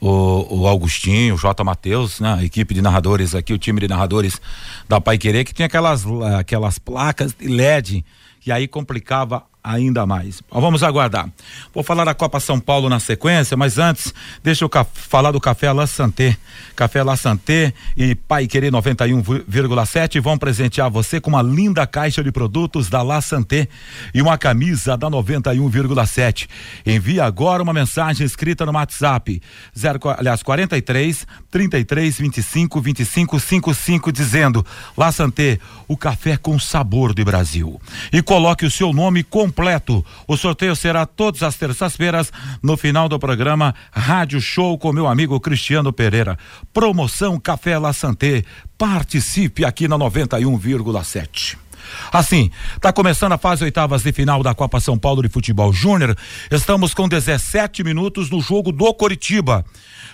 O, 0.00 0.60
o 0.60 0.66
Augustinho, 0.68 1.34
o 1.34 1.38
J. 1.38 1.64
Matheus, 1.64 2.20
né? 2.20 2.34
A 2.34 2.44
equipe 2.44 2.72
de 2.72 2.82
narradores 2.82 3.34
aqui, 3.34 3.52
o 3.52 3.58
time 3.58 3.80
de 3.80 3.88
narradores 3.88 4.40
da 4.88 5.00
Pai 5.00 5.18
Querer, 5.18 5.44
que 5.44 5.54
tinha 5.54 5.66
aquelas, 5.66 6.04
aquelas 6.38 6.78
placas 6.78 7.32
de 7.32 7.48
LED, 7.48 8.04
que 8.40 8.52
aí 8.52 8.68
complicava 8.68 9.44
ainda 9.66 10.06
mais. 10.06 10.40
vamos 10.50 10.82
aguardar. 10.84 11.28
Vou 11.74 11.82
falar 11.82 12.04
da 12.04 12.14
Copa 12.14 12.38
São 12.38 12.60
Paulo 12.60 12.88
na 12.88 13.00
sequência, 13.00 13.56
mas 13.56 13.78
antes, 13.78 14.14
deixa 14.42 14.64
eu 14.64 14.70
falar 14.94 15.32
do 15.32 15.40
Café 15.40 15.72
La 15.72 15.86
Santé. 15.88 16.36
Café 16.76 17.02
La 17.02 17.16
Santé 17.16 17.74
e 17.96 18.14
Pai 18.14 18.46
Querer 18.46 18.70
91,7 18.70 20.20
vão 20.20 20.38
presentear 20.38 20.88
você 20.88 21.20
com 21.20 21.30
uma 21.30 21.42
linda 21.42 21.86
caixa 21.86 22.22
de 22.22 22.30
produtos 22.30 22.88
da 22.88 23.02
La 23.02 23.20
Santé 23.20 23.66
e 24.14 24.22
uma 24.22 24.38
camisa 24.38 24.96
da 24.96 25.10
91,7. 25.10 26.48
Envie 26.86 27.18
agora 27.18 27.62
uma 27.62 27.72
mensagem 27.72 28.24
escrita 28.24 28.64
no 28.64 28.72
WhatsApp, 28.72 29.42
zero, 29.76 29.98
aliás, 30.16 30.42
43 30.42 31.26
33 31.50 32.18
25 32.18 32.80
25 32.80 33.40
55 33.40 34.12
dizendo 34.12 34.64
La 34.96 35.10
Santé, 35.10 35.58
o 35.88 35.96
café 35.96 36.36
com 36.36 36.58
sabor 36.58 37.12
do 37.12 37.24
Brasil. 37.24 37.80
E 38.12 38.22
coloque 38.22 38.64
o 38.64 38.70
seu 38.70 38.92
nome 38.92 39.24
completo 39.24 39.55
completo. 39.56 40.04
O 40.28 40.36
sorteio 40.36 40.76
será 40.76 41.06
todas 41.06 41.42
as 41.42 41.56
terças-feiras 41.56 42.30
no 42.62 42.76
final 42.76 43.08
do 43.08 43.18
programa 43.18 43.74
Rádio 43.90 44.38
Show 44.38 44.76
com 44.78 44.92
meu 44.92 45.06
amigo 45.06 45.40
Cristiano 45.40 45.92
Pereira. 45.92 46.38
Promoção 46.74 47.40
Café 47.40 47.78
La 47.78 47.94
Santé. 47.94 48.44
Participe 48.76 49.64
aqui 49.64 49.88
na 49.88 49.96
91,7. 49.96 51.56
Assim, 52.12 52.50
está 52.74 52.92
começando 52.92 53.32
a 53.32 53.38
fase 53.38 53.64
oitavas 53.64 54.02
de 54.02 54.12
final 54.12 54.42
da 54.42 54.54
Copa 54.54 54.80
São 54.80 54.98
Paulo 54.98 55.22
de 55.22 55.28
Futebol 55.28 55.72
Júnior. 55.72 56.16
Estamos 56.50 56.92
com 56.92 57.08
17 57.08 57.82
minutos 57.82 58.28
no 58.28 58.40
jogo 58.40 58.72
do 58.72 58.92
Coritiba. 58.92 59.64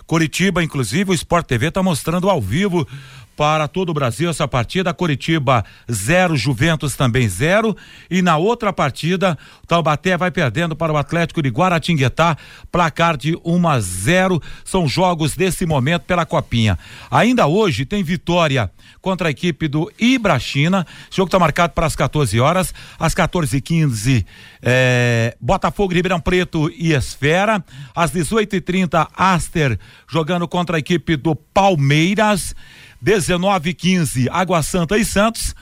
Coritiba, 0.07 0.62
inclusive, 0.62 1.11
o 1.11 1.14
Sport 1.14 1.46
TV 1.46 1.68
está 1.68 1.83
mostrando 1.83 2.28
ao 2.28 2.40
vivo 2.40 2.87
para 3.36 3.66
todo 3.68 3.90
o 3.90 3.94
Brasil 3.94 4.30
essa 4.30 4.46
partida. 4.46 4.92
Curitiba 4.92 5.64
0, 5.90 6.36
Juventus 6.36 6.94
também 6.96 7.28
0. 7.28 7.76
E 8.10 8.22
na 8.22 8.36
outra 8.36 8.72
partida, 8.72 9.38
Taubaté 9.66 10.16
vai 10.16 10.30
perdendo 10.30 10.76
para 10.76 10.92
o 10.92 10.96
Atlético 10.96 11.42
de 11.42 11.48
Guaratinguetá, 11.48 12.36
placar 12.70 13.16
de 13.16 13.38
1 13.44 13.68
a 13.68 13.80
0. 13.80 14.42
São 14.64 14.86
jogos 14.86 15.34
desse 15.34 15.66
momento 15.66 16.02
pela 16.02 16.26
Copinha. 16.26 16.78
Ainda 17.10 17.46
hoje 17.46 17.84
tem 17.84 18.02
vitória 18.02 18.70
contra 19.00 19.28
a 19.28 19.30
equipe 19.30 19.68
do 19.68 19.90
Ibrachina. 19.98 20.86
O 21.10 21.14
jogo 21.14 21.28
está 21.28 21.38
marcado 21.38 21.72
para 21.72 21.86
as 21.86 21.96
14 21.96 22.38
horas. 22.40 22.72
Às 22.98 23.14
14h15, 23.14 24.24
é, 24.62 25.36
Botafogo, 25.40 25.92
Ribeirão 25.92 26.20
Preto 26.20 26.70
e 26.76 26.92
Esfera. 26.92 27.64
Às 27.94 28.12
18h30, 28.12 29.08
Aster 29.14 29.78
jogando 30.08 30.46
contra 30.46 30.76
a 30.76 30.78
equipe 30.78 31.16
do 31.16 31.34
Palmeiras. 31.34 32.54
19:15 33.02 34.28
Água 34.30 34.62
Santa 34.62 34.96
e 34.96 35.04
Santos. 35.04 35.54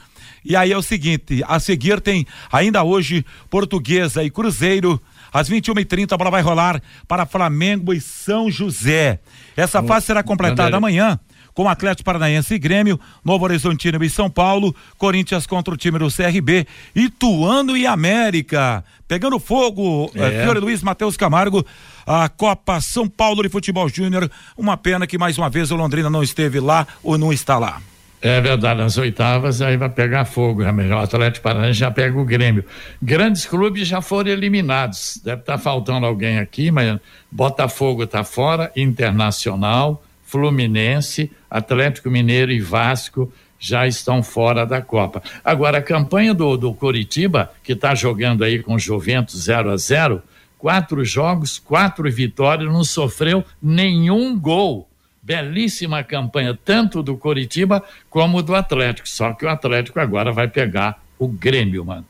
E 0.45 0.57
aí 0.57 0.73
é 0.73 0.77
o 0.77 0.83
seguinte, 0.83 1.43
a 1.47 1.61
seguir 1.61 2.01
tem 2.01 2.27
ainda 2.51 2.83
hoje 2.83 3.25
Portuguesa 3.51 4.25
e 4.25 4.31
Cruzeiro. 4.31 5.01
Às 5.33 5.49
21h30 5.49 6.13
a 6.13 6.17
bola 6.17 6.31
vai 6.31 6.43
rolar 6.43 6.83
para 7.07 7.27
Flamengo 7.27 7.93
e 7.93 8.01
São 8.01 8.51
José. 8.51 9.21
Essa 9.57 9.83
fase 9.83 10.07
será 10.07 10.23
completada 10.23 10.77
amanhã 10.77 11.21
com 11.55 11.69
Atlético 11.69 12.05
Paranaense 12.05 12.55
e 12.55 12.59
Grêmio, 12.59 12.99
Novo 13.25 13.45
Horizontino 13.45 14.03
e 14.03 14.11
São 14.11 14.31
Paulo, 14.31 14.75
Corinthians 14.97 15.47
contra 15.47 15.73
o 15.73 15.77
time 15.77 15.99
do 15.99 16.09
CRB, 16.09 16.67
Ituano 16.95 17.77
e 17.77 17.87
América. 17.87 18.85
Pegando 19.07 19.39
fogo, 19.39 20.11
é. 20.15 20.23
Eh, 20.23 20.43
Fiore 20.43 20.61
Luiz 20.61 20.83
Matheus 20.83 21.17
Camargo, 21.17 21.65
a 22.07 22.29
Copa 22.29 22.81
São 22.81 23.09
Paulo 23.09 23.43
de 23.43 23.49
Futebol 23.49 23.89
Júnior. 23.89 24.31
Uma 24.57 24.77
pena 24.77 25.07
que 25.07 25.19
mais 25.19 25.37
uma 25.37 25.51
vez 25.51 25.71
o 25.71 25.77
Londrina 25.77 26.09
não 26.09 26.23
esteve 26.23 26.61
lá 26.61 26.87
ou 27.03 27.19
não 27.19 27.33
está 27.33 27.59
lá. 27.59 27.81
É 28.23 28.39
verdade, 28.39 28.79
nas 28.79 28.99
oitavas 28.99 29.63
aí 29.63 29.79
vai 29.79 29.89
pegar 29.89 30.27
fogo, 30.27 30.63
é 30.63 30.71
melhor. 30.71 31.01
O 31.01 31.05
Atlético 31.05 31.43
Paranaense 31.43 31.79
já 31.79 31.91
pega 31.91 32.19
o 32.19 32.25
Grêmio. 32.25 32.65
Grandes 33.01 33.47
clubes 33.47 33.89
já 33.89 34.03
foram 34.03 34.31
eliminados. 34.31 35.19
Deve 35.25 35.41
estar 35.41 35.55
tá 35.55 35.59
faltando 35.59 36.05
alguém 36.05 36.39
aqui, 36.39 36.71
mas 36.71 37.01
Botafogo 37.31 38.03
está 38.03 38.23
fora, 38.23 38.71
Internacional, 38.77 40.03
Fluminense, 40.31 41.29
Atlético 41.51 42.09
Mineiro 42.09 42.53
e 42.53 42.61
Vasco 42.61 43.33
já 43.59 43.85
estão 43.87 44.23
fora 44.23 44.65
da 44.65 44.81
Copa. 44.81 45.21
Agora, 45.45 45.79
a 45.79 45.83
campanha 45.83 46.33
do, 46.33 46.57
do 46.57 46.73
Coritiba, 46.73 47.53
que 47.65 47.73
está 47.73 47.97
jogando 47.97 48.45
aí 48.45 48.63
com 48.63 48.75
o 48.75 48.79
Juventus 48.79 49.43
0 49.43 49.73
a 49.73 49.77
0 49.77 50.23
quatro 50.57 51.05
jogos, 51.05 51.59
quatro 51.59 52.09
vitórias, 52.13 52.73
não 52.73 52.85
sofreu 52.85 53.45
nenhum 53.61 54.39
gol. 54.39 54.89
Belíssima 55.21 56.05
campanha, 56.05 56.57
tanto 56.65 57.03
do 57.03 57.17
Coritiba 57.17 57.83
como 58.09 58.41
do 58.41 58.55
Atlético. 58.55 59.09
Só 59.09 59.33
que 59.33 59.45
o 59.45 59.49
Atlético 59.49 59.99
agora 59.99 60.31
vai 60.31 60.47
pegar 60.47 61.03
o 61.19 61.27
Grêmio, 61.27 61.85
mano. 61.85 62.07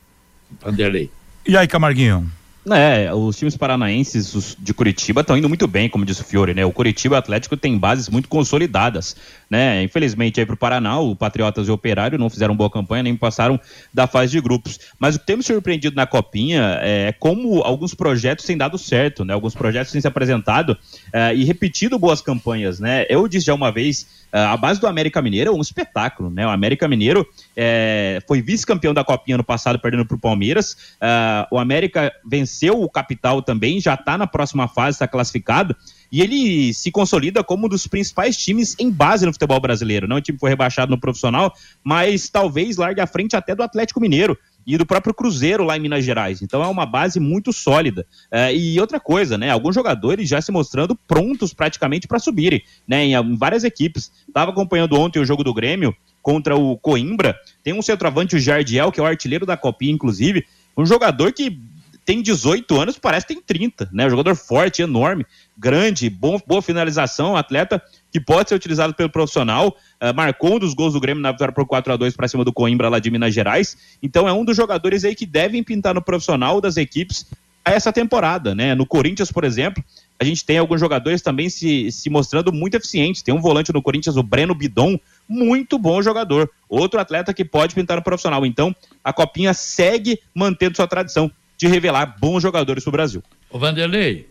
Vanderlei. 0.61 1.09
E 1.47 1.57
aí, 1.57 1.67
Camarguinho? 1.67 2.29
É, 2.69 3.11
os 3.11 3.37
times 3.37 3.57
paranaenses 3.57 4.55
de 4.59 4.71
Curitiba 4.71 5.21
estão 5.21 5.35
indo 5.35 5.49
muito 5.49 5.65
bem, 5.67 5.89
como 5.89 6.05
disse 6.05 6.21
o 6.21 6.23
Fiore, 6.23 6.53
né? 6.53 6.63
O 6.63 6.71
Curitiba 6.71 7.17
Atlético 7.17 7.57
tem 7.57 7.75
bases 7.75 8.07
muito 8.07 8.29
consolidadas, 8.29 9.15
né? 9.49 9.81
Infelizmente 9.81 10.39
aí 10.39 10.45
pro 10.45 10.55
Paraná, 10.55 10.99
o 10.99 11.15
Patriotas 11.15 11.67
e 11.67 11.71
o 11.71 11.73
Operário 11.73 12.19
não 12.19 12.29
fizeram 12.29 12.55
boa 12.55 12.69
campanha, 12.69 13.01
nem 13.01 13.15
passaram 13.15 13.59
da 13.91 14.05
fase 14.05 14.33
de 14.33 14.39
grupos. 14.39 14.79
Mas 14.99 15.15
o 15.15 15.19
que 15.19 15.25
tem 15.25 15.37
me 15.37 15.43
surpreendido 15.43 15.95
na 15.95 16.05
Copinha 16.05 16.77
é 16.83 17.11
como 17.19 17.63
alguns 17.63 17.95
projetos 17.95 18.45
têm 18.45 18.55
dado 18.55 18.77
certo, 18.77 19.25
né? 19.25 19.33
Alguns 19.33 19.55
projetos 19.55 19.91
têm 19.91 19.99
se 19.99 20.07
apresentado 20.07 20.77
é, 21.11 21.33
e 21.33 21.43
repetido 21.43 21.97
boas 21.97 22.21
campanhas, 22.21 22.79
né? 22.79 23.07
Eu 23.09 23.27
disse 23.27 23.47
já 23.47 23.55
uma 23.55 23.71
vez 23.71 24.05
a 24.31 24.55
base 24.55 24.79
do 24.79 24.87
América 24.87 25.21
Mineiro 25.21 25.51
é 25.51 25.53
um 25.53 25.59
espetáculo, 25.59 26.29
né? 26.29 26.47
O 26.47 26.49
América 26.49 26.87
Mineiro 26.87 27.27
é, 27.55 28.19
foi 28.27 28.41
vice-campeão 28.41 28.93
da 28.93 29.03
Copinha 29.03 29.37
no 29.37 29.43
passado, 29.43 29.77
perdendo 29.77 30.05
para 30.05 30.15
o 30.15 30.19
Palmeiras. 30.19 30.73
Uh, 31.01 31.55
o 31.55 31.59
América 31.59 32.13
venceu 32.25 32.50
o 32.69 32.89
Capital 32.89 33.41
também, 33.41 33.79
já 33.79 33.93
está 33.93 34.17
na 34.17 34.27
próxima 34.27 34.67
fase, 34.67 34.95
está 34.95 35.07
classificado. 35.07 35.75
E 36.11 36.21
ele 36.21 36.73
se 36.73 36.91
consolida 36.91 37.43
como 37.43 37.65
um 37.65 37.69
dos 37.69 37.87
principais 37.87 38.35
times 38.35 38.75
em 38.77 38.91
base 38.91 39.25
no 39.25 39.31
futebol 39.31 39.59
brasileiro. 39.61 40.07
Não 40.07 40.17
o 40.17 40.21
time 40.21 40.37
foi 40.37 40.49
rebaixado 40.49 40.91
no 40.91 40.99
profissional, 40.99 41.53
mas 41.83 42.29
talvez 42.29 42.75
largue 42.75 42.99
à 42.99 43.07
frente 43.07 43.35
até 43.35 43.55
do 43.55 43.63
Atlético 43.63 44.01
Mineiro 44.01 44.37
e 44.65 44.77
do 44.77 44.85
próprio 44.85 45.13
Cruzeiro 45.13 45.63
lá 45.63 45.77
em 45.77 45.79
Minas 45.79 46.03
Gerais. 46.03 46.41
Então 46.41 46.61
é 46.63 46.67
uma 46.67 46.85
base 46.85 47.19
muito 47.19 47.53
sólida. 47.53 48.05
É, 48.29 48.53
e 48.53 48.79
outra 48.79 48.99
coisa, 48.99 49.37
né? 49.37 49.49
Alguns 49.49 49.73
jogadores 49.73 50.27
já 50.27 50.41
se 50.41 50.51
mostrando 50.51 50.95
prontos 50.95 51.53
praticamente 51.53 52.07
para 52.07 52.19
subirem, 52.19 52.61
né? 52.87 53.05
Em, 53.05 53.13
em, 53.15 53.35
várias 53.37 53.63
equipes. 53.63 54.11
Estava 54.27 54.51
acompanhando 54.51 54.99
ontem 54.99 55.19
o 55.19 55.25
jogo 55.25 55.43
do 55.43 55.53
Grêmio 55.53 55.95
contra 56.21 56.55
o 56.55 56.77
Coimbra. 56.77 57.35
Tem 57.63 57.73
um 57.73 57.81
centroavante, 57.81 58.35
o 58.35 58.39
Jardiel, 58.39 58.91
que 58.91 58.99
é 58.99 59.03
o 59.03 59.05
artilheiro 59.05 59.45
da 59.45 59.57
Copinha, 59.57 59.93
inclusive. 59.93 60.45
Um 60.77 60.85
jogador 60.85 61.33
que 61.33 61.59
tem 62.05 62.21
18 62.21 62.79
anos, 62.79 62.97
parece 62.97 63.27
que 63.27 63.33
tem 63.35 63.43
30, 63.43 63.89
né? 63.91 64.09
Jogador 64.09 64.35
forte, 64.35 64.81
enorme, 64.81 65.25
grande, 65.57 66.09
bom, 66.09 66.39
boa 66.45 66.61
finalização, 66.61 67.37
atleta 67.37 67.81
que 68.11 68.19
pode 68.19 68.49
ser 68.49 68.55
utilizado 68.55 68.93
pelo 68.93 69.09
profissional. 69.09 69.75
Uh, 70.01 70.13
marcou 70.13 70.55
um 70.55 70.59
dos 70.59 70.73
gols 70.73 70.93
do 70.93 70.99
Grêmio 70.99 71.21
na 71.21 71.31
vitória 71.31 71.53
por 71.53 71.65
4 71.65 71.93
a 71.93 71.95
2 71.95 72.15
para 72.15 72.27
cima 72.27 72.43
do 72.43 72.51
Coimbra 72.51 72.89
lá 72.89 72.99
de 72.99 73.11
Minas 73.11 73.33
Gerais. 73.33 73.77
Então 74.01 74.27
é 74.27 74.33
um 74.33 74.43
dos 74.43 74.57
jogadores 74.57 75.05
aí 75.05 75.15
que 75.15 75.25
devem 75.25 75.63
pintar 75.63 75.93
no 75.93 76.01
profissional 76.01 76.59
das 76.59 76.75
equipes 76.75 77.25
a 77.63 77.71
essa 77.71 77.93
temporada, 77.93 78.55
né? 78.55 78.73
No 78.73 78.85
Corinthians, 78.85 79.31
por 79.31 79.43
exemplo, 79.43 79.83
a 80.19 80.23
gente 80.23 80.43
tem 80.43 80.57
alguns 80.57 80.79
jogadores 80.79 81.21
também 81.21 81.49
se, 81.49 81.91
se 81.91 82.09
mostrando 82.09 82.51
muito 82.51 82.75
eficientes. 82.75 83.21
Tem 83.21 83.33
um 83.33 83.41
volante 83.41 83.71
no 83.71 83.81
Corinthians, 83.81 84.17
o 84.17 84.23
Breno 84.23 84.55
Bidon, 84.55 84.99
muito 85.29 85.77
bom 85.77 86.01
jogador. 86.01 86.49
Outro 86.67 86.99
atleta 86.99 87.33
que 87.33 87.45
pode 87.45 87.75
pintar 87.75 87.97
no 87.97 88.03
profissional. 88.03 88.45
Então, 88.45 88.75
a 89.03 89.13
Copinha 89.13 89.53
segue 89.53 90.19
mantendo 90.33 90.75
sua 90.75 90.87
tradição 90.87 91.31
de 91.61 91.67
revelar 91.67 92.17
bons 92.19 92.41
jogadores 92.41 92.83
para 92.83 92.89
o 92.89 92.91
Brasil. 92.91 93.23
O 93.51 93.59
Vanderlei, 93.59 94.27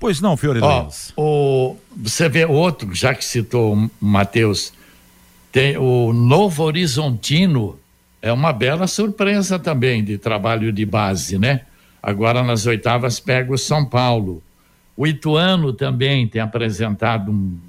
Pois 0.00 0.20
não, 0.20 0.36
Fiore 0.36 0.58
Ó, 0.60 0.88
o, 1.16 1.76
Você 1.96 2.28
vê 2.28 2.44
outro, 2.44 2.92
já 2.92 3.14
que 3.14 3.24
citou 3.24 3.74
o 3.76 3.90
Matheus, 4.00 4.72
tem 5.52 5.76
o 5.76 6.12
Novo 6.12 6.64
Horizontino, 6.64 7.78
é 8.20 8.32
uma 8.32 8.52
bela 8.52 8.88
surpresa 8.88 9.60
também 9.60 10.02
de 10.02 10.18
trabalho 10.18 10.72
de 10.72 10.84
base, 10.84 11.38
né? 11.38 11.60
Agora 12.02 12.42
nas 12.42 12.66
oitavas 12.66 13.20
pega 13.20 13.52
o 13.52 13.58
São 13.58 13.84
Paulo. 13.84 14.42
O 14.96 15.06
Ituano 15.06 15.72
também 15.72 16.26
tem 16.26 16.42
apresentado 16.42 17.30
um, 17.30 17.60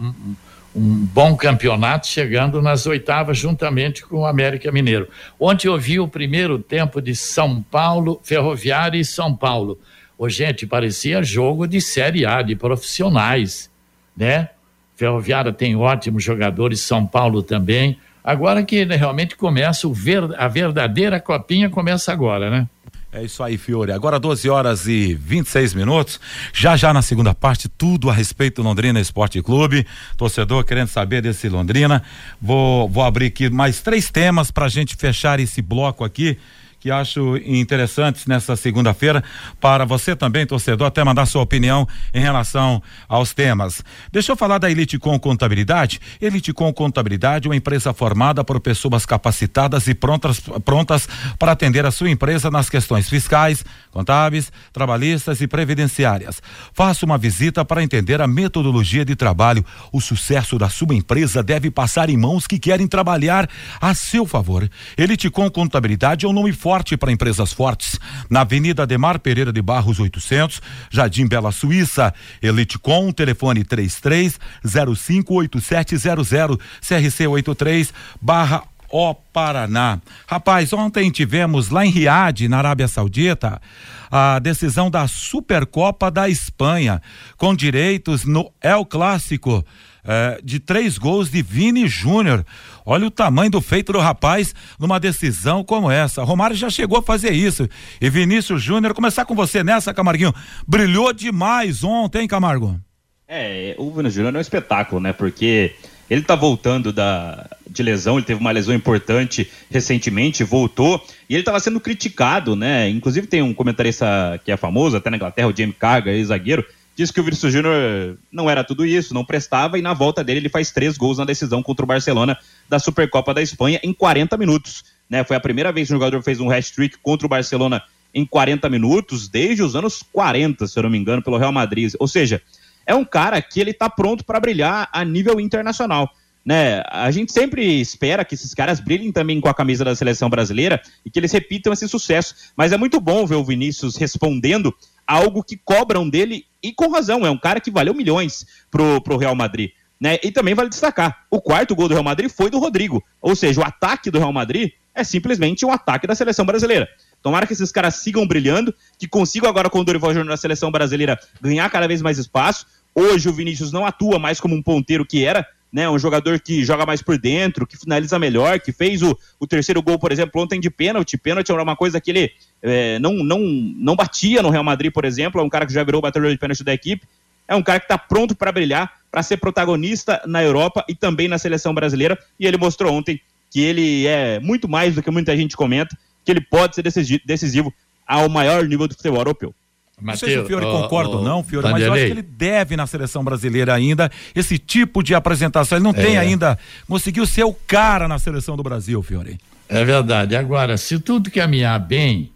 um, 0.00 0.34
um 0.74 1.06
bom 1.06 1.36
campeonato, 1.36 2.06
chegando 2.06 2.60
nas 2.60 2.84
oitavas 2.86 3.38
juntamente 3.38 4.04
com 4.04 4.20
o 4.20 4.26
América 4.26 4.72
Mineiro. 4.72 5.08
Ontem 5.38 5.68
eu 5.68 5.78
vi 5.78 6.00
o 6.00 6.08
primeiro 6.08 6.58
tempo 6.58 7.00
de 7.00 7.14
São 7.14 7.62
Paulo, 7.62 8.20
Ferroviária 8.24 8.98
e 8.98 9.04
São 9.04 9.34
Paulo. 9.34 9.78
Ô, 10.18 10.28
gente, 10.28 10.66
parecia 10.66 11.22
jogo 11.22 11.66
de 11.66 11.80
Série 11.80 12.26
A, 12.26 12.42
de 12.42 12.56
profissionais, 12.56 13.70
né? 14.16 14.48
Ferroviária 14.96 15.52
tem 15.52 15.76
ótimos 15.76 16.22
jogadores, 16.22 16.80
São 16.80 17.06
Paulo 17.06 17.42
também. 17.42 17.98
Agora 18.22 18.62
que 18.62 18.84
né, 18.84 18.96
realmente 18.96 19.36
começa 19.36 19.88
ver, 19.92 20.22
a 20.38 20.48
verdadeira 20.48 21.20
copinha 21.20 21.68
começa 21.68 22.12
agora, 22.12 22.50
né? 22.50 22.68
É 23.16 23.22
isso 23.22 23.44
aí, 23.44 23.56
Fiore. 23.56 23.92
Agora 23.92 24.18
12 24.18 24.50
horas 24.50 24.88
e 24.88 25.14
26 25.14 25.72
minutos. 25.74 26.18
Já 26.52 26.76
já 26.76 26.92
na 26.92 27.00
segunda 27.00 27.32
parte, 27.32 27.68
tudo 27.68 28.10
a 28.10 28.12
respeito 28.12 28.60
do 28.60 28.66
Londrina 28.66 29.00
Esporte 29.00 29.40
Clube. 29.40 29.86
Torcedor 30.16 30.64
querendo 30.64 30.88
saber 30.88 31.22
desse 31.22 31.48
Londrina. 31.48 32.02
Vou, 32.42 32.88
vou 32.88 33.04
abrir 33.04 33.26
aqui 33.26 33.48
mais 33.48 33.80
três 33.80 34.10
temas 34.10 34.50
para 34.50 34.66
a 34.66 34.68
gente 34.68 34.96
fechar 34.96 35.38
esse 35.38 35.62
bloco 35.62 36.02
aqui 36.02 36.36
que 36.84 36.90
acho 36.90 37.38
interessantes 37.38 38.26
nessa 38.26 38.54
segunda-feira 38.56 39.24
para 39.58 39.86
você 39.86 40.14
também, 40.14 40.44
torcedor, 40.44 40.86
até 40.86 41.02
mandar 41.02 41.24
sua 41.24 41.40
opinião 41.40 41.88
em 42.12 42.20
relação 42.20 42.82
aos 43.08 43.32
temas. 43.32 43.82
Deixa 44.12 44.32
eu 44.32 44.36
falar 44.36 44.58
da 44.58 44.70
Elite 44.70 44.98
Com 44.98 45.18
Contabilidade. 45.18 45.98
Elite 46.20 46.52
Com 46.52 46.70
Contabilidade 46.74 47.46
é 47.46 47.48
uma 47.48 47.56
empresa 47.56 47.94
formada 47.94 48.44
por 48.44 48.60
pessoas 48.60 49.06
capacitadas 49.06 49.86
e 49.86 49.94
prontas, 49.94 50.38
prontas 50.62 51.08
para 51.38 51.52
atender 51.52 51.86
a 51.86 51.90
sua 51.90 52.10
empresa 52.10 52.50
nas 52.50 52.68
questões 52.68 53.08
fiscais, 53.08 53.64
contábeis, 53.94 54.52
trabalhistas 54.72 55.40
e 55.40 55.46
previdenciárias. 55.46 56.42
Faça 56.74 57.06
uma 57.06 57.16
visita 57.16 57.64
para 57.64 57.82
entender 57.82 58.20
a 58.20 58.26
metodologia 58.26 59.04
de 59.04 59.14
trabalho. 59.14 59.64
O 59.92 60.00
sucesso 60.00 60.58
da 60.58 60.68
sua 60.68 60.94
empresa 60.94 61.42
deve 61.42 61.70
passar 61.70 62.10
em 62.10 62.16
mãos 62.16 62.46
que 62.46 62.58
querem 62.58 62.88
trabalhar 62.88 63.48
a 63.80 63.94
seu 63.94 64.26
favor. 64.26 64.68
Elite 64.98 65.30
Com 65.30 65.48
Contabilidade 65.48 66.26
é 66.26 66.28
um 66.28 66.32
nome 66.32 66.52
forte 66.52 66.96
para 66.96 67.12
empresas 67.12 67.52
fortes. 67.52 67.98
Na 68.28 68.40
Avenida 68.40 68.82
Ademar 68.82 69.20
Pereira 69.20 69.52
de 69.52 69.62
Barros 69.62 70.00
800, 70.00 70.60
Jardim 70.90 71.28
Bela 71.28 71.52
Suíça, 71.52 72.12
Elite 72.42 72.78
Com, 72.78 73.12
telefone 73.12 73.62
33 73.62 74.40
058700, 74.64 76.58
CRC 76.80 77.26
83 77.28 77.94
barra 78.20 78.64
o 78.96 79.12
Paraná. 79.12 80.00
Rapaz, 80.24 80.72
ontem 80.72 81.10
tivemos 81.10 81.68
lá 81.68 81.84
em 81.84 81.90
Riad, 81.90 82.46
na 82.46 82.58
Arábia 82.58 82.86
Saudita, 82.86 83.60
a 84.08 84.38
decisão 84.38 84.88
da 84.88 85.08
Supercopa 85.08 86.12
da 86.12 86.28
Espanha, 86.28 87.02
com 87.36 87.56
direitos 87.56 88.24
no 88.24 88.52
El 88.62 88.86
Clássico. 88.86 89.64
Eh, 90.06 90.40
de 90.44 90.60
três 90.60 90.96
gols 90.96 91.28
de 91.28 91.42
Vini 91.42 91.88
Júnior. 91.88 92.46
Olha 92.86 93.06
o 93.06 93.10
tamanho 93.10 93.50
do 93.50 93.60
feito 93.60 93.90
do 93.90 93.98
rapaz 93.98 94.54
numa 94.78 95.00
decisão 95.00 95.64
como 95.64 95.90
essa. 95.90 96.22
Romário 96.22 96.54
já 96.54 96.70
chegou 96.70 96.98
a 96.98 97.02
fazer 97.02 97.32
isso. 97.32 97.66
E 98.00 98.08
Vinícius 98.10 98.62
Júnior, 98.62 98.94
começar 98.94 99.24
com 99.24 99.34
você 99.34 99.64
nessa, 99.64 99.94
Camarguinho. 99.94 100.34
Brilhou 100.68 101.10
demais 101.12 101.82
ontem, 101.82 102.28
Camargo? 102.28 102.78
É, 103.26 103.74
o 103.78 103.90
Vinícius 103.90 104.14
Júnior 104.14 104.34
é 104.34 104.38
um 104.38 104.42
espetáculo, 104.42 105.00
né? 105.00 105.14
Porque 105.14 105.74
ele 106.08 106.22
tá 106.22 106.34
voltando 106.34 106.92
da, 106.92 107.48
de 107.68 107.82
lesão, 107.82 108.16
ele 108.16 108.26
teve 108.26 108.40
uma 108.40 108.50
lesão 108.50 108.74
importante 108.74 109.50
recentemente, 109.70 110.44
voltou, 110.44 111.04
e 111.28 111.34
ele 111.34 111.42
estava 111.42 111.58
sendo 111.60 111.80
criticado, 111.80 112.54
né? 112.54 112.88
Inclusive 112.88 113.26
tem 113.26 113.42
um 113.42 113.54
comentarista 113.54 114.40
que 114.44 114.52
é 114.52 114.56
famoso, 114.56 114.96
até 114.96 115.10
na 115.10 115.16
Inglaterra, 115.16 115.48
o 115.48 115.56
Jamie 115.56 115.72
Carragher, 115.72 116.14
ex-zagueiro, 116.14 116.64
disse 116.96 117.12
que 117.12 117.20
o 117.20 117.24
Vinícius 117.24 117.52
Júnior 117.52 118.16
não 118.30 118.48
era 118.48 118.62
tudo 118.62 118.84
isso, 118.86 119.14
não 119.14 119.24
prestava, 119.24 119.78
e 119.78 119.82
na 119.82 119.94
volta 119.94 120.22
dele 120.22 120.40
ele 120.40 120.48
faz 120.48 120.70
três 120.70 120.96
gols 120.96 121.18
na 121.18 121.24
decisão 121.24 121.62
contra 121.62 121.84
o 121.84 121.88
Barcelona 121.88 122.38
da 122.68 122.78
Supercopa 122.78 123.34
da 123.34 123.42
Espanha 123.42 123.80
em 123.82 123.92
40 123.92 124.36
minutos. 124.36 124.84
Né? 125.08 125.24
Foi 125.24 125.36
a 125.36 125.40
primeira 125.40 125.72
vez 125.72 125.88
que 125.88 125.94
o 125.94 125.96
jogador 125.96 126.22
fez 126.22 126.40
um 126.40 126.50
hat-trick 126.50 126.96
contra 127.02 127.26
o 127.26 127.28
Barcelona 127.28 127.82
em 128.14 128.24
40 128.24 128.70
minutos, 128.70 129.28
desde 129.28 129.62
os 129.62 129.74
anos 129.74 130.02
40, 130.12 130.66
se 130.68 130.78
eu 130.78 130.84
não 130.84 130.90
me 130.90 130.96
engano, 130.96 131.20
pelo 131.20 131.36
Real 131.36 131.50
Madrid. 131.50 131.92
Ou 131.98 132.06
seja, 132.06 132.40
é 132.86 132.94
um 132.94 133.04
cara 133.04 133.40
que 133.40 133.60
ele 133.60 133.70
está 133.70 133.88
pronto 133.88 134.24
para 134.24 134.40
brilhar 134.40 134.88
a 134.92 135.04
nível 135.04 135.40
internacional. 135.40 136.10
Né? 136.44 136.82
A 136.90 137.10
gente 137.10 137.32
sempre 137.32 137.80
espera 137.80 138.24
que 138.24 138.34
esses 138.34 138.52
caras 138.52 138.78
brilhem 138.78 139.10
também 139.10 139.40
com 139.40 139.48
a 139.48 139.54
camisa 139.54 139.84
da 139.84 139.94
seleção 139.94 140.28
brasileira 140.28 140.80
e 141.04 141.10
que 141.10 141.18
eles 141.18 141.32
repitam 141.32 141.72
esse 141.72 141.88
sucesso. 141.88 142.34
Mas 142.56 142.72
é 142.72 142.76
muito 142.76 143.00
bom 143.00 143.24
ver 143.24 143.36
o 143.36 143.44
Vinícius 143.44 143.96
respondendo 143.96 144.74
algo 145.06 145.42
que 145.42 145.56
cobram 145.56 146.08
dele 146.08 146.46
e 146.62 146.72
com 146.72 146.90
razão, 146.90 147.26
é 147.26 147.30
um 147.30 147.38
cara 147.38 147.60
que 147.60 147.70
valeu 147.70 147.94
milhões 147.94 148.46
pro, 148.70 149.00
pro 149.00 149.16
Real 149.16 149.34
Madrid. 149.34 149.70
Né? 150.00 150.18
E 150.22 150.30
também 150.30 150.54
vale 150.54 150.68
destacar, 150.68 151.24
o 151.30 151.40
quarto 151.40 151.74
gol 151.74 151.88
do 151.88 151.94
Real 151.94 152.04
Madrid 152.04 152.30
foi 152.30 152.50
do 152.50 152.58
Rodrigo. 152.58 153.02
Ou 153.22 153.34
seja, 153.34 153.60
o 153.60 153.64
ataque 153.64 154.10
do 154.10 154.18
Real 154.18 154.32
Madrid 154.32 154.72
é 154.94 155.02
simplesmente 155.02 155.64
um 155.64 155.72
ataque 155.72 156.06
da 156.06 156.14
seleção 156.14 156.44
brasileira. 156.44 156.88
Tomara 157.24 157.46
que 157.46 157.54
esses 157.54 157.72
caras 157.72 157.94
sigam 157.94 158.26
brilhando, 158.26 158.74
que 158.98 159.08
consigam 159.08 159.48
agora 159.48 159.70
com 159.70 159.80
o 159.80 159.84
Dorival 159.84 160.10
Júnior 160.10 160.26
na 160.28 160.36
seleção 160.36 160.70
brasileira 160.70 161.18
ganhar 161.40 161.70
cada 161.70 161.88
vez 161.88 162.02
mais 162.02 162.18
espaço. 162.18 162.66
Hoje 162.94 163.30
o 163.30 163.32
Vinícius 163.32 163.72
não 163.72 163.86
atua 163.86 164.18
mais 164.18 164.38
como 164.38 164.54
um 164.54 164.62
ponteiro 164.62 165.06
que 165.06 165.24
era, 165.24 165.46
né? 165.72 165.88
Um 165.88 165.98
jogador 165.98 166.38
que 166.38 166.62
joga 166.62 166.84
mais 166.84 167.00
por 167.00 167.16
dentro, 167.16 167.66
que 167.66 167.78
finaliza 167.78 168.18
melhor, 168.18 168.60
que 168.60 168.72
fez 168.72 169.00
o, 169.00 169.18
o 169.40 169.46
terceiro 169.46 169.80
gol, 169.80 169.98
por 169.98 170.12
exemplo, 170.12 170.38
ontem 170.38 170.60
de 170.60 170.68
pênalti. 170.68 171.16
Pênalti 171.16 171.50
era 171.50 171.62
uma 171.62 171.74
coisa 171.74 171.98
que 171.98 172.10
ele 172.10 172.30
é, 172.62 172.98
não, 172.98 173.14
não, 173.14 173.40
não 173.40 173.96
batia 173.96 174.42
no 174.42 174.50
Real 174.50 174.62
Madrid, 174.62 174.92
por 174.92 175.06
exemplo. 175.06 175.40
É 175.40 175.44
um 175.44 175.48
cara 175.48 175.64
que 175.64 175.72
já 175.72 175.82
virou 175.82 176.00
o 176.00 176.02
batedor 176.02 176.30
de 176.30 176.36
pênalti 176.36 176.62
da 176.62 176.74
equipe. 176.74 177.06
É 177.48 177.54
um 177.54 177.62
cara 177.62 177.80
que 177.80 177.86
está 177.86 177.96
pronto 177.96 178.34
para 178.36 178.52
brilhar, 178.52 178.92
para 179.10 179.22
ser 179.22 179.38
protagonista 179.38 180.20
na 180.26 180.42
Europa 180.42 180.84
e 180.86 180.94
também 180.94 181.26
na 181.26 181.38
seleção 181.38 181.72
brasileira. 181.72 182.18
E 182.38 182.46
ele 182.46 182.58
mostrou 182.58 182.92
ontem 182.92 183.18
que 183.50 183.60
ele 183.60 184.06
é 184.06 184.38
muito 184.40 184.68
mais 184.68 184.94
do 184.94 185.02
que 185.02 185.10
muita 185.10 185.34
gente 185.34 185.56
comenta, 185.56 185.96
que 186.24 186.32
ele 186.32 186.40
pode 186.40 186.74
ser 186.74 186.82
decisivo 187.24 187.72
ao 188.06 188.28
maior 188.28 188.64
nível 188.64 188.88
do 188.88 188.94
futebol 188.94 189.20
europeu. 189.20 189.54
Mateus, 190.00 190.22
não 190.22 190.28
sei 190.28 190.36
se 190.36 190.42
o 190.42 190.46
Fiore 190.46 190.66
oh, 190.66 190.82
concorda 190.82 191.10
ou 191.10 191.20
oh, 191.20 191.24
não, 191.24 191.44
Fiore, 191.44 191.70
mas 191.70 191.82
eu 191.82 191.92
acho 191.92 192.04
que 192.04 192.10
ele 192.10 192.22
deve 192.22 192.76
na 192.76 192.86
seleção 192.86 193.22
brasileira 193.22 193.72
ainda 193.72 194.10
esse 194.34 194.58
tipo 194.58 195.02
de 195.02 195.14
apresentação. 195.14 195.78
Ele 195.78 195.84
não 195.84 195.92
é. 195.92 195.94
tem 195.94 196.18
ainda, 196.18 196.58
conseguiu 196.88 197.24
ser 197.26 197.44
o 197.44 197.52
cara 197.52 198.08
na 198.08 198.18
seleção 198.18 198.56
do 198.56 198.62
Brasil, 198.62 199.00
Fiore. 199.02 199.38
É 199.68 199.84
verdade. 199.84 200.34
Agora, 200.36 200.76
se 200.76 200.98
tudo 200.98 201.30
caminhar 201.30 201.78
bem, 201.78 202.30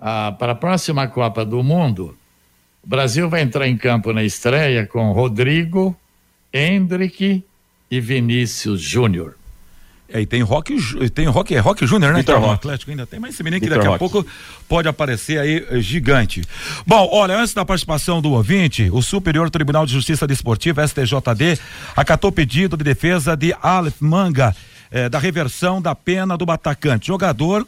ah, 0.00 0.34
para 0.38 0.52
a 0.52 0.54
próxima 0.54 1.08
Copa 1.08 1.44
do 1.44 1.62
Mundo, 1.62 2.16
o 2.84 2.88
Brasil 2.88 3.28
vai 3.28 3.40
entrar 3.40 3.66
em 3.66 3.76
campo 3.76 4.12
na 4.12 4.22
estreia 4.22 4.86
com 4.86 5.12
Rodrigo, 5.12 5.96
Hendrick 6.52 7.42
e 7.90 8.00
Vinícius 8.00 8.80
Júnior. 8.80 9.35
É, 10.08 10.20
e 10.20 10.26
tem 10.26 10.40
Rock, 10.40 10.76
tem 11.10 11.26
Rock, 11.26 11.54
é 11.54 11.58
Rock 11.58 11.84
Júnior, 11.84 12.12
né? 12.12 12.20
Então, 12.20 12.50
Atlético 12.50 12.90
ainda 12.92 13.06
tem, 13.06 13.18
mas 13.18 13.34
esse 13.34 13.42
menino 13.42 13.60
que 13.60 13.68
daqui 13.68 13.86
a 13.86 13.98
pouco 13.98 14.24
pode 14.68 14.86
aparecer 14.86 15.38
aí 15.38 15.66
eh, 15.68 15.80
gigante. 15.80 16.42
Bom, 16.86 17.08
olha, 17.12 17.36
antes 17.36 17.52
da 17.52 17.64
participação 17.64 18.22
do 18.22 18.30
ouvinte, 18.32 18.88
o 18.92 19.02
Superior 19.02 19.50
Tribunal 19.50 19.84
de 19.84 19.92
Justiça 19.92 20.26
Desportiva, 20.26 20.86
STJD, 20.86 21.58
acatou 21.96 22.30
pedido 22.30 22.76
de 22.76 22.84
defesa 22.84 23.36
de 23.36 23.54
Aleph 23.60 24.00
Manga, 24.00 24.54
eh, 24.92 25.08
da 25.08 25.18
reversão 25.18 25.82
da 25.82 25.94
pena 25.94 26.36
do 26.36 26.46
batacante. 26.46 27.08
Jogador 27.08 27.66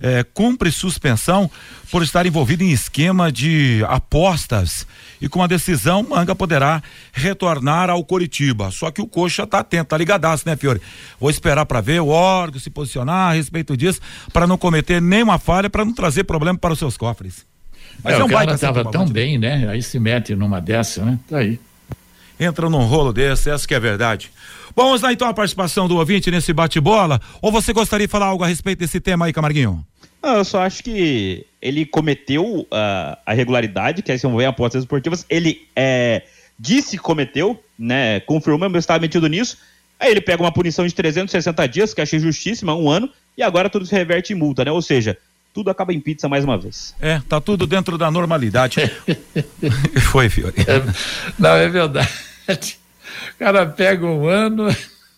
é, 0.00 0.24
cumpre 0.24 0.70
suspensão 0.70 1.50
por 1.90 2.02
estar 2.02 2.26
envolvido 2.26 2.62
em 2.62 2.70
esquema 2.70 3.30
de 3.30 3.84
apostas 3.88 4.86
e 5.20 5.28
com 5.28 5.42
a 5.42 5.46
decisão 5.46 6.02
Manga 6.02 6.34
poderá 6.34 6.82
retornar 7.12 7.90
ao 7.90 8.04
Coritiba. 8.04 8.70
Só 8.70 8.90
que 8.90 9.00
o 9.00 9.06
Coxa 9.06 9.44
está 9.44 9.60
atento, 9.60 9.86
tá 9.86 9.96
ligadaço, 9.96 10.44
né, 10.46 10.56
Fiore? 10.56 10.80
Vou 11.18 11.30
esperar 11.30 11.64
para 11.66 11.80
ver 11.80 12.00
o 12.00 12.08
órgão 12.08 12.60
se 12.60 12.70
posicionar 12.70 13.30
a 13.30 13.32
respeito 13.32 13.76
disso 13.76 14.00
para 14.32 14.46
não 14.46 14.58
cometer 14.58 15.00
nenhuma 15.00 15.38
falha, 15.38 15.70
para 15.70 15.84
não 15.84 15.92
trazer 15.92 16.24
problema 16.24 16.58
para 16.58 16.72
os 16.72 16.78
seus 16.78 16.96
cofres. 16.96 17.46
Mas 18.02 18.14
é, 18.14 18.18
é 18.18 18.24
um 18.24 18.26
o 18.26 18.30
cara 18.30 18.54
estava 18.54 18.84
tão 18.90 19.06
bem, 19.08 19.38
né? 19.38 19.68
Aí 19.68 19.82
se 19.82 19.98
mete 19.98 20.34
numa 20.34 20.60
dessa, 20.60 21.04
né? 21.04 21.18
Tá 21.28 21.38
aí. 21.38 21.58
Entra 22.38 22.68
num 22.68 22.84
rolo 22.84 23.12
desse, 23.12 23.48
essa 23.48 23.66
que 23.66 23.74
é 23.74 23.80
verdade. 23.80 24.30
Vamos 24.76 25.00
lá 25.00 25.10
então 25.10 25.26
a 25.26 25.32
participação 25.32 25.88
do 25.88 25.96
ouvinte 25.96 26.30
nesse 26.30 26.52
bate-bola. 26.52 27.18
Ou 27.40 27.50
você 27.50 27.72
gostaria 27.72 28.06
de 28.06 28.10
falar 28.10 28.26
algo 28.26 28.44
a 28.44 28.46
respeito 28.46 28.80
desse 28.80 29.00
tema 29.00 29.24
aí, 29.24 29.32
Camarguinho? 29.32 29.82
Não, 30.22 30.36
eu 30.36 30.44
só 30.44 30.60
acho 30.60 30.84
que 30.84 31.46
ele 31.62 31.86
cometeu 31.86 32.44
uh, 32.44 32.66
a 33.24 33.32
irregularidade, 33.32 34.02
que 34.02 34.12
é 34.12 34.18
se 34.18 34.26
envolver 34.26 34.44
em 34.44 34.48
apostas 34.48 34.82
esportivas. 34.82 35.24
Ele 35.30 35.66
é, 35.74 36.24
disse 36.58 36.98
que 36.98 37.02
cometeu, 37.02 37.58
né? 37.78 38.20
Confirmou, 38.20 38.68
mas 38.68 38.82
estava 38.82 39.00
metido 39.00 39.26
nisso. 39.28 39.56
Aí 39.98 40.10
ele 40.10 40.20
pega 40.20 40.42
uma 40.42 40.52
punição 40.52 40.86
de 40.86 40.94
360 40.94 41.66
dias, 41.68 41.94
que 41.94 42.02
achei 42.02 42.18
justíssima, 42.18 42.74
um 42.74 42.90
ano, 42.90 43.08
e 43.34 43.42
agora 43.42 43.70
tudo 43.70 43.86
se 43.86 43.94
reverte 43.94 44.34
em 44.34 44.36
multa, 44.36 44.62
né? 44.62 44.70
Ou 44.70 44.82
seja, 44.82 45.16
tudo 45.54 45.70
acaba 45.70 45.94
em 45.94 46.00
pizza 46.00 46.28
mais 46.28 46.44
uma 46.44 46.58
vez. 46.58 46.94
É, 47.00 47.22
tá 47.26 47.40
tudo 47.40 47.66
dentro 47.66 47.96
da 47.96 48.10
normalidade. 48.10 48.76
Foi, 50.12 50.28
Fiore. 50.28 50.54
É, 50.66 50.82
não, 51.38 51.54
é 51.54 51.66
verdade. 51.66 52.78
O 53.34 53.38
cara 53.38 53.66
pega 53.66 54.06
um 54.06 54.26
ano, 54.26 54.68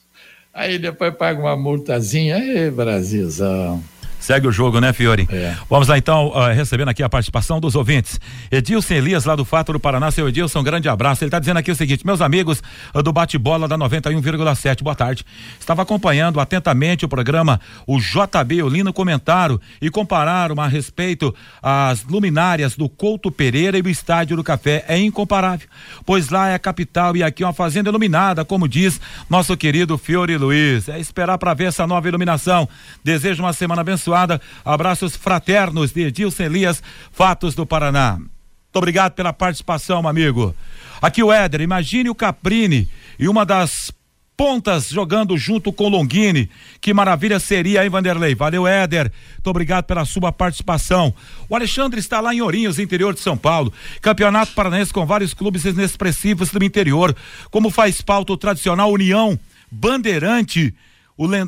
aí 0.52 0.78
depois 0.78 1.14
paga 1.14 1.40
uma 1.40 1.56
multazinha. 1.56 2.36
Aí, 2.36 2.70
Brasilzão. 2.70 3.82
Segue 4.28 4.46
o 4.46 4.52
jogo, 4.52 4.78
né, 4.78 4.92
Fiore? 4.92 5.26
É. 5.32 5.56
Vamos 5.70 5.88
lá 5.88 5.96
então, 5.96 6.28
uh, 6.28 6.52
recebendo 6.52 6.90
aqui 6.90 7.02
a 7.02 7.08
participação 7.08 7.58
dos 7.58 7.74
ouvintes. 7.74 8.20
Edilson 8.52 8.92
Elias, 8.92 9.24
lá 9.24 9.34
do 9.34 9.42
Fato 9.42 9.72
do 9.72 9.80
Paraná. 9.80 10.10
Seu 10.10 10.28
Edilson, 10.28 10.58
um 10.58 10.62
grande 10.62 10.86
abraço. 10.86 11.24
Ele 11.24 11.28
está 11.28 11.38
dizendo 11.38 11.56
aqui 11.56 11.70
o 11.70 11.74
seguinte: 11.74 12.04
meus 12.04 12.20
amigos 12.20 12.62
uh, 12.94 13.02
do 13.02 13.10
bate-bola 13.10 13.66
da 13.66 13.78
91,7, 13.78 14.82
boa 14.82 14.94
tarde. 14.94 15.24
Estava 15.58 15.80
acompanhando 15.80 16.40
atentamente 16.40 17.06
o 17.06 17.08
programa, 17.08 17.58
o 17.86 17.98
JB, 17.98 18.62
o 18.64 18.68
lindo 18.68 18.92
comentário 18.92 19.58
e 19.80 19.88
compararam 19.88 20.60
a 20.60 20.68
respeito 20.68 21.34
às 21.62 22.04
luminárias 22.04 22.76
do 22.76 22.86
Couto 22.86 23.30
Pereira 23.30 23.78
e 23.78 23.82
do 23.82 23.88
Estádio 23.88 24.36
do 24.36 24.44
Café. 24.44 24.84
É 24.88 24.98
incomparável, 24.98 25.66
pois 26.04 26.28
lá 26.28 26.50
é 26.50 26.54
a 26.54 26.58
capital 26.58 27.16
e 27.16 27.22
aqui 27.22 27.42
é 27.42 27.46
uma 27.46 27.54
fazenda 27.54 27.88
iluminada, 27.88 28.44
como 28.44 28.68
diz 28.68 29.00
nosso 29.30 29.56
querido 29.56 29.96
Fiore 29.96 30.36
Luiz. 30.36 30.86
É 30.86 31.00
esperar 31.00 31.38
para 31.38 31.54
ver 31.54 31.68
essa 31.68 31.86
nova 31.86 32.06
iluminação. 32.06 32.68
Desejo 33.02 33.42
uma 33.42 33.54
semana 33.54 33.80
abençoada 33.80 34.17
abençoada. 34.18 34.40
Abraços 34.64 35.16
fraternos 35.16 35.92
de 35.92 36.02
Edilson 36.02 36.44
Elias, 36.44 36.82
Fatos 37.12 37.54
do 37.54 37.66
Paraná. 37.66 38.16
Muito 38.16 38.76
obrigado 38.76 39.12
pela 39.12 39.32
participação, 39.32 40.06
amigo. 40.06 40.54
Aqui 41.00 41.22
o 41.22 41.32
Éder, 41.32 41.60
imagine 41.60 42.10
o 42.10 42.14
Caprini 42.14 42.88
e 43.18 43.28
uma 43.28 43.46
das 43.46 43.92
pontas 44.36 44.88
jogando 44.88 45.36
junto 45.36 45.72
com 45.72 45.88
Longini. 45.88 46.48
Que 46.80 46.94
maravilha 46.94 47.40
seria, 47.40 47.82
hein, 47.82 47.90
Vanderlei? 47.90 48.34
Valeu, 48.34 48.66
Éder. 48.66 49.10
Muito 49.34 49.50
obrigado 49.50 49.84
pela 49.84 50.04
sua 50.04 50.30
participação. 50.30 51.14
O 51.48 51.56
Alexandre 51.56 51.98
está 51.98 52.20
lá 52.20 52.34
em 52.34 52.40
Ourinhos, 52.40 52.78
interior 52.78 53.14
de 53.14 53.20
São 53.20 53.36
Paulo. 53.36 53.72
Campeonato 54.00 54.52
Paranaense 54.52 54.92
com 54.92 55.06
vários 55.06 55.34
clubes 55.34 55.64
inexpressivos 55.64 56.50
do 56.50 56.62
interior. 56.64 57.16
Como 57.50 57.70
faz 57.70 58.00
pauta 58.00 58.32
o 58.32 58.36
tradicional 58.36 58.92
União 58.92 59.38
Bandeirante 59.70 60.74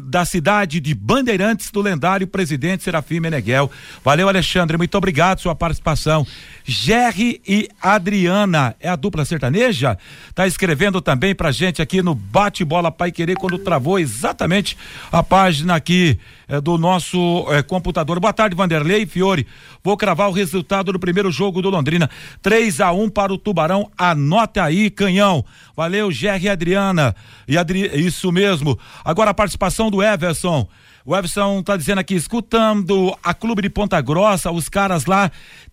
da 0.04 0.24
cidade 0.24 0.80
de 0.80 0.94
Bandeirantes 0.94 1.70
do 1.70 1.80
lendário 1.80 2.26
presidente 2.26 2.82
Serafim 2.82 3.20
Meneghel. 3.20 3.70
Valeu, 4.04 4.28
Alexandre, 4.28 4.76
muito 4.76 4.96
obrigado 4.96 5.40
sua 5.40 5.54
participação. 5.54 6.26
Jerry 6.64 7.40
e 7.46 7.68
Adriana, 7.80 8.74
é 8.80 8.88
a 8.88 8.96
dupla 8.96 9.24
sertaneja? 9.24 9.96
Tá 10.34 10.46
escrevendo 10.46 11.00
também 11.00 11.34
pra 11.34 11.52
gente 11.52 11.80
aqui 11.80 12.02
no 12.02 12.14
Bate 12.14 12.64
Bola 12.64 12.90
Pai 12.90 13.12
Querer 13.12 13.36
quando 13.36 13.58
travou 13.58 13.98
exatamente 13.98 14.76
a 15.12 15.22
página 15.22 15.76
aqui 15.76 16.18
é, 16.50 16.60
do 16.60 16.76
nosso 16.76 17.46
é, 17.48 17.62
computador. 17.62 18.18
Boa 18.18 18.32
tarde, 18.32 18.56
Vanderlei 18.56 19.06
Fiore. 19.06 19.46
Vou 19.82 19.96
cravar 19.96 20.28
o 20.28 20.32
resultado 20.32 20.92
do 20.92 20.98
primeiro 20.98 21.30
jogo 21.30 21.62
do 21.62 21.70
Londrina. 21.70 22.10
3 22.42 22.80
a 22.80 22.92
1 22.92 23.08
para 23.08 23.32
o 23.32 23.38
Tubarão. 23.38 23.88
Anota 23.96 24.64
aí, 24.64 24.90
canhão. 24.90 25.44
Valeu, 25.76 26.10
Gerry 26.10 26.46
e 26.46 26.48
Adriana. 26.48 27.14
E 27.46 27.56
Adri... 27.56 27.88
Isso 27.94 28.32
mesmo. 28.32 28.76
Agora 29.04 29.30
a 29.30 29.34
participação 29.34 29.90
do 29.90 30.02
Everson. 30.02 30.68
O 31.04 31.16
Everson 31.16 31.62
tá 31.62 31.76
dizendo 31.76 31.98
aqui, 31.98 32.14
escutando 32.14 33.16
a 33.22 33.32
Clube 33.32 33.62
de 33.62 33.70
Ponta 33.70 33.98
Grossa, 34.02 34.50
os 34.50 34.68
caras 34.68 35.06
lá 35.06 35.30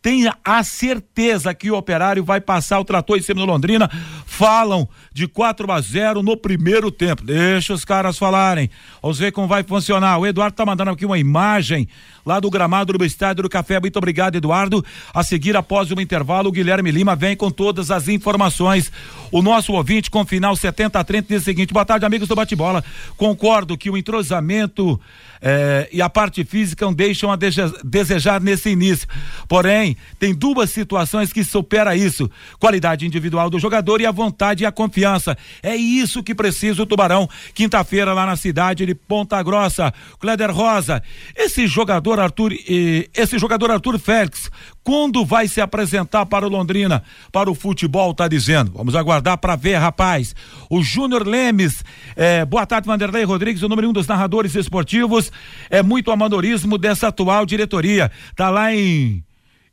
têm 0.07 0.31
a 0.41 0.63
certeza 0.63 1.53
que 1.53 1.69
o 1.69 1.75
Operário 1.75 2.23
vai 2.23 2.39
passar 2.39 2.79
o 2.79 2.85
trator 2.85 3.17
em 3.17 3.21
cima 3.21 3.41
do 3.41 3.45
Londrina. 3.45 3.91
Falam 4.25 4.87
de 5.11 5.27
4 5.27 5.69
a 5.69 5.81
0 5.81 6.23
no 6.23 6.37
primeiro 6.37 6.89
tempo. 6.89 7.25
Deixa 7.25 7.73
os 7.73 7.83
caras 7.83 8.17
falarem. 8.17 8.69
Vamos 9.01 9.19
ver 9.19 9.33
como 9.33 9.49
vai 9.49 9.63
funcionar. 9.63 10.17
O 10.17 10.25
Eduardo 10.25 10.55
tá 10.55 10.65
mandando 10.65 10.91
aqui 10.91 11.05
uma 11.05 11.19
imagem 11.19 11.89
lá 12.25 12.39
do 12.39 12.49
gramado 12.49 12.93
do 12.93 13.03
Estádio 13.03 13.43
do 13.43 13.49
Café. 13.49 13.81
Muito 13.81 13.97
obrigado, 13.97 14.35
Eduardo. 14.35 14.81
A 15.13 15.23
seguir, 15.23 15.57
após 15.57 15.91
o 15.91 15.99
intervalo, 15.99 16.47
o 16.47 16.53
Guilherme 16.53 16.89
Lima 16.89 17.13
vem 17.13 17.35
com 17.35 17.51
todas 17.51 17.91
as 17.91 18.07
informações. 18.07 18.89
O 19.29 19.41
nosso 19.41 19.73
ouvinte 19.73 20.09
com 20.09 20.25
final 20.25 20.55
70 20.55 20.97
a 20.97 21.03
30 21.03 21.27
diz 21.27 21.41
o 21.41 21.45
seguinte: 21.45 21.73
boa 21.73 21.83
tarde, 21.83 22.05
amigos 22.05 22.29
do 22.29 22.35
Bate-Bola. 22.35 22.81
Concordo 23.17 23.77
que 23.77 23.89
o 23.89 23.97
entrosamento 23.97 24.97
eh, 25.41 25.89
e 25.91 26.01
a 26.01 26.09
parte 26.09 26.43
física 26.43 26.85
não 26.85 26.93
deixam 26.93 27.31
a 27.31 27.37
desejar 27.83 28.41
nesse 28.41 28.69
início. 28.69 29.07
Porém, 29.47 29.97
tem 30.19 30.33
duas 30.33 30.69
situações 30.69 31.31
que 31.31 31.43
supera 31.43 31.95
isso: 31.95 32.29
qualidade 32.59 33.05
individual 33.05 33.49
do 33.49 33.59
jogador 33.59 34.01
e 34.01 34.05
a 34.05 34.11
vontade 34.11 34.63
e 34.63 34.65
a 34.65 34.71
confiança. 34.71 35.37
É 35.61 35.75
isso 35.75 36.23
que 36.23 36.35
precisa 36.35 36.83
o 36.83 36.85
Tubarão. 36.85 37.29
Quinta-feira 37.53 38.13
lá 38.13 38.25
na 38.25 38.35
cidade 38.35 38.85
de 38.85 38.95
Ponta 38.95 39.41
Grossa. 39.41 39.93
Cléder 40.19 40.51
Rosa, 40.51 41.01
esse 41.35 41.67
jogador 41.67 42.19
Arthur, 42.19 42.53
esse 43.13 43.37
jogador 43.37 43.71
Arthur 43.71 43.99
Félix, 43.99 44.49
quando 44.83 45.25
vai 45.25 45.47
se 45.47 45.59
apresentar 45.59 46.25
para 46.25 46.45
o 46.45 46.49
Londrina, 46.49 47.03
para 47.31 47.51
o 47.51 47.55
futebol, 47.55 48.13
tá 48.13 48.27
dizendo. 48.27 48.71
Vamos 48.73 48.95
aguardar 48.95 49.37
para 49.37 49.55
ver, 49.55 49.75
rapaz. 49.75 50.33
O 50.69 50.81
Júnior 50.81 51.27
Lemes, 51.27 51.83
eh, 52.15 52.45
boa 52.45 52.65
tarde, 52.65 52.87
Vanderlei 52.87 53.25
Rodrigues, 53.25 53.61
o 53.63 53.67
número 53.67 53.89
um 53.89 53.93
dos 53.93 54.07
narradores 54.07 54.55
esportivos. 54.55 55.26
É 55.69 55.81
muito 55.83 56.11
amadorismo 56.11 56.77
dessa 56.77 57.07
atual 57.07 57.45
diretoria. 57.45 58.11
Tá 58.35 58.49
lá 58.49 58.73
em 58.73 59.23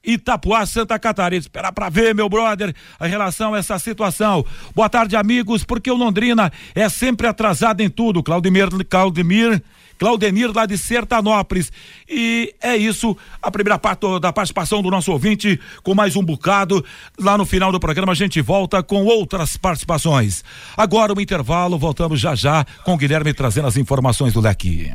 Itapuá, 0.05 0.67
Santa 0.67 0.99
Catarina. 0.99 1.41
Esperar 1.41 1.73
para 1.73 1.89
ver, 1.89 2.15
meu 2.15 2.29
brother, 2.29 2.75
a 2.99 3.07
relação 3.07 3.55
a 3.55 3.59
essa 3.59 3.79
situação. 3.79 4.45
Boa 4.75 4.89
tarde, 4.89 5.17
amigos, 5.17 5.65
porque 5.65 5.91
o 5.91 5.97
Londrina 5.97 6.53
é 6.75 6.89
sempre 6.89 7.27
atrasado 7.27 7.81
em 7.81 7.89
tudo. 7.89 8.23
Claudemir, 8.23 8.69
Claudemir, 8.89 9.63
Claudemir 9.99 10.53
lá 10.55 10.67
de 10.67 10.77
Sertanópolis. 10.77 11.73
E 12.09 12.55
é 12.61 12.77
isso, 12.77 13.17
a 13.41 13.51
primeira 13.51 13.79
parte 13.79 14.05
da 14.21 14.33
participação 14.33 14.83
do 14.83 14.91
nosso 14.91 15.11
ouvinte, 15.11 15.59
com 15.83 15.95
mais 15.95 16.17
um 16.17 16.23
bocado. 16.23 16.85
Lá 17.19 17.39
no 17.39 17.47
final 17.47 17.73
do 17.73 17.81
programa 17.81 18.13
a 18.13 18.17
gente 18.17 18.41
volta 18.43 18.83
com 18.83 19.05
outras 19.05 19.57
participações. 19.57 20.45
Agora 20.77 21.15
o 21.15 21.21
intervalo, 21.21 21.79
voltamos 21.79 22.21
já 22.21 22.35
já 22.35 22.65
com 22.85 22.95
o 22.95 22.97
Guilherme 22.97 23.33
trazendo 23.33 23.69
as 23.69 23.77
informações 23.77 24.33
do 24.33 24.41
leque. 24.41 24.93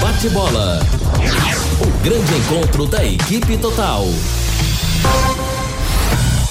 Bate 0.00 0.28
bola. 0.30 0.80
O 1.80 2.02
grande 2.02 2.34
encontro 2.34 2.86
da 2.86 3.04
equipe 3.04 3.56
total. 3.58 4.04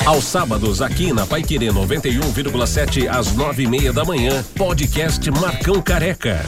Aos 0.06 0.24
sábados, 0.26 0.82
aqui 0.82 1.12
na 1.12 1.26
Paiquerê 1.26 1.68
91,7 1.68 3.08
às 3.10 3.34
nove 3.34 3.64
e 3.64 3.68
meia 3.68 3.92
da 3.92 4.06
manhã, 4.06 4.44
podcast 4.56 5.32
Marcão 5.32 5.82
Careca. 5.82 6.46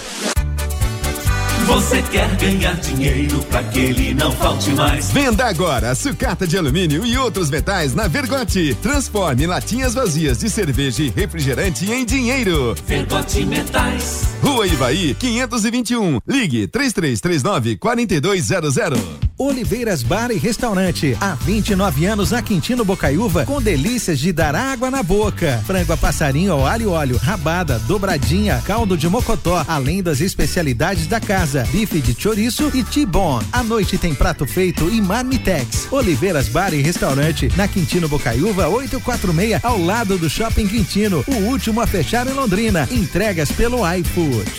Você 1.67 2.01
quer 2.01 2.33
ganhar 2.37 2.75
dinheiro 2.75 3.43
para 3.43 3.61
que 3.61 3.79
ele 3.79 4.13
não 4.13 4.31
falte 4.31 4.69
mais? 4.69 5.11
Venda 5.11 5.47
agora 5.47 5.93
sucata 5.95 6.47
de 6.47 6.57
alumínio 6.57 7.05
e 7.05 7.17
outros 7.17 7.49
metais 7.49 7.93
na 7.93 8.07
Vergote. 8.07 8.73
Transforme 8.81 9.45
latinhas 9.45 9.93
vazias 9.93 10.37
de 10.37 10.49
cerveja 10.49 11.03
e 11.03 11.09
refrigerante 11.09 11.91
em 11.91 12.05
dinheiro. 12.05 12.73
Vergote 12.87 13.45
Metais. 13.45 14.29
Rua 14.41 14.65
Ivaí, 14.65 15.13
521. 15.13 16.21
Ligue 16.25 16.67
3339 16.67 17.75
4200. 17.75 19.26
Oliveiras 19.37 20.01
Bar 20.01 20.31
e 20.31 20.37
Restaurante. 20.37 21.15
Há 21.21 21.35
29 21.35 22.07
anos 22.07 22.31
na 22.31 22.41
Quintino 22.41 22.83
Bocaiúva, 22.83 23.45
com 23.45 23.61
delícias 23.61 24.17
de 24.17 24.33
dar 24.33 24.55
água 24.55 24.89
na 24.89 25.03
boca. 25.03 25.61
Frango 25.65 25.93
a 25.93 25.97
passarinho 25.97 26.53
ao 26.53 26.65
alho 26.65 26.83
e 26.83 26.87
óleo, 26.87 27.17
rabada, 27.17 27.77
dobradinha, 27.79 28.61
caldo 28.65 28.97
de 28.97 29.07
mocotó, 29.07 29.63
além 29.67 30.01
das 30.01 30.21
especialidades 30.21 31.05
da 31.05 31.19
casa, 31.19 31.67
bife 31.71 32.01
de 32.01 32.19
chouriço 32.19 32.71
e 32.73 32.83
T-bone. 32.83 33.45
À 33.51 33.61
noite 33.61 33.95
tem 33.97 34.15
prato 34.15 34.47
feito 34.47 34.89
e 34.89 34.99
marmitex. 34.99 35.87
Oliveiras 35.91 36.47
Bar 36.47 36.73
e 36.73 36.81
Restaurante, 36.81 37.51
na 37.55 37.67
Quintino 37.67 38.09
Bocaiúva 38.09 38.67
846, 38.67 39.63
ao 39.63 39.79
lado 39.79 40.17
do 40.17 40.27
Shopping 40.27 40.67
Quintino, 40.67 41.23
o 41.27 41.35
último 41.45 41.79
a 41.79 41.85
fechar 41.85 42.25
em 42.25 42.33
Londrina. 42.33 42.87
Entregas 42.89 43.51
pelo 43.51 43.81
iFood. 43.97 44.49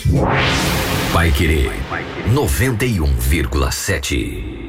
Pai 1.11 1.31
Querer 1.31 1.73
91,7. 2.31 4.68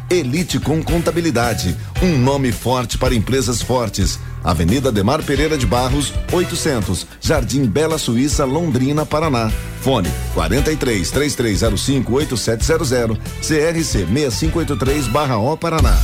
Elite 0.11 0.59
com 0.59 0.83
Contabilidade, 0.83 1.73
um 2.03 2.17
nome 2.17 2.51
forte 2.51 2.97
para 2.97 3.15
empresas 3.15 3.61
fortes. 3.61 4.19
Avenida 4.43 4.91
Demar 4.91 5.23
Pereira 5.23 5.57
de 5.57 5.65
Barros, 5.65 6.13
800, 6.33 7.07
Jardim 7.21 7.65
Bela 7.65 7.97
Suíça, 7.97 8.43
Londrina, 8.43 9.05
Paraná. 9.05 9.49
Fone 9.79 10.11
43 10.33 11.09
3305 11.09 12.13
8700, 12.13 13.17
CRC 13.39 14.05
6583/O 14.05 15.55
Paraná. 15.55 15.97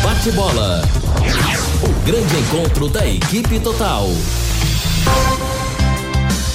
Bate 0.00 0.30
bola. 0.30 0.82
O 1.82 2.06
grande 2.06 2.36
encontro 2.36 2.88
da 2.88 3.04
equipe 3.04 3.58
total. 3.58 4.08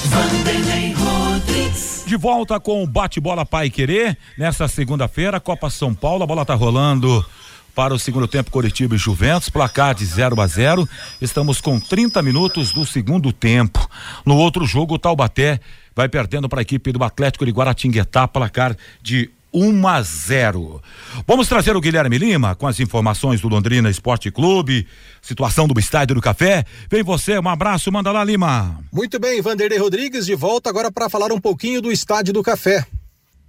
Vanderlei 0.06 0.94
Rodrigues. 0.94 1.89
De 2.10 2.16
volta 2.16 2.58
com 2.58 2.82
o 2.82 2.88
bate-bola 2.88 3.46
Pai 3.46 3.70
Querer, 3.70 4.18
nessa 4.36 4.66
segunda-feira, 4.66 5.38
Copa 5.38 5.70
São 5.70 5.94
Paulo, 5.94 6.24
a 6.24 6.26
bola 6.26 6.44
tá 6.44 6.56
rolando 6.56 7.24
para 7.72 7.94
o 7.94 8.00
segundo 8.00 8.26
tempo 8.26 8.50
Curitiba 8.50 8.96
e 8.96 8.98
Juventus, 8.98 9.48
placar 9.48 9.94
de 9.94 10.04
0 10.06 10.40
a 10.40 10.46
0. 10.48 10.88
Estamos 11.20 11.60
com 11.60 11.78
30 11.78 12.20
minutos 12.20 12.72
do 12.72 12.84
segundo 12.84 13.32
tempo. 13.32 13.88
No 14.26 14.36
outro 14.38 14.66
jogo, 14.66 14.94
o 14.94 14.98
Taubaté 14.98 15.60
vai 15.94 16.08
perdendo 16.08 16.48
para 16.48 16.60
a 16.60 16.62
equipe 16.62 16.90
do 16.90 17.04
Atlético 17.04 17.46
de 17.46 17.52
Guaratinguetá, 17.52 18.26
placar 18.26 18.76
de 19.00 19.30
1 19.52 19.88
a 19.88 20.02
0. 20.02 20.82
Vamos 21.26 21.48
trazer 21.48 21.76
o 21.76 21.80
Guilherme 21.80 22.18
Lima 22.18 22.54
com 22.54 22.66
as 22.66 22.80
informações 22.80 23.40
do 23.40 23.48
Londrina 23.48 23.90
Esporte 23.90 24.30
Clube, 24.30 24.86
situação 25.20 25.66
do 25.66 25.78
Estádio 25.78 26.14
do 26.14 26.20
Café. 26.20 26.64
Vem 26.90 27.02
você, 27.02 27.38
um 27.38 27.48
abraço, 27.48 27.90
manda 27.90 28.12
lá, 28.12 28.22
Lima. 28.22 28.78
Muito 28.92 29.18
bem, 29.18 29.42
Vanderlei 29.42 29.78
Rodrigues 29.78 30.26
de 30.26 30.34
volta 30.34 30.70
agora 30.70 30.90
para 30.90 31.10
falar 31.10 31.32
um 31.32 31.40
pouquinho 31.40 31.82
do 31.82 31.90
Estádio 31.90 32.32
do 32.32 32.42
Café. 32.42 32.86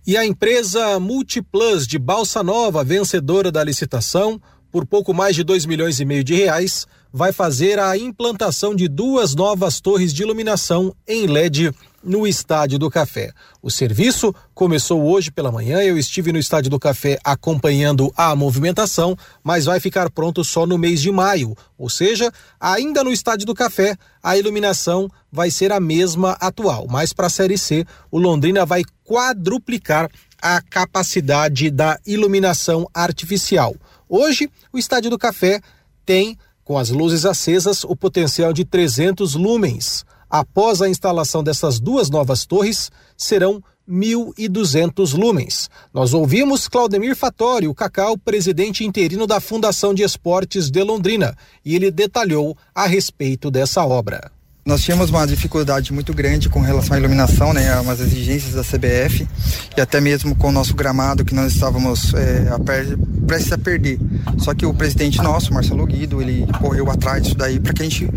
E 0.06 0.18
a 0.18 0.26
empresa 0.26 1.00
Multiplus 1.00 1.86
de 1.86 2.00
Balsa 2.00 2.42
Nova, 2.42 2.84
vencedora 2.84 3.52
da 3.52 3.64
licitação, 3.64 4.42
por 4.72 4.86
pouco 4.86 5.14
mais 5.14 5.36
de 5.36 5.44
2 5.44 5.66
milhões 5.66 6.00
e 6.00 6.06
meio 6.06 6.24
de 6.24 6.34
reais, 6.34 6.88
vai 7.12 7.32
fazer 7.32 7.80
a 7.80 7.97
implantação 7.97 8.76
de 8.76 8.88
duas 8.88 9.36
novas 9.36 9.80
torres 9.80 10.13
de 10.13 10.24
iluminação 10.24 10.95
em 11.08 11.28
LED 11.28 11.71
no 12.04 12.26
Estádio 12.26 12.80
do 12.80 12.89
Café. 12.89 13.32
O 13.62 13.69
serviço 13.69 14.34
começou 14.54 15.04
hoje 15.04 15.30
pela 15.30 15.52
manhã, 15.52 15.82
eu 15.82 15.97
estive 15.97 16.32
no 16.32 16.39
Estádio 16.39 16.71
do 16.71 16.80
Café 16.80 17.19
acompanhando 17.24 18.12
a 18.15 18.36
movimentação, 18.36 19.15
mas 19.43 19.65
vai 19.65 19.80
ficar 19.80 20.10
pronto 20.10 20.43
só 20.43 20.65
no 20.65 20.78
mês 20.78 21.02
de 21.02 21.12
maio. 21.12 21.56
Ou 21.78 21.89
seja, 21.89 22.32
ainda 22.60 23.04
no 23.04 23.12
Estádio 23.12 23.45
do 23.45 23.54
Café, 23.54 23.95
a 24.24 24.38
iluminação 24.38 25.10
vai 25.32 25.52
ser 25.52 25.71
a 25.71 25.80
mesma 25.80 26.32
atual, 26.39 26.88
mas 26.89 27.13
para 27.13 27.28
a 27.28 27.30
Série 27.30 27.58
C, 27.58 27.86
o 28.10 28.17
Londrina 28.17 28.65
vai 28.65 28.84
quadruplicar 29.04 30.10
a 30.41 30.60
capacidade 30.62 31.69
da 31.69 32.00
iluminação 32.06 32.88
artificial. 32.93 33.76
Hoje, 34.10 34.50
o 34.74 34.80
Estádio 34.80 35.12
do 35.12 35.19
Café 35.19 35.62
tem, 36.04 36.38
com 36.72 36.78
as 36.78 36.90
luzes 36.90 37.26
acesas, 37.26 37.84
o 37.84 37.98
potencial 37.98 38.54
de 38.54 38.64
300 38.64 39.36
lumens. 39.36 40.06
Após 40.30 40.82
a 40.82 40.88
instalação 40.88 41.44
dessas 41.44 41.82
duas 41.82 42.10
novas 42.10 42.46
torres, 42.46 42.90
serão 43.18 43.62
1.200 43.86 45.14
lumens. 45.14 45.70
Nós 45.93 46.14
ouvimos 46.14 46.70
Claudemir 46.70 47.14
Fatori, 47.14 47.68
o 47.68 47.76
Cacau, 47.76 48.18
presidente 48.18 48.86
interino 48.86 49.28
da 49.28 49.41
Fundação 49.41 49.93
de 49.93 50.02
Esportes 50.02 50.72
de 50.72 50.82
Londrina, 50.82 51.36
e 51.66 51.76
ele 51.76 51.91
detalhou 51.91 52.56
a 52.74 52.88
respeito 52.88 53.52
dessa 53.52 53.86
obra. 53.86 54.32
Nós 54.72 54.84
tínhamos 54.84 55.09
uma 55.09 55.28
dificuldade 55.28 55.91
muito 55.91 56.13
grande 56.13 56.47
com 56.47 56.61
relação 56.61 56.95
à 56.95 56.97
iluminação, 56.97 57.51
né, 57.51 57.78
umas 57.82 57.99
exigências 57.99 58.53
da 58.53 58.63
CBF 58.63 59.28
e 59.76 59.82
até 59.82 59.99
mesmo 59.99 60.34
com 60.34 60.47
o 60.47 60.51
nosso 60.51 60.74
gramado 60.74 61.26
que 61.26 61.36
nós 61.36 61.51
estávamos 61.51 62.13
é, 62.13 62.47
a 62.49 62.57
per, 62.57 62.97
prestes 63.28 63.51
a 63.51 63.57
perder. 63.57 63.99
Só 64.38 64.53
que 64.53 64.65
o 64.65 64.74
presidente 64.74 65.22
nosso, 65.22 65.53
Marcelo 65.53 65.86
Guido, 65.86 66.22
ele 66.22 66.47
correu 66.61 66.89
atrás 66.89 67.22
disso 67.22 67.36
daí 67.36 67.59
para 67.59 67.74
que 67.74 67.82
a 67.82 67.84
gente 67.84 68.09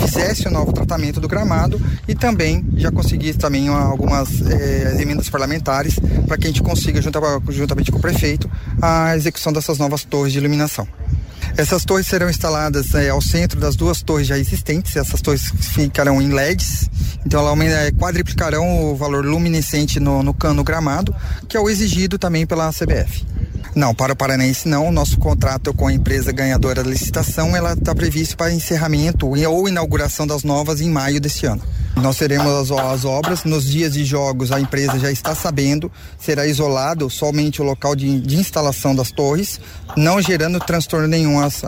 fizesse 0.00 0.48
o 0.48 0.50
um 0.50 0.52
novo 0.52 0.72
tratamento 0.72 1.20
do 1.20 1.28
gramado 1.28 1.80
e 2.08 2.14
também 2.16 2.66
já 2.74 2.90
conseguisse 2.90 3.38
também 3.38 3.68
algumas 3.68 4.44
é, 4.50 5.00
emendas 5.00 5.30
parlamentares 5.30 5.94
para 6.26 6.36
que 6.36 6.48
a 6.48 6.50
gente 6.50 6.60
consiga, 6.60 7.00
juntamente 7.00 7.92
com 7.92 7.98
o 7.98 8.00
prefeito, 8.00 8.50
a 8.82 9.16
execução 9.16 9.52
dessas 9.52 9.78
novas 9.78 10.02
torres 10.02 10.32
de 10.32 10.38
iluminação. 10.40 10.88
Essas 11.56 11.84
torres 11.84 12.06
serão 12.06 12.30
instaladas 12.30 12.94
é, 12.94 13.10
ao 13.10 13.20
centro 13.20 13.60
das 13.60 13.76
duas 13.76 14.02
torres 14.02 14.26
já 14.26 14.38
existentes. 14.38 14.96
Essas 14.96 15.20
torres 15.20 15.42
ficarão 15.74 16.20
em 16.20 16.32
LEDs, 16.32 16.88
então 17.24 17.40
elas 17.40 17.72
é, 17.72 17.90
quadriplicarão 17.92 18.92
o 18.92 18.96
valor 18.96 19.24
luminescente 19.24 20.00
no, 20.00 20.22
no 20.22 20.32
cano 20.32 20.64
gramado, 20.64 21.14
que 21.48 21.56
é 21.56 21.60
o 21.60 21.68
exigido 21.68 22.18
também 22.18 22.46
pela 22.46 22.70
CBF. 22.72 23.24
Não, 23.74 23.94
para 23.94 24.12
o 24.12 24.16
Paranaense 24.16 24.68
não. 24.68 24.90
Nosso 24.90 25.18
contrato 25.18 25.72
com 25.72 25.86
a 25.86 25.92
empresa 25.92 26.32
ganhadora 26.32 26.82
da 26.82 26.90
licitação 26.90 27.54
ela 27.54 27.74
está 27.74 27.94
previsto 27.94 28.36
para 28.36 28.52
encerramento 28.52 29.28
ou 29.28 29.68
inauguração 29.68 30.26
das 30.26 30.42
novas 30.42 30.80
em 30.80 30.90
maio 30.90 31.20
deste 31.20 31.46
ano. 31.46 31.62
Nós 31.96 32.16
teremos 32.16 32.46
as, 32.46 32.70
as, 32.70 33.04
obras. 33.04 33.44
Nos 33.44 33.64
dias 33.64 33.92
de 33.92 34.04
jogos, 34.04 34.50
a 34.52 34.60
empresa 34.60 34.98
já 34.98 35.10
está 35.10 35.34
sabendo, 35.34 35.90
será 36.18 36.46
isolado 36.46 37.10
somente 37.10 37.60
o 37.60 37.64
local 37.64 37.94
de, 37.94 38.20
de 38.20 38.36
instalação 38.36 38.94
das 38.94 39.10
torres, 39.10 39.60
não 39.96 40.20
gerando 40.20 40.58
transtorno 40.58 41.06
nenhum 41.06 41.40
às, 41.40 41.62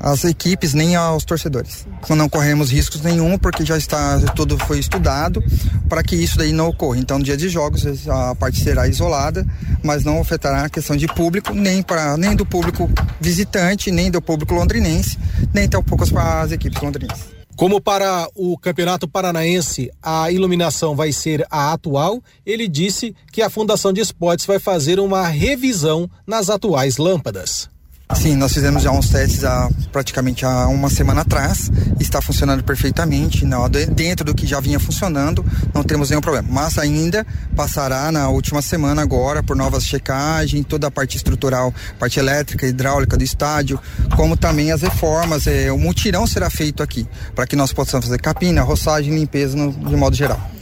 às 0.00 0.24
equipes 0.24 0.74
nem 0.74 0.96
aos 0.96 1.24
torcedores. 1.24 1.86
Não 2.08 2.28
corremos 2.28 2.70
riscos 2.70 3.00
nenhum, 3.02 3.38
porque 3.38 3.64
já 3.64 3.76
está 3.76 4.18
tudo 4.34 4.58
foi 4.58 4.78
estudado 4.78 5.42
para 5.88 6.02
que 6.02 6.16
isso 6.16 6.38
daí 6.38 6.52
não 6.52 6.68
ocorra. 6.68 6.98
Então, 6.98 7.18
no 7.18 7.24
dia 7.24 7.36
de 7.36 7.48
jogos, 7.48 7.84
a 8.08 8.34
parte 8.34 8.62
será 8.62 8.88
isolada, 8.88 9.46
mas 9.82 10.04
não 10.04 10.20
afetará 10.20 10.64
a 10.64 10.70
questão 10.70 10.96
de 10.96 11.06
público, 11.06 11.52
nem, 11.54 11.82
para, 11.82 12.16
nem 12.16 12.34
do 12.34 12.44
público 12.44 12.90
visitante, 13.20 13.90
nem 13.90 14.10
do 14.10 14.20
público 14.20 14.54
londrinense, 14.54 15.18
nem 15.52 15.68
tampouco 15.68 16.08
para 16.10 16.42
as 16.42 16.52
equipes 16.52 16.80
londrinenses. 16.82 17.37
Como 17.58 17.80
para 17.80 18.28
o 18.36 18.56
Campeonato 18.56 19.08
Paranaense 19.08 19.90
a 20.00 20.30
iluminação 20.30 20.94
vai 20.94 21.10
ser 21.10 21.44
a 21.50 21.72
atual, 21.72 22.22
ele 22.46 22.68
disse 22.68 23.16
que 23.32 23.42
a 23.42 23.50
Fundação 23.50 23.92
de 23.92 24.00
Esportes 24.00 24.46
vai 24.46 24.60
fazer 24.60 25.00
uma 25.00 25.26
revisão 25.26 26.08
nas 26.24 26.50
atuais 26.50 26.98
lâmpadas. 26.98 27.68
Sim, 28.16 28.36
nós 28.36 28.52
fizemos 28.52 28.82
já 28.82 28.90
uns 28.90 29.10
testes 29.10 29.44
há 29.44 29.68
praticamente 29.92 30.44
há 30.44 30.66
uma 30.66 30.88
semana 30.88 31.20
atrás. 31.20 31.70
Está 32.00 32.22
funcionando 32.22 32.64
perfeitamente, 32.64 33.44
não, 33.44 33.68
dentro 33.68 34.24
do 34.24 34.34
que 34.34 34.46
já 34.46 34.60
vinha 34.60 34.80
funcionando, 34.80 35.44
não 35.74 35.82
temos 35.82 36.08
nenhum 36.08 36.20
problema. 36.20 36.48
Mas 36.50 36.78
ainda 36.78 37.26
passará 37.54 38.10
na 38.10 38.28
última 38.30 38.62
semana 38.62 39.02
agora 39.02 39.42
por 39.42 39.54
novas 39.54 39.84
checagens, 39.84 40.64
toda 40.66 40.86
a 40.86 40.90
parte 40.90 41.16
estrutural, 41.16 41.72
parte 41.98 42.18
elétrica, 42.18 42.66
hidráulica 42.66 43.16
do 43.16 43.22
estádio, 43.22 43.78
como 44.16 44.36
também 44.36 44.72
as 44.72 44.82
reformas. 44.82 45.46
É, 45.46 45.70
o 45.70 45.78
mutirão 45.78 46.26
será 46.26 46.48
feito 46.48 46.82
aqui, 46.82 47.06
para 47.34 47.46
que 47.46 47.56
nós 47.56 47.72
possamos 47.72 48.06
fazer 48.06 48.20
capina, 48.20 48.62
roçagem 48.62 49.14
limpeza 49.14 49.56
no, 49.56 49.70
de 49.70 49.96
modo 49.96 50.16
geral. 50.16 50.57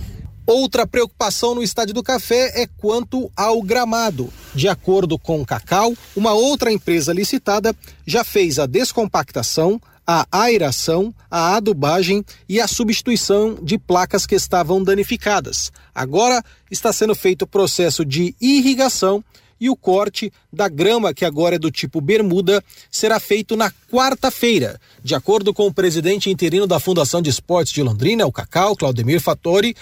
Outra 0.46 0.86
preocupação 0.86 1.56
no 1.56 1.62
Estádio 1.62 1.92
do 1.92 2.04
Café 2.04 2.62
é 2.62 2.68
quanto 2.78 3.28
ao 3.36 3.60
gramado. 3.60 4.32
De 4.54 4.68
acordo 4.68 5.18
com 5.18 5.40
o 5.40 5.44
Cacau, 5.44 5.92
uma 6.14 6.34
outra 6.34 6.70
empresa 6.72 7.12
licitada 7.12 7.74
já 8.06 8.22
fez 8.22 8.60
a 8.60 8.66
descompactação, 8.66 9.80
a 10.06 10.24
aeração, 10.30 11.12
a 11.28 11.56
adubagem 11.56 12.24
e 12.48 12.60
a 12.60 12.68
substituição 12.68 13.58
de 13.60 13.76
placas 13.76 14.24
que 14.24 14.36
estavam 14.36 14.80
danificadas. 14.80 15.72
Agora 15.92 16.40
está 16.70 16.92
sendo 16.92 17.16
feito 17.16 17.42
o 17.42 17.48
processo 17.48 18.04
de 18.04 18.32
irrigação 18.40 19.24
e 19.60 19.68
o 19.68 19.76
corte 19.76 20.32
da 20.52 20.68
grama, 20.68 21.14
que 21.14 21.24
agora 21.24 21.56
é 21.56 21.58
do 21.58 21.70
tipo 21.70 22.00
bermuda, 22.00 22.62
será 22.90 23.18
feito 23.18 23.56
na 23.56 23.72
quarta-feira. 23.90 24.78
De 25.02 25.14
acordo 25.14 25.52
com 25.52 25.66
o 25.66 25.74
presidente 25.74 26.30
interino 26.30 26.66
da 26.66 26.78
Fundação 26.78 27.20
de 27.20 27.30
Esportes 27.30 27.72
de 27.72 27.82
Londrina, 27.82 28.26
o 28.26 28.32
Cacau, 28.32 28.76
Claudemir 28.76 29.20
Fattori, 29.20 29.74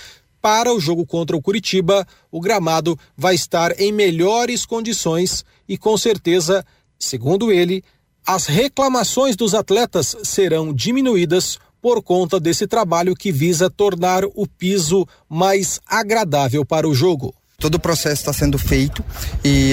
para 0.45 0.75
o 0.75 0.79
jogo 0.79 1.07
contra 1.07 1.35
o 1.35 1.41
Curitiba, 1.41 2.07
o 2.31 2.39
gramado 2.39 2.99
vai 3.17 3.35
estar 3.35 3.81
em 3.81 3.91
melhores 3.91 4.67
condições 4.67 5.43
e 5.67 5.79
com 5.79 5.97
certeza, 5.97 6.63
segundo 6.99 7.51
ele, 7.51 7.83
as 8.27 8.45
reclamações 8.45 9.37
dos 9.37 9.55
atletas 9.55 10.15
serão 10.23 10.75
diminuídas 10.75 11.59
por 11.81 12.03
conta 12.03 12.39
desse 12.39 12.67
trabalho 12.67 13.17
que 13.17 13.33
visa 13.33 13.71
tornar 13.71 14.23
o 14.35 14.47
piso 14.47 15.07
mais 15.31 15.81
agradável 15.87 16.63
para 16.63 16.87
o 16.87 16.95
jogo. 16.95 17.35
Todo 17.59 17.77
o 17.77 17.81
processo 17.81 18.21
está 18.21 18.33
sendo 18.35 18.59
feito 18.59 19.03
e 19.43 19.73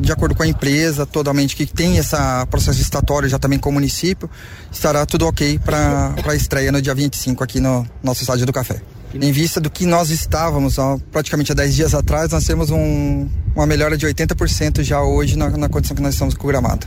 de 0.00 0.10
acordo 0.10 0.34
com 0.34 0.42
a 0.42 0.48
empresa 0.48 1.04
totalmente 1.04 1.54
que 1.54 1.66
tem 1.66 1.98
esse 1.98 2.16
processo 2.48 2.80
estatório 2.80 3.28
já 3.28 3.38
também 3.38 3.58
com 3.58 3.68
o 3.68 3.72
município, 3.74 4.30
estará 4.72 5.04
tudo 5.04 5.26
ok 5.26 5.58
para 5.58 6.14
a 6.26 6.34
estreia 6.34 6.72
no 6.72 6.80
dia 6.80 6.94
25 6.94 7.44
aqui 7.44 7.60
no 7.60 7.86
nosso 8.02 8.22
estádio 8.22 8.46
do 8.46 8.54
Café. 8.54 8.80
Em 9.20 9.32
vista 9.32 9.60
do 9.60 9.68
que 9.68 9.84
nós 9.84 10.10
estávamos 10.10 10.78
ó, 10.78 10.96
praticamente 11.10 11.50
há 11.50 11.54
10 11.54 11.74
dias 11.74 11.94
atrás, 11.94 12.30
nós 12.30 12.44
temos 12.44 12.70
um, 12.70 13.28
uma 13.54 13.66
melhora 13.66 13.96
de 13.96 14.06
80% 14.06 14.82
já 14.82 15.02
hoje 15.02 15.36
na, 15.36 15.50
na, 15.50 15.68
condição 15.68 15.96
que 15.96 16.02
nós 16.02 16.14
estamos 16.14 16.34
com 16.34 16.44
o 16.44 16.48
gramado. 16.48 16.86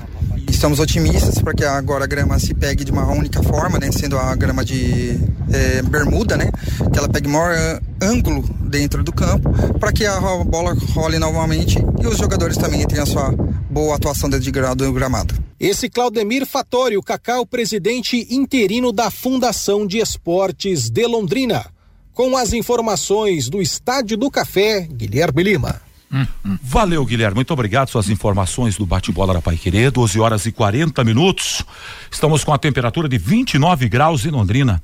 Estamos 0.49 0.79
otimistas 0.79 1.39
para 1.39 1.53
que 1.53 1.65
agora 1.65 2.05
a 2.05 2.07
grama 2.07 2.39
se 2.39 2.53
pegue 2.53 2.85
de 2.85 2.91
uma 2.91 3.05
única 3.11 3.43
forma, 3.43 3.77
né, 3.79 3.91
sendo 3.91 4.17
a 4.17 4.33
grama 4.33 4.63
de 4.63 5.19
é, 5.51 5.81
bermuda, 5.81 6.37
né, 6.37 6.49
que 6.91 6.97
ela 6.97 7.09
pegue 7.09 7.27
maior 7.27 7.53
uh, 7.53 8.05
ângulo 8.05 8.43
dentro 8.61 9.03
do 9.03 9.11
campo, 9.11 9.49
para 9.77 9.91
que 9.91 10.05
a 10.05 10.19
bola 10.45 10.73
role 10.93 11.19
novamente 11.19 11.79
e 12.01 12.07
os 12.07 12.17
jogadores 12.17 12.55
também 12.55 12.85
tenham 12.87 13.03
a 13.03 13.07
sua 13.07 13.31
boa 13.69 13.95
atuação 13.95 14.29
dentro 14.29 14.49
de, 14.49 14.75
do 14.75 14.93
gramado. 14.93 15.35
Esse 15.59 15.89
Claudemir 15.89 16.45
Fatori, 16.45 16.95
o 16.95 17.03
Cacau, 17.03 17.45
presidente 17.45 18.25
interino 18.33 18.93
da 18.93 19.11
Fundação 19.11 19.85
de 19.85 19.99
Esportes 19.99 20.89
de 20.89 21.05
Londrina. 21.05 21.65
Com 22.13 22.35
as 22.35 22.53
informações 22.53 23.49
do 23.49 23.61
Estádio 23.61 24.17
do 24.17 24.29
Café, 24.29 24.87
Guilherme 24.91 25.43
Lima. 25.43 25.81
Hum, 26.11 26.27
hum. 26.45 26.57
Valeu, 26.61 27.05
Guilherme. 27.05 27.35
Muito 27.35 27.53
obrigado. 27.53 27.89
Suas 27.89 28.09
informações 28.09 28.75
do 28.75 28.85
bate-bola 28.85 29.33
da 29.33 29.41
Pai 29.41 29.55
Querer, 29.55 29.91
12 29.91 30.19
horas 30.19 30.45
e 30.45 30.51
40 30.51 31.03
minutos. 31.03 31.63
Estamos 32.11 32.43
com 32.43 32.53
a 32.53 32.57
temperatura 32.57 33.07
de 33.07 33.17
29 33.17 33.87
graus 33.87 34.25
em 34.25 34.29
Londrina. 34.29 34.83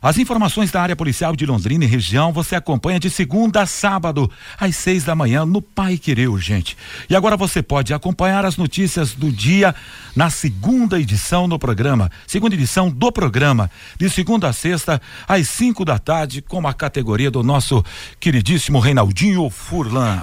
As 0.00 0.16
informações 0.16 0.70
da 0.70 0.80
área 0.80 0.94
policial 0.94 1.34
de 1.34 1.44
Londrina 1.44 1.84
e 1.84 1.88
região 1.88 2.32
você 2.32 2.54
acompanha 2.54 3.00
de 3.00 3.10
segunda 3.10 3.62
a 3.62 3.66
sábado, 3.66 4.30
às 4.56 4.76
seis 4.76 5.02
da 5.02 5.14
manhã, 5.14 5.44
no 5.44 5.60
Pai 5.60 5.98
Querer 5.98 6.28
Urgente. 6.28 6.76
E 7.10 7.16
agora 7.16 7.36
você 7.36 7.62
pode 7.62 7.92
acompanhar 7.92 8.44
as 8.44 8.56
notícias 8.56 9.12
do 9.12 9.32
dia 9.32 9.74
na 10.14 10.30
segunda 10.30 11.00
edição 11.00 11.48
do 11.48 11.58
programa. 11.58 12.10
Segunda 12.26 12.54
edição 12.54 12.88
do 12.88 13.10
programa, 13.10 13.68
de 13.98 14.08
segunda 14.08 14.48
a 14.48 14.52
sexta, 14.52 15.02
às 15.26 15.48
cinco 15.48 15.84
da 15.84 15.98
tarde, 15.98 16.42
com 16.42 16.66
a 16.66 16.72
categoria 16.72 17.30
do 17.30 17.42
nosso 17.42 17.84
queridíssimo 18.20 18.78
Reinaldinho 18.78 19.50
Furlan. 19.50 20.22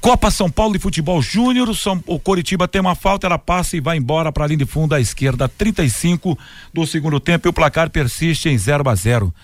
Copa 0.00 0.30
São 0.30 0.50
Paulo 0.50 0.72
de 0.72 0.78
Futebol 0.78 1.20
Júnior, 1.20 1.68
o 2.06 2.18
Coritiba 2.18 2.66
tem 2.66 2.80
uma 2.80 2.94
falta, 2.94 3.26
ela 3.26 3.38
passa 3.38 3.76
e 3.76 3.80
vai 3.80 3.98
embora 3.98 4.32
para 4.32 4.44
a 4.44 4.46
linha 4.46 4.58
de 4.58 4.64
fundo 4.64 4.94
à 4.94 5.00
esquerda, 5.00 5.46
35 5.46 6.38
do 6.72 6.86
segundo 6.86 7.20
tempo 7.20 7.46
e 7.46 7.50
o 7.50 7.52
placar 7.52 7.90
persiste 7.90 8.48
em 8.48 8.56
0 8.56 8.88
a 8.88 8.94
0. 8.94 9.34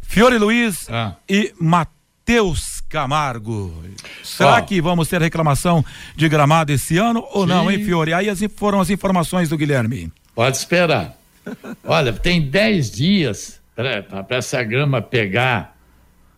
Fiore 0.00 0.38
Luiz 0.38 0.88
ah. 0.90 1.14
e 1.28 1.52
Matheus 1.60 2.80
Camargo. 2.88 3.84
Será 4.22 4.60
oh. 4.60 4.62
que 4.62 4.80
vamos 4.80 5.08
ter 5.08 5.20
reclamação 5.20 5.84
de 6.16 6.26
gramado 6.26 6.72
esse 6.72 6.96
ano 6.96 7.26
ou 7.30 7.42
Sim. 7.42 7.48
não, 7.50 7.70
hein, 7.70 7.84
Fiore? 7.84 8.14
Aí 8.14 8.30
as, 8.30 8.40
foram 8.56 8.80
as 8.80 8.88
informações 8.88 9.50
do 9.50 9.58
Guilherme. 9.58 10.10
Pode 10.34 10.56
esperar. 10.56 11.14
Olha, 11.84 12.14
tem 12.14 12.40
10 12.40 12.90
dias 12.90 13.60
para 13.74 14.24
essa 14.30 14.62
grama 14.62 15.02
pegar 15.02 15.71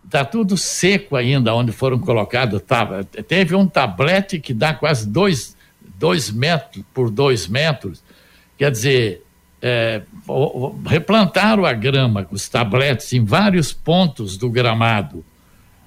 Está 0.05 0.25
tudo 0.25 0.57
seco 0.57 1.17
ainda 1.17 1.55
onde 1.55 1.73
foram 1.73 1.99
colocados. 1.99 2.61
Tá, 2.63 3.05
teve 3.27 3.55
um 3.55 3.67
tablete 3.67 4.39
que 4.39 4.55
dá 4.55 4.75
quase 4.75 5.09
dois, 5.09 5.57
dois 5.99 6.31
metros 6.31 6.85
por 6.93 7.11
dois 7.11 7.49
metros. 7.49 8.03
Quer 8.57 8.71
dizer, 8.71 9.23
é, 9.61 10.03
replantaram 10.87 11.65
a 11.65 11.73
grama 11.73 12.25
com 12.25 12.35
os 12.35 12.49
tabletes 12.49 13.13
em 13.13 13.25
vários 13.25 13.73
pontos 13.73 14.37
do 14.37 14.51
gramado. 14.51 15.25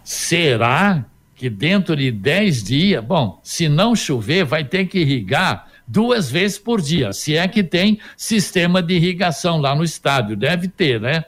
Será 0.04 1.06
que 1.36 1.50
dentro 1.50 1.96
de 1.96 2.12
10 2.12 2.64
dias, 2.64 3.04
bom, 3.04 3.40
se 3.44 3.70
não 3.70 3.96
chover, 3.96 4.44
vai 4.44 4.64
ter 4.64 4.88
que 4.88 5.00
irrigar 5.00 5.68
duas 5.88 6.30
vezes 6.30 6.58
por 6.58 6.82
dia, 6.82 7.14
se 7.14 7.38
é 7.38 7.48
que 7.48 7.64
tem 7.64 8.00
sistema 8.18 8.82
de 8.82 8.96
irrigação 8.96 9.62
lá 9.62 9.76
no 9.76 9.84
estádio, 9.84 10.36
deve 10.36 10.68
ter, 10.68 11.00
né? 11.00 11.24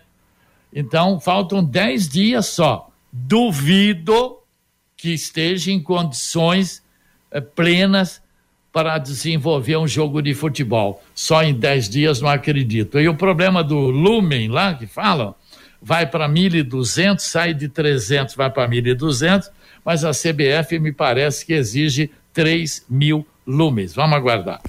Então, 0.73 1.19
faltam 1.19 1.63
10 1.63 2.09
dias 2.09 2.45
só. 2.47 2.89
Duvido 3.11 4.37
que 4.95 5.13
esteja 5.13 5.71
em 5.71 5.81
condições 5.81 6.83
eh, 7.31 7.41
plenas 7.41 8.21
para 8.71 8.97
desenvolver 8.97 9.77
um 9.77 9.87
jogo 9.87 10.21
de 10.21 10.33
futebol. 10.33 11.01
Só 11.15 11.41
em 11.43 11.53
10 11.53 11.89
dias 11.89 12.21
não 12.21 12.29
acredito. 12.29 12.99
E 12.99 13.07
o 13.07 13.15
problema 13.15 13.63
do 13.63 13.77
lumen 13.77 14.47
lá 14.47 14.75
que 14.75 14.85
falam, 14.85 15.33
vai 15.81 16.05
para 16.05 16.29
1.200, 16.29 17.19
sai 17.19 17.53
de 17.53 17.67
300, 17.67 18.35
vai 18.35 18.49
para 18.49 18.69
1.200, 18.69 19.49
mas 19.83 20.03
a 20.03 20.11
CBF 20.11 20.77
me 20.79 20.91
parece 20.91 21.45
que 21.45 21.53
exige 21.53 22.11
3 22.33 22.85
mil 22.89 23.25
lumes. 23.45 23.93
Vamos 23.93 24.15
aguardar. 24.15 24.61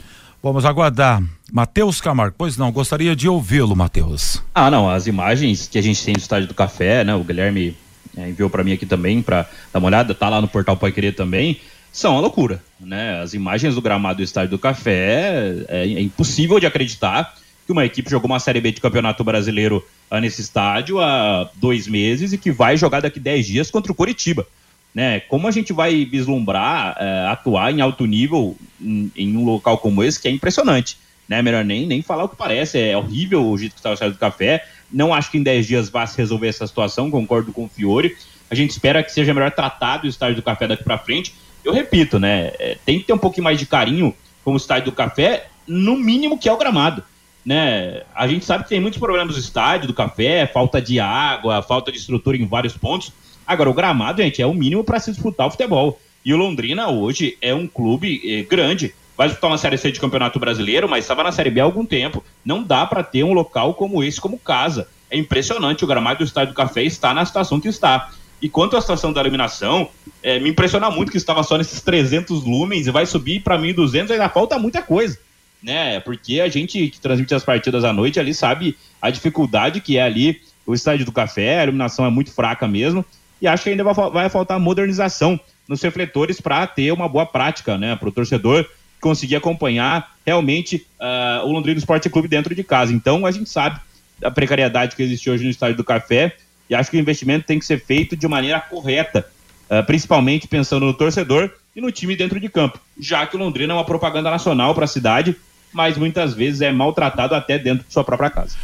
Vamos 0.42 0.64
aguardar. 0.64 1.22
Matheus 1.52 2.00
Camargo, 2.00 2.34
pois 2.38 2.56
não, 2.56 2.72
gostaria 2.72 3.14
de 3.14 3.28
ouvi-lo, 3.28 3.76
Matheus. 3.76 4.42
Ah, 4.54 4.70
não, 4.70 4.88
as 4.88 5.06
imagens 5.06 5.68
que 5.68 5.78
a 5.78 5.82
gente 5.82 6.02
tem 6.02 6.14
do 6.14 6.20
Estádio 6.20 6.48
do 6.48 6.54
Café, 6.54 7.04
né, 7.04 7.14
o 7.14 7.22
Guilherme 7.22 7.76
é, 8.16 8.28
enviou 8.30 8.48
para 8.48 8.64
mim 8.64 8.72
aqui 8.72 8.86
também 8.86 9.20
para 9.20 9.46
dar 9.72 9.78
uma 9.78 9.88
olhada, 9.88 10.14
tá 10.14 10.30
lá 10.30 10.40
no 10.40 10.48
portal 10.48 10.76
Pai 10.76 10.92
Querer 10.92 11.14
também, 11.14 11.60
são 11.92 12.12
uma 12.12 12.20
loucura, 12.20 12.62
né? 12.78 13.20
As 13.20 13.34
imagens 13.34 13.74
do 13.74 13.82
gramado 13.82 14.18
do 14.18 14.22
Estádio 14.22 14.50
do 14.50 14.58
Café 14.58 15.64
é, 15.68 15.86
é 15.86 16.00
impossível 16.00 16.58
de 16.58 16.66
acreditar 16.66 17.34
que 17.66 17.72
uma 17.72 17.84
equipe 17.84 18.08
jogou 18.08 18.30
uma 18.30 18.40
Série 18.40 18.60
B 18.60 18.72
de 18.72 18.80
Campeonato 18.80 19.22
Brasileiro 19.22 19.84
ah, 20.10 20.20
nesse 20.20 20.40
estádio 20.40 21.00
há 21.00 21.50
dois 21.56 21.86
meses 21.86 22.32
e 22.32 22.38
que 22.38 22.50
vai 22.50 22.76
jogar 22.76 23.00
daqui 23.00 23.20
dez 23.20 23.46
dias 23.46 23.70
contra 23.70 23.92
o 23.92 23.94
Coritiba. 23.94 24.46
Né? 24.94 25.20
Como 25.20 25.46
a 25.46 25.50
gente 25.50 25.72
vai 25.72 26.04
vislumbrar 26.04 26.96
é, 26.98 27.26
atuar 27.28 27.72
em 27.72 27.80
alto 27.80 28.06
nível 28.06 28.56
em, 28.80 29.10
em, 29.16 29.36
um 29.36 29.44
local 29.44 29.78
como 29.78 30.02
esse 30.02 30.20
que 30.20 30.26
é 30.26 30.30
impressionante. 30.30 30.96
Né? 31.28 31.40
Melhor 31.42 31.64
nem, 31.64 31.86
nem 31.86 32.02
falar 32.02 32.24
o 32.24 32.28
que 32.28 32.36
parece, 32.36 32.78
é 32.78 32.96
horrível 32.96 33.46
o 33.46 33.56
jeito 33.56 33.72
que 33.72 33.78
está 33.78 33.90
o 33.90 33.94
Estádio 33.94 34.14
do 34.14 34.20
Café. 34.20 34.66
Não 34.92 35.14
acho 35.14 35.30
que 35.30 35.38
em 35.38 35.42
10 35.42 35.66
dias 35.66 35.88
vá 35.88 36.06
se 36.06 36.18
resolver 36.18 36.48
essa 36.48 36.66
situação, 36.66 37.10
concordo 37.10 37.52
com 37.52 37.64
o 37.64 37.68
Fiore. 37.68 38.16
A 38.50 38.54
gente 38.54 38.70
espera 38.70 39.02
que 39.02 39.12
seja 39.12 39.32
melhor 39.32 39.52
tratado 39.52 40.06
o 40.06 40.10
Estádio 40.10 40.36
do 40.36 40.42
Café 40.42 40.66
daqui 40.66 40.82
para 40.82 40.98
frente 40.98 41.32
eu 41.64 41.72
repito, 41.72 42.18
né? 42.18 42.52
É, 42.58 42.78
tem 42.84 42.98
que 42.98 43.06
ter 43.06 43.12
um 43.12 43.18
pouquinho 43.18 43.44
mais 43.44 43.58
de 43.58 43.66
carinho 43.66 44.14
com 44.44 44.52
o 44.52 44.56
estádio 44.56 44.90
do 44.90 44.92
café, 44.92 45.48
no 45.66 45.96
mínimo 45.96 46.38
que 46.38 46.48
é 46.48 46.52
o 46.52 46.56
gramado. 46.56 47.04
Né? 47.44 48.02
A 48.14 48.26
gente 48.26 48.44
sabe 48.44 48.64
que 48.64 48.70
tem 48.70 48.80
muitos 48.80 48.98
problemas 48.98 49.34
no 49.34 49.40
estádio 49.40 49.86
do 49.86 49.94
café, 49.94 50.46
falta 50.46 50.80
de 50.80 50.98
água, 50.98 51.62
falta 51.62 51.92
de 51.92 51.98
estrutura 51.98 52.36
em 52.36 52.46
vários 52.46 52.76
pontos. 52.76 53.12
Agora, 53.50 53.68
o 53.68 53.74
gramado, 53.74 54.22
gente, 54.22 54.40
é 54.40 54.46
o 54.46 54.54
mínimo 54.54 54.84
para 54.84 55.00
se 55.00 55.10
disputar 55.10 55.48
o 55.48 55.50
futebol. 55.50 56.00
E 56.24 56.32
o 56.32 56.36
Londrina 56.36 56.88
hoje 56.88 57.36
é 57.42 57.52
um 57.52 57.66
clube 57.66 58.22
eh, 58.24 58.42
grande. 58.44 58.94
Vai 59.16 59.26
disputar 59.26 59.50
uma 59.50 59.58
Série 59.58 59.76
C 59.76 59.90
de 59.90 59.98
Campeonato 59.98 60.38
Brasileiro, 60.38 60.88
mas 60.88 61.02
estava 61.02 61.24
na 61.24 61.32
Série 61.32 61.50
B 61.50 61.60
há 61.60 61.64
algum 61.64 61.84
tempo. 61.84 62.22
Não 62.44 62.62
dá 62.62 62.86
para 62.86 63.02
ter 63.02 63.24
um 63.24 63.32
local 63.32 63.74
como 63.74 64.04
esse 64.04 64.20
como 64.20 64.38
casa. 64.38 64.86
É 65.10 65.18
impressionante. 65.18 65.82
O 65.82 65.86
gramado 65.88 66.18
do 66.18 66.24
Estádio 66.24 66.54
do 66.54 66.56
Café 66.56 66.84
está 66.84 67.12
na 67.12 67.24
situação 67.24 67.58
que 67.58 67.66
está. 67.66 68.12
E 68.40 68.48
quanto 68.48 68.76
à 68.76 68.80
situação 68.80 69.12
da 69.12 69.20
iluminação, 69.20 69.88
é, 70.22 70.38
me 70.38 70.50
impressiona 70.50 70.88
muito 70.88 71.10
que 71.10 71.18
estava 71.18 71.42
só 71.42 71.58
nesses 71.58 71.80
300 71.80 72.44
lumens 72.44 72.86
e 72.86 72.92
vai 72.92 73.04
subir 73.04 73.42
para 73.42 73.58
1.200, 73.58 74.12
ainda 74.12 74.28
falta 74.28 74.60
muita 74.60 74.80
coisa. 74.80 75.18
Né? 75.60 75.98
Porque 75.98 76.40
a 76.40 76.48
gente 76.48 76.86
que 76.86 77.00
transmite 77.00 77.34
as 77.34 77.42
partidas 77.42 77.82
à 77.82 77.92
noite 77.92 78.20
ali 78.20 78.32
sabe 78.32 78.78
a 79.02 79.10
dificuldade 79.10 79.80
que 79.80 79.98
é 79.98 80.02
ali 80.02 80.40
o 80.64 80.72
estádio 80.72 81.04
do 81.04 81.10
café, 81.10 81.58
a 81.58 81.64
iluminação 81.64 82.06
é 82.06 82.10
muito 82.10 82.30
fraca 82.30 82.68
mesmo. 82.68 83.04
E 83.40 83.46
acho 83.46 83.64
que 83.64 83.70
ainda 83.70 83.84
vai, 83.84 84.28
faltar 84.28 84.60
modernização 84.60 85.38
nos 85.68 85.80
refletores 85.82 86.40
para 86.40 86.66
ter 86.66 86.92
uma 86.92 87.08
boa 87.08 87.24
prática, 87.24 87.78
né? 87.78 87.96
Para 87.96 88.08
o 88.08 88.12
torcedor 88.12 88.66
conseguir 89.00 89.36
acompanhar 89.36 90.14
realmente 90.26 90.86
uh, 91.00 91.46
o 91.46 91.52
Londrina 91.52 91.78
Esporte 91.78 92.10
Clube 92.10 92.28
dentro 92.28 92.54
de 92.54 92.62
casa. 92.62 92.92
Então 92.92 93.24
a 93.24 93.30
gente 93.30 93.48
sabe 93.48 93.80
a 94.22 94.30
precariedade 94.30 94.94
que 94.94 95.02
existe 95.02 95.30
hoje 95.30 95.44
no 95.44 95.50
estádio 95.50 95.76
do 95.76 95.84
café 95.84 96.36
e 96.68 96.74
acho 96.74 96.90
que 96.90 96.96
o 96.96 97.00
investimento 97.00 97.46
tem 97.46 97.58
que 97.58 97.64
ser 97.64 97.82
feito 97.82 98.14
de 98.14 98.28
maneira 98.28 98.60
correta, 98.60 99.26
uh, 99.70 99.84
principalmente 99.86 100.46
pensando 100.46 100.84
no 100.84 100.92
torcedor 100.92 101.50
e 101.74 101.80
no 101.80 101.90
time 101.90 102.14
dentro 102.14 102.38
de 102.38 102.48
campo, 102.48 102.78
já 102.98 103.26
que 103.26 103.36
o 103.36 103.38
Londrina 103.38 103.72
é 103.72 103.76
uma 103.76 103.84
propaganda 103.84 104.30
nacional 104.30 104.74
para 104.74 104.84
a 104.84 104.88
cidade, 104.88 105.34
mas 105.72 105.96
muitas 105.96 106.34
vezes 106.34 106.60
é 106.60 106.70
maltratado 106.70 107.34
até 107.34 107.58
dentro 107.58 107.86
de 107.86 107.92
sua 107.92 108.04
própria 108.04 108.28
casa. 108.28 108.56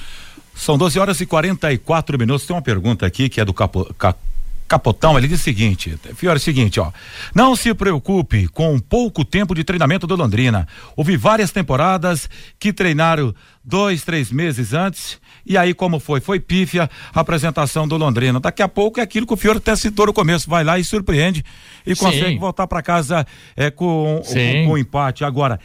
São 0.54 0.76
12 0.76 0.98
horas 0.98 1.20
e 1.20 1.26
44 1.26 2.18
minutos. 2.18 2.46
Tem 2.46 2.56
uma 2.56 2.62
pergunta 2.62 3.06
aqui 3.06 3.28
que 3.28 3.40
é 3.40 3.44
do 3.44 3.52
Capo, 3.52 3.92
Cap, 3.94 4.18
Capotão, 4.68 5.16
ele 5.16 5.28
diz 5.28 5.40
o 5.40 5.44
seguinte, 5.44 5.98
Fiore, 6.14 6.36
é 6.36 6.40
o 6.40 6.40
seguinte, 6.40 6.80
ó, 6.80 6.90
não 7.34 7.54
se 7.54 7.72
preocupe 7.74 8.48
com 8.48 8.78
pouco 8.78 9.24
tempo 9.24 9.54
de 9.54 9.62
treinamento 9.62 10.06
do 10.06 10.16
Londrina. 10.16 10.66
Houve 10.96 11.16
várias 11.16 11.50
temporadas 11.50 12.28
que 12.58 12.72
treinaram 12.72 13.34
dois, 13.64 14.02
três 14.02 14.30
meses 14.30 14.72
antes 14.72 15.20
e 15.46 15.56
aí, 15.56 15.72
como 15.72 16.00
foi? 16.00 16.20
Foi 16.20 16.40
pífia 16.40 16.90
a 17.14 17.20
apresentação 17.20 17.86
do 17.86 17.96
Londrina. 17.96 18.40
Daqui 18.40 18.62
a 18.62 18.68
pouco 18.68 18.98
é 18.98 19.02
aquilo 19.02 19.24
que 19.24 19.32
o 19.32 19.36
Fiore 19.36 19.58
até 19.58 19.76
citou 19.76 20.06
no 20.06 20.12
começo. 20.12 20.50
Vai 20.50 20.64
lá 20.64 20.76
e 20.76 20.82
surpreende 20.82 21.44
e 21.86 21.94
Sim. 21.94 22.04
consegue 22.04 22.38
voltar 22.38 22.66
para 22.66 22.82
casa 22.82 23.24
é, 23.56 23.70
com, 23.70 24.20
com, 24.26 24.66
com 24.66 24.76
empate. 24.76 25.24
Agora, 25.24 25.60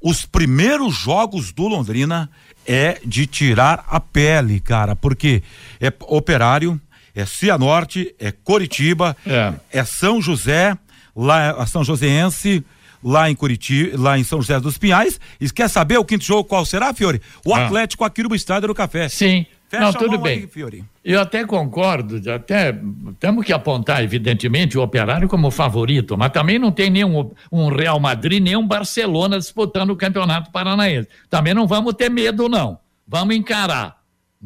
os 0.00 0.24
primeiros 0.24 0.96
jogos 0.96 1.52
do 1.52 1.68
Londrina 1.68 2.30
é 2.66 2.98
de 3.04 3.26
tirar 3.26 3.84
a 3.88 4.00
pele, 4.00 4.58
cara, 4.58 4.96
porque 4.96 5.42
é 5.80 5.92
operário, 6.00 6.80
é 7.16 7.24
Cianorte, 7.24 8.14
é 8.20 8.30
Coritiba, 8.30 9.16
é, 9.26 9.54
é 9.70 9.84
São 9.84 10.20
José, 10.20 10.76
lá 11.16 11.62
é 11.62 11.66
São 11.66 11.82
Joséense, 11.82 12.62
lá 13.02 13.30
em 13.30 13.34
Curitiba, 13.34 13.98
lá 13.98 14.18
em 14.18 14.22
São 14.22 14.42
José 14.42 14.60
dos 14.60 14.76
Pinhais. 14.76 15.18
E 15.40 15.48
quer 15.50 15.68
saber 15.68 15.96
o 15.96 16.04
quinto 16.04 16.24
jogo 16.24 16.44
qual 16.44 16.66
será, 16.66 16.92
Fiore? 16.92 17.22
O 17.42 17.54
ah. 17.54 17.64
Atlético 17.64 18.04
aqui 18.04 18.22
no 18.22 18.34
Estádio 18.34 18.68
do 18.68 18.74
Café. 18.74 19.08
Sim. 19.08 19.46
Fecha 19.68 19.82
Não, 19.82 19.92
tudo 19.94 20.18
bem. 20.18 20.40
Aí, 20.40 20.46
Fiore. 20.46 20.84
Eu 21.04 21.20
até 21.20 21.44
concordo, 21.44 22.20
até 22.30 22.78
temos 23.18 23.44
que 23.44 23.52
apontar, 23.52 24.02
evidentemente, 24.02 24.78
o 24.78 24.82
Operário 24.82 25.28
como 25.28 25.50
favorito, 25.50 26.16
mas 26.16 26.30
também 26.30 26.58
não 26.58 26.70
tem 26.70 26.90
nenhum 26.90 27.32
um 27.50 27.68
Real 27.68 27.98
Madrid, 27.98 28.42
nem 28.42 28.56
um 28.56 28.66
Barcelona 28.66 29.38
disputando 29.38 29.90
o 29.90 29.96
Campeonato 29.96 30.50
Paranaense. 30.50 31.08
Também 31.30 31.54
não 31.54 31.66
vamos 31.66 31.94
ter 31.94 32.10
medo, 32.10 32.48
não. 32.48 32.78
Vamos 33.08 33.34
encarar. 33.34 33.95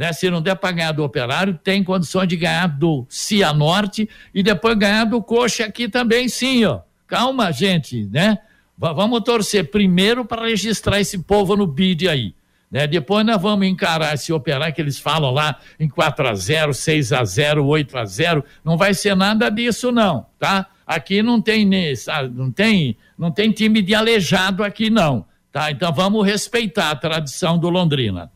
Né? 0.00 0.14
Se 0.14 0.30
não 0.30 0.40
der 0.40 0.56
para 0.56 0.72
ganhar 0.72 0.92
do 0.92 1.04
Operário, 1.04 1.60
tem 1.62 1.84
condições 1.84 2.26
de 2.26 2.34
ganhar 2.34 2.66
do 2.68 3.04
Cianorte 3.06 4.08
e 4.34 4.42
depois 4.42 4.74
ganhar 4.78 5.04
do 5.04 5.22
Coxa 5.22 5.66
aqui 5.66 5.90
também, 5.90 6.26
sim, 6.26 6.64
ó. 6.64 6.80
Calma, 7.06 7.52
gente, 7.52 8.06
né? 8.06 8.38
Vamos 8.78 9.20
torcer 9.20 9.70
primeiro 9.70 10.24
para 10.24 10.46
registrar 10.46 11.02
esse 11.02 11.18
povo 11.18 11.54
no 11.54 11.66
BID 11.66 12.08
aí. 12.08 12.34
Né? 12.70 12.86
Depois 12.86 13.26
nós 13.26 13.42
vamos 13.42 13.66
encarar 13.66 14.14
esse 14.14 14.32
operar 14.32 14.72
que 14.72 14.80
eles 14.80 14.98
falam 14.98 15.32
lá 15.32 15.58
em 15.78 15.86
4 15.86 16.28
a 16.28 16.34
0 16.34 16.72
6 16.72 17.12
a 17.12 17.22
0 17.22 17.66
8 17.66 17.98
a 17.98 18.04
0 18.06 18.42
Não 18.64 18.78
vai 18.78 18.94
ser 18.94 19.14
nada 19.14 19.50
disso, 19.50 19.92
não, 19.92 20.24
tá? 20.38 20.66
Aqui 20.86 21.22
não 21.22 21.42
tem, 21.42 21.68
não 22.32 22.50
tem, 22.50 22.96
não 23.18 23.30
tem 23.30 23.52
time 23.52 23.82
de 23.82 23.94
aleijado 23.94 24.64
aqui, 24.64 24.88
não. 24.88 25.26
Tá? 25.52 25.70
Então 25.70 25.92
vamos 25.92 26.24
respeitar 26.24 26.90
a 26.90 26.96
tradição 26.96 27.58
do 27.58 27.68
Londrina. 27.68 28.32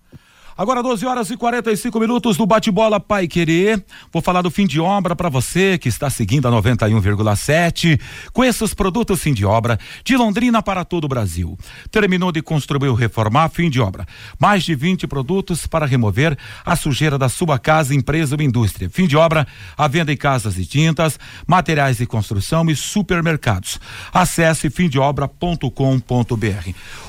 Agora 0.57 0.85
12 0.85 1.05
horas 1.05 1.31
e 1.31 1.37
45 1.37 1.99
minutos 1.99 2.37
do 2.37 2.47
bate-bola 2.47 3.01
Pai 3.01 3.27
Querer. 3.27 3.85
Vou 4.13 4.23
falar 4.23 4.41
do 4.41 4.53
fim 4.53 4.69
de 4.69 4.79
obra 4.79 5.17
para 5.17 5.29
você 5.29 5.77
que 5.77 5.89
está 5.89 6.09
seguindo 6.09 6.47
a 6.47 6.51
91,7. 6.53 8.01
Com 8.33 8.45
esses 8.45 8.73
produtos 8.73 9.21
fim 9.21 9.35
de 9.35 9.45
obra 9.45 9.77
de 10.05 10.17
Londrina 10.17 10.63
para 10.63 10.85
todo 10.85 11.07
o 11.07 11.09
Brasil. 11.09 11.59
Terminou 11.91 12.31
de 12.31 12.41
construir 12.41 12.89
ou 12.89 12.95
reformar, 12.95 13.49
fim 13.49 13.69
de 13.69 13.81
obra. 13.81 14.07
Mais 14.39 14.63
de 14.63 14.77
20 14.77 15.09
produtos 15.09 15.67
para 15.67 15.87
remover 15.87 16.39
a 16.65 16.77
sujeira 16.77 17.19
da 17.19 17.29
sua 17.29 17.59
casa, 17.59 17.93
empresa 17.93 18.37
ou 18.37 18.43
indústria. 18.43 18.89
Fim 18.89 19.09
de 19.09 19.17
obra, 19.17 19.49
a 19.77 19.89
venda 19.89 20.13
em 20.13 20.17
casas 20.17 20.57
e 20.57 20.65
tintas, 20.65 21.19
materiais 21.49 21.97
de 21.97 22.07
construção 22.07 22.71
e 22.71 22.77
supermercados. 22.77 23.81
Acesse 24.13 24.71
fimdeobra.com.br. 24.71 25.69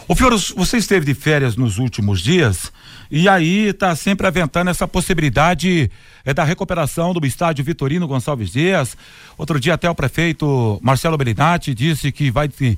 Ô 0.08 0.16
Fioro, 0.16 0.38
você 0.56 0.78
esteve 0.78 1.06
de 1.06 1.14
férias 1.14 1.56
nos 1.56 1.78
últimos 1.78 2.22
dias? 2.22 2.72
E 3.10 3.30
aí 3.30 3.68
está 3.68 3.96
sempre 3.96 4.26
aventando 4.26 4.70
essa 4.70 4.88
possibilidade 4.88 5.92
é, 6.24 6.34
da 6.34 6.44
recuperação 6.44 7.14
do 7.14 7.26
estádio 7.26 7.64
Vitorino 7.64 8.08
Gonçalves 8.08 8.52
Dias. 8.52 8.98
Outro 9.38 9.60
dia 9.60 9.76
até 9.76 9.90
o 9.90 9.96
prefeito 9.96 10.80
Marcelo 10.82 11.18
Belinati 11.18 11.74
disse 11.74 12.12
que 12.12 12.32
vai 12.32 12.48
ter, 12.48 12.78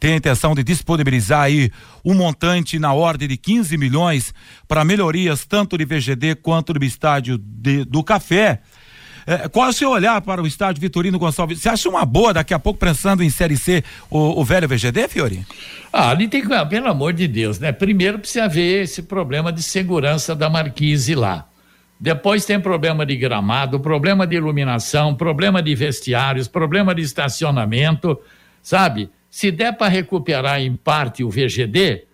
ter 0.00 0.12
a 0.12 0.16
intenção 0.16 0.54
de 0.54 0.62
disponibilizar 0.62 1.42
aí 1.42 1.70
um 2.04 2.14
montante 2.14 2.78
na 2.78 2.92
ordem 2.92 3.28
de 3.28 3.36
15 3.36 3.76
milhões 3.76 4.34
para 4.66 4.84
melhorias 4.84 5.44
tanto 5.44 5.76
de 5.76 5.84
VGD 5.84 6.36
quanto 6.36 6.72
do 6.72 6.84
estádio 6.84 7.38
de, 7.38 7.84
do 7.84 8.02
Café. 8.02 8.60
É, 9.26 9.48
qual 9.48 9.66
é 9.66 9.70
o 9.70 9.72
seu 9.72 9.90
olhar 9.90 10.20
para 10.20 10.40
o 10.40 10.46
estádio 10.46 10.80
Vitorino 10.80 11.18
Gonçalves? 11.18 11.58
Você 11.58 11.68
acha 11.68 11.88
uma 11.88 12.06
boa 12.06 12.32
daqui 12.32 12.54
a 12.54 12.58
pouco 12.60 12.78
pensando 12.78 13.24
em 13.24 13.30
Série 13.30 13.56
C 13.56 13.82
o, 14.08 14.40
o 14.40 14.44
velho 14.44 14.68
VGD, 14.68 15.08
Fiori? 15.08 15.44
Ah, 15.92 16.10
ali 16.10 16.28
tem 16.28 16.46
que, 16.46 16.54
ah, 16.54 16.64
pelo 16.64 16.88
amor 16.88 17.12
de 17.12 17.26
Deus, 17.26 17.58
né? 17.58 17.72
Primeiro 17.72 18.20
precisa 18.20 18.48
ver 18.48 18.84
esse 18.84 19.02
problema 19.02 19.52
de 19.52 19.64
segurança 19.64 20.32
da 20.32 20.48
marquise 20.48 21.16
lá. 21.16 21.48
Depois 21.98 22.44
tem 22.44 22.60
problema 22.60 23.04
de 23.04 23.16
gramado, 23.16 23.80
problema 23.80 24.26
de 24.26 24.36
iluminação, 24.36 25.14
problema 25.14 25.60
de 25.60 25.74
vestiários, 25.74 26.46
problema 26.46 26.94
de 26.94 27.02
estacionamento, 27.02 28.20
sabe? 28.62 29.10
Se 29.28 29.50
der 29.50 29.72
para 29.72 29.88
recuperar 29.88 30.60
em 30.60 30.76
parte 30.76 31.24
o 31.24 31.30
VGD, 31.30 32.04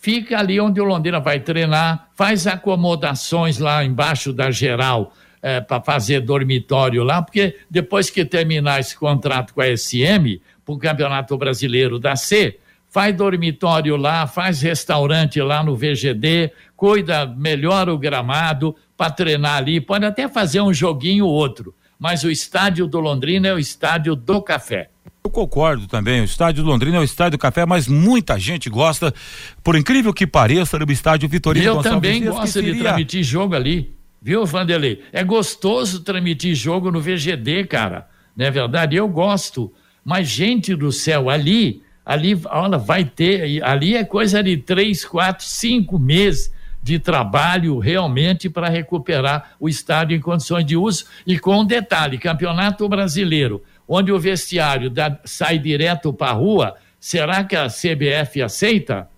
fica 0.00 0.38
ali 0.38 0.58
onde 0.58 0.80
o 0.80 0.84
Londrina 0.84 1.20
vai 1.20 1.40
treinar, 1.40 2.08
faz 2.16 2.46
acomodações 2.46 3.58
lá 3.58 3.84
embaixo 3.84 4.32
da 4.32 4.50
geral 4.50 5.12
é, 5.42 5.60
para 5.60 5.82
fazer 5.82 6.20
dormitório 6.20 7.02
lá, 7.02 7.20
porque 7.20 7.56
depois 7.68 8.08
que 8.08 8.24
terminar 8.24 8.78
esse 8.78 8.96
contrato 8.96 9.52
com 9.52 9.60
a 9.60 9.76
SM, 9.76 10.40
para 10.64 10.74
o 10.74 10.78
Campeonato 10.78 11.36
Brasileiro 11.36 11.98
da 11.98 12.14
C, 12.14 12.58
faz 12.88 13.16
dormitório 13.16 13.96
lá, 13.96 14.26
faz 14.26 14.62
restaurante 14.62 15.40
lá 15.40 15.64
no 15.64 15.74
VGD, 15.74 16.52
cuida, 16.76 17.26
melhora 17.26 17.92
o 17.92 17.98
gramado 17.98 18.76
para 18.96 19.10
treinar 19.10 19.56
ali, 19.56 19.80
pode 19.80 20.04
até 20.04 20.28
fazer 20.28 20.60
um 20.60 20.72
joguinho 20.72 21.26
ou 21.26 21.32
outro, 21.32 21.74
mas 21.98 22.22
o 22.22 22.30
estádio 22.30 22.86
do 22.86 23.00
Londrina 23.00 23.48
é 23.48 23.54
o 23.54 23.58
estádio 23.58 24.14
do 24.14 24.40
café. 24.40 24.90
Eu 25.24 25.30
concordo 25.30 25.86
também, 25.86 26.20
o 26.20 26.24
estádio 26.24 26.62
do 26.62 26.68
Londrina 26.68 26.98
é 26.98 27.00
o 27.00 27.04
estádio 27.04 27.38
do 27.38 27.40
café, 27.40 27.64
mas 27.64 27.88
muita 27.88 28.38
gente 28.38 28.68
gosta, 28.68 29.14
por 29.62 29.74
incrível 29.74 30.12
que 30.12 30.26
pareça, 30.26 30.78
do 30.78 30.92
estádio 30.92 31.28
Vitorino 31.28 31.64
Eu 31.64 31.76
Gonçalves 31.76 31.94
também 31.94 32.20
Dias, 32.20 32.34
gosto 32.34 32.62
de 32.62 32.78
transmitir 32.78 33.22
jogo 33.22 33.54
ali, 33.54 33.94
viu, 34.22 34.46
Vanderlei? 34.46 35.02
É 35.12 35.24
gostoso 35.24 36.00
transmitir 36.00 36.54
jogo 36.54 36.90
no 36.90 37.00
VGD, 37.00 37.64
cara, 37.64 38.08
não 38.36 38.46
é 38.46 38.50
verdade? 38.50 38.94
Eu 38.94 39.08
gosto, 39.08 39.72
mas 40.04 40.28
gente 40.28 40.74
do 40.76 40.92
céu, 40.92 41.28
ali, 41.28 41.82
ali, 42.06 42.40
olha, 42.46 42.78
vai 42.78 43.04
ter, 43.04 43.62
ali 43.64 43.96
é 43.96 44.04
coisa 44.04 44.42
de 44.42 44.56
três, 44.56 45.04
quatro, 45.04 45.44
cinco 45.44 45.98
meses 45.98 46.52
de 46.82 46.98
trabalho 46.98 47.78
realmente 47.78 48.48
para 48.48 48.68
recuperar 48.68 49.52
o 49.60 49.68
estádio 49.68 50.16
em 50.16 50.20
condições 50.20 50.64
de 50.64 50.76
uso 50.76 51.04
e 51.26 51.38
com 51.38 51.60
um 51.60 51.64
detalhe, 51.64 52.18
campeonato 52.18 52.88
brasileiro, 52.88 53.62
onde 53.86 54.10
o 54.10 54.18
vestiário 54.18 54.92
sai 55.24 55.58
direto 55.58 56.12
para 56.12 56.30
a 56.30 56.34
rua, 56.34 56.76
será 56.98 57.44
que 57.44 57.54
a 57.54 57.68
CBF 57.68 58.42
aceita? 58.42 59.11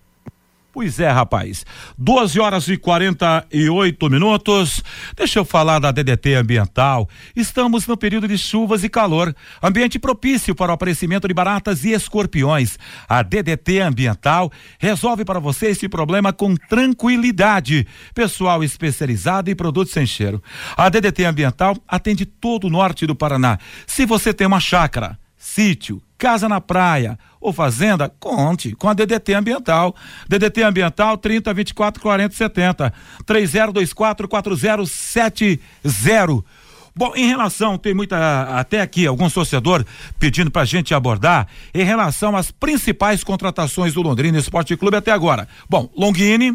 Pois 0.75 0.99
é, 0.99 1.09
rapaz. 1.09 1.65
12 1.97 2.37
horas 2.37 2.67
e 2.67 2.75
48 2.75 4.09
minutos. 4.09 4.83
Deixa 5.15 5.39
eu 5.39 5.45
falar 5.45 5.79
da 5.79 5.89
DDT 5.89 6.33
Ambiental. 6.33 7.07
Estamos 7.33 7.87
no 7.87 7.95
período 7.95 8.27
de 8.27 8.37
chuvas 8.37 8.83
e 8.83 8.89
calor. 8.89 9.33
Ambiente 9.63 9.97
propício 9.97 10.53
para 10.53 10.73
o 10.73 10.75
aparecimento 10.75 11.29
de 11.29 11.33
baratas 11.33 11.85
e 11.85 11.93
escorpiões. 11.93 12.77
A 13.07 13.23
DDT 13.23 13.79
Ambiental 13.79 14.51
resolve 14.77 15.23
para 15.23 15.39
você 15.39 15.67
esse 15.67 15.87
problema 15.87 16.33
com 16.33 16.57
tranquilidade. 16.57 17.87
Pessoal 18.13 18.61
especializado 18.61 19.49
em 19.49 19.55
produtos 19.55 19.93
sem 19.93 20.05
cheiro. 20.05 20.43
A 20.75 20.89
DDT 20.89 21.23
Ambiental 21.23 21.77
atende 21.87 22.25
todo 22.25 22.67
o 22.67 22.69
norte 22.69 23.07
do 23.07 23.15
Paraná. 23.15 23.57
Se 23.87 24.05
você 24.05 24.33
tem 24.33 24.45
uma 24.45 24.59
chácara, 24.59 25.17
sítio, 25.37 26.01
casa 26.17 26.47
na 26.47 26.61
praia 26.61 27.17
ou 27.39 27.53
fazenda, 27.53 28.09
conte 28.19 28.73
com 28.75 28.89
a 28.89 28.93
DDT 28.93 29.33
Ambiental. 29.33 29.95
DDT 30.27 30.63
Ambiental 30.63 31.17
30 31.17 31.53
24 31.53 32.01
40 32.01 32.35
70 32.35 32.93
3024 33.25 34.27
4070. 34.27 36.43
Bom, 36.97 37.11
em 37.13 37.27
relação, 37.27 37.77
tem 37.77 37.93
muita, 37.93 38.43
até 38.57 38.79
aqui, 38.79 39.05
alguns 39.05 39.33
torcedor 39.33 39.85
pedindo 40.17 40.49
pra 40.49 40.63
gente 40.63 40.93
abordar, 40.93 41.45
em 41.73 41.83
relação 41.83 42.37
às 42.37 42.51
principais 42.51 43.21
contratações 43.21 43.93
do 43.93 44.01
Londrina 44.01 44.37
Esporte 44.37 44.77
Clube 44.77 44.95
até 44.95 45.11
agora. 45.11 45.45
Bom, 45.69 45.89
Longini, 45.93 46.51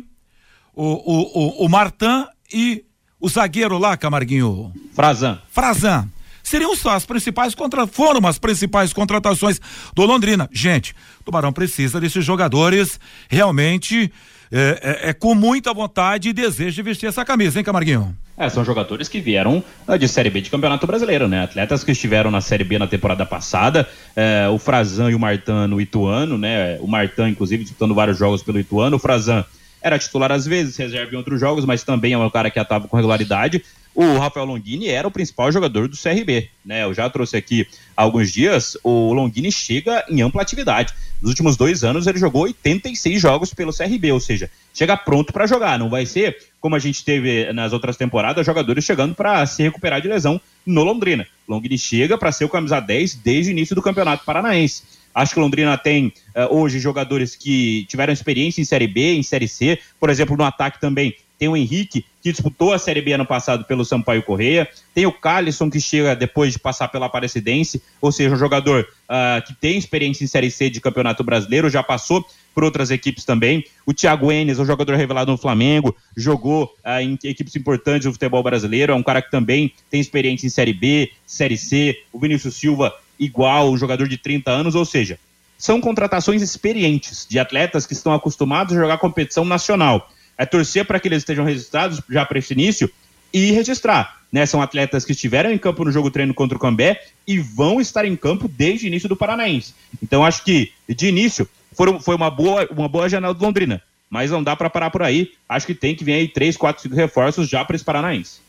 o, 0.75 0.85
o, 0.85 1.63
o, 1.63 1.67
o 1.67 1.69
Martan 1.69 2.27
e 2.51 2.83
o 3.21 3.29
zagueiro 3.29 3.77
lá, 3.77 3.99
Camarguinho. 3.99 4.73
Frazan. 4.95 5.39
Frazan 5.51 6.09
seriam 6.51 6.75
só 6.75 6.91
as 6.91 7.07
principais 7.07 7.55
contra 7.55 7.87
foram 7.87 8.27
as 8.27 8.39
principais 8.39 8.93
contratações 8.93 9.61
do 9.95 10.05
Londrina. 10.05 10.49
Gente, 10.53 10.93
o 11.21 11.25
Tubarão 11.25 11.53
precisa 11.53 12.01
desses 12.01 12.25
jogadores 12.25 12.99
realmente 13.29 14.13
é, 14.53 15.07
é, 15.07 15.11
é, 15.11 15.13
com 15.13 15.33
muita 15.33 15.73
vontade 15.73 16.29
e 16.29 16.33
desejo 16.33 16.75
de 16.75 16.83
vestir 16.83 17.07
essa 17.07 17.25
camisa, 17.25 17.59
hein, 17.59 17.65
Camarguinho? 17.65 18.17
É, 18.37 18.49
são 18.49 18.65
jogadores 18.65 19.09
que 19.09 19.21
vieram 19.21 19.63
uh, 19.87 19.99
de 19.99 20.09
Série 20.09 20.29
B 20.29 20.41
de 20.41 20.51
Campeonato 20.51 20.87
Brasileiro, 20.87 21.29
né? 21.29 21.45
Atletas 21.45 21.85
que 21.85 21.93
estiveram 21.93 22.33
na 22.33 22.41
Série 22.41 22.65
B 22.65 22.79
na 22.79 22.89
temporada 22.89 23.25
passada, 23.25 23.89
é, 24.17 24.49
o 24.49 24.59
Frazan 24.59 25.11
e 25.11 25.15
o 25.15 25.21
Martan 25.21 25.69
no 25.69 25.81
Ituano, 25.81 26.37
né? 26.37 26.79
O 26.81 26.89
Martan, 26.89 27.29
inclusive, 27.29 27.63
disputando 27.63 27.95
vários 27.95 28.19
jogos 28.19 28.43
pelo 28.43 28.59
Ituano, 28.59 28.97
o 28.97 28.99
Frazan 28.99 29.45
era 29.83 29.99
titular 29.99 30.33
às 30.33 30.47
vezes, 30.47 30.77
reserva 30.77 31.15
em 31.15 31.17
outros 31.17 31.39
jogos, 31.39 31.65
mas 31.65 31.85
também 31.85 32.13
é 32.13 32.19
um 32.19 32.29
cara 32.29 32.51
que 32.51 32.59
atuava 32.59 32.89
com 32.89 32.97
regularidade 32.97 33.63
o 33.95 34.19
Rafael 34.19 34.47
Longini 34.47 34.89
era 34.89 35.07
o 35.07 35.11
principal 35.11 35.51
jogador 35.51 35.89
do 35.89 35.97
CRB, 35.97 36.49
né? 36.65 36.85
Eu 36.85 36.95
já 36.95 37.11
trouxe 37.11 37.37
aqui 37.37 37.67
há 37.97 38.03
alguns 38.03 38.33
dias, 38.33 38.77
o 38.85 39.13
Longini 39.13 39.51
chega 39.51 40.05
em 40.09 40.23
ampla 40.23 40.43
atividade. 40.43 40.95
Nos 41.21 41.31
últimos 41.31 41.57
dois 41.57 41.85
anos 41.85 42.07
ele 42.07 42.19
jogou 42.19 42.43
86 42.43 43.21
jogos 43.21 43.53
pelo 43.53 43.73
CRB, 43.73 44.13
ou 44.13 44.21
seja, 44.21 44.51
chega 44.73 44.97
pronto 44.97 45.33
para 45.33 45.47
jogar. 45.47 45.79
Não 45.79 45.91
vai 45.91 46.07
ser 46.07 46.37
como 46.61 46.77
a 46.77 46.79
gente 46.79 47.05
teve 47.05 47.53
nas 47.53 47.73
outras 47.73 47.97
temporadas, 47.97 48.47
jogadores 48.47 48.85
chegando 48.85 49.15
para 49.15 49.45
se 49.47 49.63
recuperar 49.63 50.01
de 50.01 50.09
lesão 50.09 50.41
no 50.65 50.85
Londrina. 50.85 51.27
Longini 51.49 51.79
chega 51.79 52.17
para 52.17 52.33
ser 52.33 52.45
o 52.45 52.49
camisa 52.49 52.81
10 52.81 53.17
desde 53.17 53.51
o 53.51 53.53
início 53.53 53.75
do 53.75 53.83
Campeonato 53.83 54.25
Paranaense. 54.25 54.83
Acho 55.15 55.35
que 55.35 55.41
Londrina 55.41 55.77
tem 55.77 56.13
uh, 56.37 56.55
hoje 56.55 56.79
jogadores 56.79 57.35
que 57.35 57.85
tiveram 57.89 58.13
experiência 58.13 58.61
em 58.61 58.65
Série 58.65 58.87
B, 58.87 59.15
em 59.15 59.23
Série 59.23 59.49
C. 59.49 59.79
Por 59.99 60.09
exemplo, 60.09 60.37
no 60.37 60.45
ataque 60.45 60.81
também 60.81 61.15
tem 61.39 61.49
o 61.49 61.57
Henrique, 61.57 62.05
que 62.23 62.31
disputou 62.31 62.73
a 62.73 62.79
Série 62.79 63.01
B 63.01 63.13
ano 63.13 63.27
passado 63.27 63.65
pelo 63.65 63.85
Sampaio 63.85 64.23
Correia, 64.23 64.69
tem 64.95 65.07
o 65.07 65.13
Calisson, 65.13 65.71
que 65.71 65.81
chega 65.81 66.15
depois 66.15 66.53
de 66.53 66.59
passar 66.59 66.89
pela 66.89 67.07
Aparecidense, 67.07 67.83
ou 68.01 68.13
seja, 68.13 68.35
um 68.35 68.39
jogador 68.39 68.87
uh, 69.09 69.47
que 69.47 69.55
tem 69.55 69.79
experiência 69.79 70.25
em 70.25 70.27
Série 70.27 70.51
C 70.51 70.69
de 70.69 70.81
Campeonato 70.81 71.25
Brasileiro, 71.25 71.71
já 71.71 71.83
passou 71.83 72.25
por 72.55 72.65
outras 72.65 72.91
equipes 72.91 73.25
também. 73.25 73.65
O 73.87 73.95
Thiago 73.95 74.31
Enes, 74.31 74.59
um 74.59 74.67
jogador 74.67 74.97
revelado 74.97 75.31
no 75.31 75.39
Flamengo, 75.39 75.97
jogou 76.17 76.65
uh, 76.85 77.01
em 77.01 77.19
equipes 77.25 77.57
importantes 77.57 78.07
do 78.07 78.13
futebol 78.13 78.43
brasileiro, 78.43 78.93
é 78.93 78.95
um 78.95 79.03
cara 79.03 79.23
que 79.23 79.31
também 79.31 79.73
tem 79.91 80.01
experiência 80.01 80.47
em 80.47 80.51
Série 80.51 80.75
B, 80.75 81.11
Série 81.27 81.57
C. 81.57 81.99
O 82.13 82.19
Vinícius 82.19 82.57
Silva, 82.57 82.95
igual, 83.19 83.71
um 83.71 83.79
jogador 83.79 84.07
de 84.07 84.19
30 84.19 84.51
anos, 84.51 84.75
ou 84.75 84.85
seja, 84.85 85.19
são 85.57 85.81
contratações 85.81 86.43
experientes 86.43 87.27
de 87.29 87.39
atletas 87.39 87.87
que 87.87 87.93
estão 87.93 88.13
acostumados 88.15 88.75
a 88.75 88.81
jogar 88.81 88.99
competição 88.99 89.45
nacional 89.45 90.11
é 90.41 90.47
torcer 90.47 90.87
para 90.87 90.99
que 90.99 91.07
eles 91.07 91.19
estejam 91.19 91.45
registrados 91.45 92.01
já 92.09 92.25
para 92.25 92.39
esse 92.39 92.55
início 92.55 92.91
e 93.31 93.53
registrar. 93.53 94.23
Né? 94.33 94.47
São 94.47 94.63
atletas 94.63 95.05
que 95.05 95.13
estiveram 95.13 95.53
em 95.53 95.59
campo 95.59 95.85
no 95.85 95.93
jogo 95.93 96.11
treino 96.11 96.33
contra 96.33 96.57
o 96.57 96.61
Cambé 96.61 97.03
e 97.27 97.39
vão 97.39 97.79
estar 97.79 98.07
em 98.07 98.17
campo 98.17 98.49
desde 98.49 98.87
o 98.87 98.89
início 98.89 99.07
do 99.07 99.15
Paranaense. 99.15 99.75
Então 100.03 100.25
acho 100.25 100.43
que 100.43 100.73
de 100.89 101.09
início 101.09 101.47
foram, 101.75 102.01
foi 102.01 102.15
uma 102.15 102.31
boa, 102.31 102.67
uma 102.71 102.89
boa 102.89 103.07
janela 103.07 103.35
do 103.35 103.45
Londrina. 103.45 103.83
Mas 104.09 104.31
não 104.31 104.43
dá 104.43 104.57
para 104.57 104.71
parar 104.71 104.89
por 104.89 105.03
aí. 105.03 105.31
Acho 105.47 105.67
que 105.67 105.75
tem 105.75 105.95
que 105.95 106.03
vir 106.03 106.15
aí 106.15 106.27
três, 106.27 106.57
quatro, 106.57 106.83
cinco 106.83 106.97
reforços 106.97 107.47
já 107.47 107.63
para 107.63 107.77
esse 107.77 107.85
Paranaense. 107.85 108.41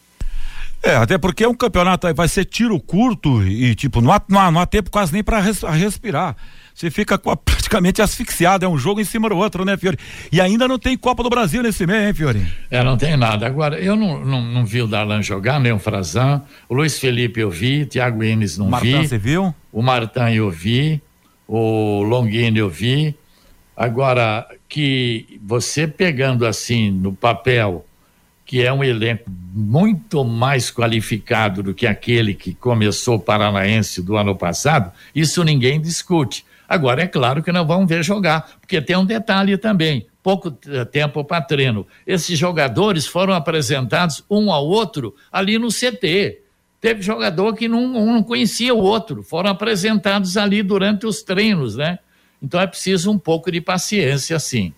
É, 0.84 0.96
até 0.96 1.18
porque 1.18 1.44
é 1.44 1.48
um 1.48 1.54
campeonato 1.54 2.12
vai 2.14 2.28
ser 2.28 2.46
tiro 2.46 2.80
curto 2.80 3.44
e, 3.44 3.76
tipo, 3.76 4.02
não 4.02 4.12
há, 4.12 4.22
não 4.28 4.40
há, 4.40 4.52
não 4.52 4.62
há 4.62 4.66
tempo 4.66 4.90
quase 4.90 5.14
nem 5.14 5.24
para 5.24 5.40
res, 5.40 5.62
respirar 5.62 6.36
você 6.74 6.90
fica 6.90 7.18
praticamente 7.20 8.02
asfixiado, 8.02 8.66
é 8.66 8.68
um 8.68 8.78
jogo 8.78 9.00
em 9.00 9.04
cima 9.04 9.30
do 9.30 9.38
outro, 9.38 9.64
né, 9.64 9.78
Fiore? 9.78 9.98
E 10.32 10.42
ainda 10.42 10.68
não 10.68 10.80
tem 10.80 10.98
Copa 10.98 11.24
do 11.24 11.30
Brasil 11.30 11.62
nesse 11.62 11.86
mês, 11.86 12.08
hein, 12.08 12.14
Fiore? 12.14 12.46
É, 12.70 12.84
não 12.84 12.98
tem 12.98 13.16
nada. 13.16 13.46
Agora, 13.46 13.80
eu 13.80 13.96
não, 13.96 14.24
não, 14.26 14.42
não 14.42 14.66
vi 14.66 14.82
o 14.82 14.88
Darlan 14.88 15.22
jogar, 15.22 15.60
nem 15.60 15.72
o 15.72 15.80
Frazan, 15.80 16.42
o 16.68 16.74
Luiz 16.74 17.00
Felipe 17.00 17.40
eu 17.40 17.50
vi, 17.50 17.86
Thiago 17.86 18.24
Enes 18.24 18.58
não 18.58 18.70
Martã, 18.70 19.02
vi. 19.02 19.08
você 19.08 19.18
viu? 19.18 19.54
O 19.72 19.82
Martã 19.82 20.30
eu 20.32 20.50
vi, 20.50 21.02
o 21.48 22.02
Longini 22.02 22.60
eu 22.60 22.70
vi. 22.70 23.16
Agora, 23.76 24.48
que 24.68 25.40
você 25.44 25.88
pegando 25.88 26.46
assim 26.46 26.92
no 26.92 27.14
papel, 27.14 27.86
que 28.52 28.62
é 28.62 28.74
um 28.74 28.84
elenco 28.84 29.32
muito 29.54 30.26
mais 30.26 30.70
qualificado 30.70 31.64
do 31.64 31.74
que 31.74 31.88
aquele 31.88 32.34
que 32.34 32.54
começou 32.54 33.16
o 33.16 33.20
Paranaense 33.20 34.02
do 34.02 34.18
ano 34.18 34.36
passado, 34.36 34.91
isso 35.16 35.41
ninguém 35.41 35.80
discute. 35.80 36.45
Agora, 36.68 37.02
é 37.02 37.08
claro 37.08 37.41
que 37.41 37.49
não 37.49 37.66
vão 37.66 37.88
ver 37.88 38.04
jogar, 38.04 38.58
porque 38.60 38.82
tem 38.82 38.97
um 38.97 39.06
detalhe 39.06 39.58
também: 39.58 40.06
pouco 40.22 40.52
tempo 40.91 41.24
para 41.24 41.41
treino. 41.41 41.88
Esses 42.06 42.38
jogadores 42.38 43.08
foram 43.08 43.34
apresentados 43.34 44.22
um 44.30 44.52
ao 44.52 44.68
outro 44.68 45.16
ali 45.32 45.58
no 45.58 45.70
CT. 45.70 46.41
Teve 46.82 47.02
jogador 47.02 47.56
que 47.56 47.70
não, 47.70 47.86
um 47.95 48.16
não 48.16 48.22
conhecia 48.22 48.74
o 48.74 48.80
outro, 48.80 49.24
foram 49.24 49.49
apresentados 49.49 50.36
ali 50.36 50.62
durante 50.62 51.06
os 51.06 51.24
treinos, 51.24 51.78
né? 51.78 51.99
Então 52.43 52.60
é 52.60 52.68
preciso 52.68 53.12
um 53.12 53.18
pouco 53.18 53.49
de 53.49 53.62
paciência, 53.62 54.38
sim. 54.39 54.74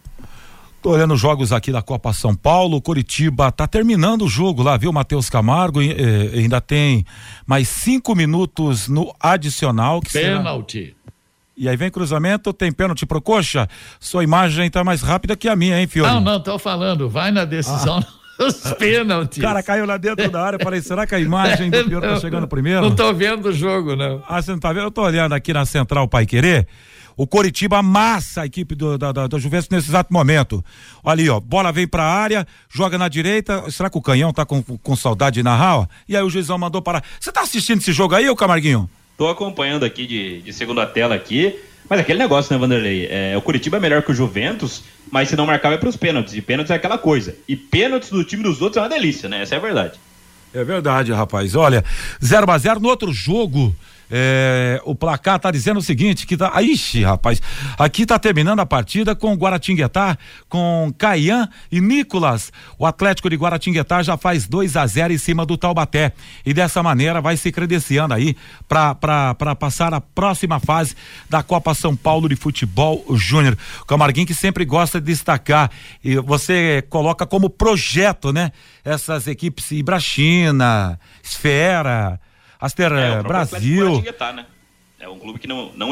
Tô 0.84 0.89
olhando 0.89 1.13
os 1.13 1.19
jogos 1.21 1.53
aqui 1.53 1.71
da 1.71 1.81
Copa 1.81 2.11
São 2.11 2.36
Paulo, 2.36 2.81
Curitiba 2.81 3.49
tá 3.53 3.65
terminando 3.65 4.23
o 4.23 4.27
jogo 4.27 4.61
lá, 4.61 4.75
viu, 4.75 4.91
Matheus 4.91 5.29
Camargo? 5.29 5.81
Eh, 5.81 6.31
ainda 6.34 6.59
tem 6.59 7.05
mais 7.47 7.69
cinco 7.69 8.13
minutos 8.13 8.89
no 8.89 9.15
adicional. 9.17 10.01
Que 10.01 10.11
Pênalti. 10.11 10.88
Será... 10.88 11.15
E 11.55 11.69
aí 11.69 11.77
vem 11.77 11.89
cruzamento, 11.89 12.51
tem 12.51 12.69
pênalti 12.69 13.05
pro 13.05 13.21
coxa. 13.21 13.65
Sua 13.97 14.25
imagem 14.25 14.69
tá 14.69 14.84
mais 14.84 15.01
rápida 15.01 15.38
que 15.38 15.47
a 15.47 15.55
minha, 15.55 15.79
hein, 15.79 15.88
Fiore? 15.88 16.11
Não, 16.11 16.19
não, 16.19 16.43
tô 16.43 16.59
falando, 16.59 17.07
vai 17.07 17.31
na 17.31 17.45
decisão. 17.45 18.03
Ah. 18.05 18.23
Os 18.45 18.73
pênaltis. 18.73 19.38
O 19.38 19.41
cara 19.41 19.63
caiu 19.63 19.86
lá 19.86 19.95
dentro 19.95 20.29
da 20.29 20.43
área. 20.43 20.59
Falei, 20.61 20.81
será 20.81 21.07
que 21.07 21.15
a 21.15 21.19
imagem 21.19 21.69
do 21.69 21.81
Fiore 21.86 22.07
tá 22.07 22.19
chegando 22.19 22.45
primeiro? 22.45 22.81
Não 22.81 22.93
tô 22.93 23.13
vendo 23.13 23.45
o 23.47 23.53
jogo, 23.53 23.95
não. 23.95 24.21
Ah, 24.27 24.41
você 24.41 24.51
não 24.51 24.59
tá 24.59 24.73
vendo? 24.73 24.84
Eu 24.84 24.91
tô 24.91 25.03
olhando 25.03 25.31
aqui 25.31 25.53
na 25.53 25.65
Central 25.65 26.09
Pai 26.09 26.25
Querer. 26.25 26.67
O 27.16 27.28
Coritiba 27.28 27.78
amassa 27.78 28.41
a 28.41 28.45
equipe 28.45 28.76
do, 28.76 28.97
da, 28.97 29.11
da, 29.11 29.28
da 29.28 29.39
Juventus 29.39 29.70
nesse 29.70 29.89
exato 29.89 30.11
momento. 30.11 30.64
Olha 31.03 31.14
ali, 31.14 31.30
ó. 31.30 31.39
Bola 31.39 31.72
vem 31.72 31.88
pra 31.88 32.03
área, 32.03 32.47
joga 32.70 32.97
na 32.97 33.07
direita. 33.07 33.70
Será 33.70 33.89
que 33.89 33.97
o 33.97 34.01
canhão 34.01 34.34
tá 34.34 34.45
com, 34.45 34.61
com 34.61 34.95
saudade 34.95 35.36
de 35.36 35.43
narrar? 35.43 35.80
Ó? 35.80 35.88
E 36.07 36.18
aí 36.18 36.24
o 36.24 36.30
juizão 36.30 36.57
mandou 36.57 36.82
parar. 36.82 37.03
Você 37.20 37.32
tá 37.32 37.41
assistindo 37.41 37.80
esse 37.80 37.91
jogo 37.91 38.16
aí, 38.16 38.30
ô 38.30 38.36
Camarguinho? 38.36 38.89
Tô 39.18 39.28
acompanhando 39.28 39.86
aqui 39.86 40.07
de, 40.07 40.41
de 40.41 40.53
segunda 40.53 40.86
tela 40.86 41.14
aqui. 41.16 41.55
Mas 41.89 41.99
aquele 41.99 42.20
negócio, 42.20 42.53
né, 42.53 42.59
Vanderlei? 42.59 43.07
É, 43.09 43.38
o 43.38 43.41
Curitiba 43.41 43.78
é 43.78 43.80
melhor 43.80 44.01
que 44.01 44.11
o 44.11 44.16
Juventus, 44.16 44.84
mas 45.11 45.30
se 45.30 45.36
não 45.36 45.45
marcar 45.45 45.70
vai 45.70 45.78
pros 45.78 45.95
pênaltis. 45.95 46.34
E 46.34 46.41
pênaltis 46.41 46.72
é 46.72 46.76
aquela 46.76 46.97
coisa. 46.97 47.36
E 47.47 47.55
pênaltis 47.55 48.09
do 48.09 48.24
time 48.24 48.41
dos 48.41 48.61
outros 48.61 48.78
é 48.78 48.82
uma 48.82 48.89
delícia, 48.89 49.30
né? 49.30 49.41
Essa 49.41 49.55
é 49.55 49.57
a 49.57 49.61
verdade. 49.61 49.99
É 50.53 50.64
verdade, 50.64 51.11
rapaz. 51.11 51.55
Olha, 51.55 51.84
0 52.24 52.49
a 52.51 52.57
0 52.57 52.80
no 52.80 52.88
outro 52.88 53.11
jogo. 53.11 53.76
É, 54.16 54.80
o 54.86 54.93
placar 54.93 55.39
tá 55.39 55.49
dizendo 55.49 55.80
o 55.80 55.82
seguinte, 55.82 56.28
que 56.28 56.38
tá, 56.38 56.61
ixi, 56.61 57.03
rapaz, 57.03 57.41
aqui 57.80 58.05
tá 58.05 58.20
terminando 58.20 58.59
a 58.59 58.66
partida 58.66 59.16
com 59.16 59.34
Guaratinguetá, 59.34 60.16
com 60.47 60.93
Caian 60.99 61.49
e 61.72 61.82
Nicolas. 61.82 62.53
O 62.78 62.86
Atlético 62.86 63.28
de 63.28 63.36
Guaratinguetá 63.36 64.03
já 64.03 64.16
faz 64.16 64.47
2 64.47 64.78
a 64.78 64.86
0 64.86 65.14
em 65.14 65.18
cima 65.18 65.47
do 65.47 65.57
Taubaté 65.57 66.14
e 66.45 66.53
dessa 66.53 66.84
maneira 66.84 67.22
vai 67.22 67.36
se 67.36 67.51
credenciando 67.51 68.14
aí 68.14 68.38
para 68.70 69.55
passar 69.55 69.95
a 69.95 69.99
próxima 69.99 70.59
fase 70.59 70.95
da 71.28 71.41
Copa 71.41 71.74
São 71.74 71.95
Paulo 71.95 72.30
de 72.30 72.36
Futebol 72.36 73.03
Júnior. 73.16 73.57
O 73.82 73.86
Camarguinho 73.86 74.28
que 74.28 74.36
sempre 74.36 74.64
gosta 74.64 75.01
de 75.01 75.07
destacar 75.07 75.72
e 76.03 76.18
você 76.18 76.86
coloca 76.88 77.26
como 77.26 77.49
projeto, 77.49 78.32
né? 78.32 78.51
Essas 78.86 79.26
equipes 79.26 79.72
Ibrachina, 79.72 80.99
Esfera, 81.24 82.20
Aster 82.66 82.91
É, 82.93 83.09
o 83.20 83.24
próprio 83.24 83.41
Atlético 83.41 83.49
Brasil. 83.51 83.86
Guaratinguetá, 83.86 84.34
né? 84.34 84.45
É 84.99 85.09
um 85.09 85.20
clube 85.20 85.38
que 85.39 85.47
não, 85.47 85.72
não 85.76 85.91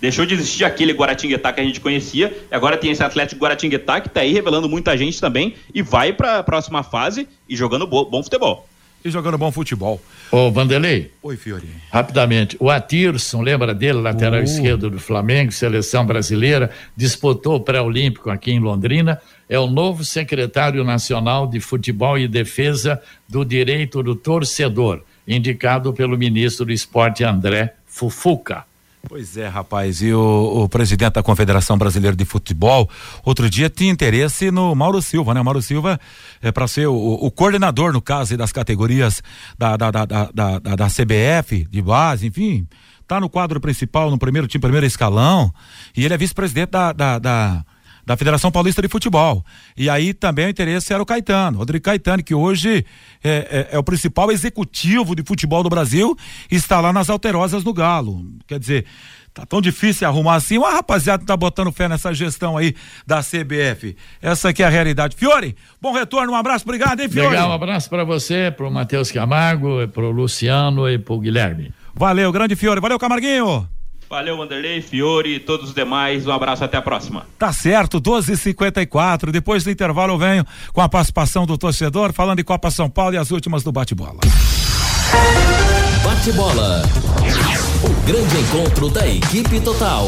deixou 0.00 0.24
de 0.24 0.34
existir 0.34 0.64
aquele 0.64 0.92
Guaratinguetá 0.92 1.52
que 1.52 1.60
a 1.60 1.64
gente 1.64 1.80
conhecia. 1.80 2.32
E 2.50 2.54
agora 2.54 2.76
tem 2.76 2.90
esse 2.90 3.02
Atlético 3.02 3.40
Guaratinguetá 3.42 4.00
que 4.00 4.08
tá 4.08 4.20
aí 4.20 4.32
revelando 4.32 4.68
muita 4.68 4.96
gente 4.96 5.20
também 5.20 5.54
e 5.74 5.82
vai 5.82 6.12
para 6.12 6.38
a 6.38 6.42
próxima 6.42 6.82
fase 6.82 7.26
e 7.48 7.56
jogando 7.56 7.86
bo- 7.86 8.04
bom 8.04 8.22
futebol. 8.22 8.68
E 9.04 9.10
jogando 9.10 9.36
bom 9.36 9.50
futebol. 9.52 10.00
Ô, 10.30 10.50
Vanderlei. 10.50 11.10
Oi, 11.22 11.36
Fiori. 11.36 11.68
Rapidamente, 11.92 12.56
o 12.60 12.70
Atirson, 12.70 13.42
lembra 13.42 13.74
dele, 13.74 14.00
lateral 14.00 14.40
Uh. 14.40 14.44
esquerdo 14.44 14.88
do 14.88 14.98
Flamengo, 14.98 15.52
seleção 15.52 16.06
brasileira, 16.06 16.70
disputou 16.96 17.56
o 17.56 17.60
pré-olímpico 17.60 18.30
aqui 18.30 18.50
em 18.52 18.60
Londrina, 18.60 19.20
é 19.48 19.58
o 19.58 19.66
novo 19.66 20.04
secretário 20.04 20.82
nacional 20.84 21.46
de 21.46 21.60
futebol 21.60 22.16
e 22.18 22.26
defesa 22.26 22.98
do 23.28 23.44
direito 23.44 24.02
do 24.02 24.14
torcedor, 24.14 25.02
indicado 25.26 25.92
pelo 25.92 26.16
ministro 26.18 26.66
do 26.66 26.72
esporte 26.72 27.24
André 27.24 27.74
Fufuca. 27.86 28.64
Pois 29.06 29.36
é, 29.36 29.46
rapaz, 29.46 30.00
e 30.00 30.14
o, 30.14 30.62
o 30.64 30.68
presidente 30.68 31.12
da 31.12 31.22
Confederação 31.22 31.76
Brasileira 31.76 32.16
de 32.16 32.24
Futebol, 32.24 32.88
outro 33.22 33.50
dia 33.50 33.68
tinha 33.68 33.92
interesse 33.92 34.50
no 34.50 34.74
Mauro 34.74 35.02
Silva, 35.02 35.34
né? 35.34 35.42
O 35.42 35.44
Mauro 35.44 35.60
Silva 35.60 36.00
é 36.40 36.50
para 36.50 36.66
ser 36.66 36.86
o, 36.86 36.94
o 36.96 37.30
coordenador, 37.30 37.92
no 37.92 38.00
caso, 38.00 38.34
das 38.34 38.50
categorias 38.50 39.22
da, 39.58 39.76
da, 39.76 39.90
da, 39.90 40.04
da, 40.06 40.30
da, 40.32 40.58
da- 40.58 40.76
da 40.76 40.86
CBF, 40.88 41.66
de 41.70 41.82
base, 41.82 42.26
enfim, 42.28 42.66
tá 43.06 43.20
no 43.20 43.28
quadro 43.28 43.60
principal, 43.60 44.10
no 44.10 44.16
primeiro 44.18 44.48
time, 44.48 44.62
primeiro 44.62 44.86
escalão, 44.86 45.52
e 45.94 46.02
ele 46.02 46.14
é 46.14 46.16
vice-presidente 46.16 46.70
da, 46.70 46.90
da, 46.94 47.18
da, 47.18 47.64
da 48.06 48.16
Federação 48.16 48.50
Paulista 48.50 48.82
de 48.82 48.88
Futebol. 48.88 49.44
E 49.76 49.88
aí 49.88 50.12
também 50.12 50.46
o 50.46 50.50
interesse 50.50 50.92
era 50.92 51.02
o 51.02 51.06
Caetano, 51.06 51.58
Rodrigo 51.58 51.84
Caetano, 51.84 52.22
que 52.22 52.34
hoje 52.34 52.84
é, 53.22 53.68
é- 53.70 53.76
é 53.76 53.78
o 53.78 53.82
principal 53.82 54.30
executivo 54.30 55.14
de 55.14 55.22
futebol 55.22 55.62
do 55.62 55.68
Brasil, 55.70 56.16
está 56.50 56.80
lá 56.80 56.92
nas 56.92 57.08
alterosas 57.10 57.64
no 57.64 57.72
Galo. 57.72 58.24
Quer 58.46 58.58
dizer, 58.58 58.84
tá 59.32 59.44
tão 59.46 59.60
difícil 59.60 60.06
arrumar 60.06 60.36
assim, 60.36 60.58
uma 60.58 60.70
rapaziada 60.70 61.24
tá 61.24 61.36
botando 61.36 61.72
fé 61.72 61.88
nessa 61.88 62.12
gestão 62.14 62.56
aí 62.56 62.74
da 63.06 63.20
CBF. 63.22 63.96
Essa 64.22 64.50
aqui 64.50 64.62
é 64.62 64.66
a 64.66 64.70
realidade. 64.70 65.16
Fiore, 65.16 65.56
bom 65.80 65.92
retorno, 65.92 66.32
um 66.32 66.36
abraço, 66.36 66.64
obrigado, 66.64 67.00
hein, 67.00 67.08
Fiore? 67.08 67.30
Legal, 67.30 67.50
um 67.50 67.52
abraço 67.54 67.88
para 67.90 68.04
você, 68.04 68.52
para 68.56 68.66
o 68.68 68.70
Matheus 68.70 69.10
Camargo, 69.10 69.88
para 69.88 70.04
o 70.04 70.10
Luciano 70.10 70.88
e 70.88 70.98
para 70.98 71.14
o 71.14 71.18
Guilherme. 71.20 71.72
Valeu, 71.94 72.30
grande 72.32 72.54
Fiore. 72.56 72.80
Valeu, 72.80 72.98
Camarguinho. 72.98 73.68
Valeu, 74.14 74.36
Vanderlei, 74.36 74.80
Fiore 74.80 75.34
e 75.34 75.40
todos 75.40 75.70
os 75.70 75.74
demais. 75.74 76.24
Um 76.24 76.30
abraço, 76.30 76.62
até 76.62 76.76
a 76.76 76.82
próxima. 76.82 77.26
Tá 77.36 77.52
certo, 77.52 78.00
12h54. 78.00 79.32
Depois 79.32 79.64
do 79.64 79.72
intervalo 79.72 80.12
eu 80.12 80.18
venho 80.18 80.46
com 80.72 80.80
a 80.80 80.88
participação 80.88 81.44
do 81.44 81.58
torcedor, 81.58 82.12
falando 82.12 82.36
de 82.36 82.44
Copa 82.44 82.70
São 82.70 82.88
Paulo 82.88 83.16
e 83.16 83.18
as 83.18 83.32
últimas 83.32 83.64
do 83.64 83.72
bate-bola. 83.72 84.20
Bate-bola. 86.04 86.82
O 87.82 88.06
grande 88.06 88.38
encontro 88.38 88.88
da 88.88 89.04
equipe 89.04 89.60
total. 89.60 90.06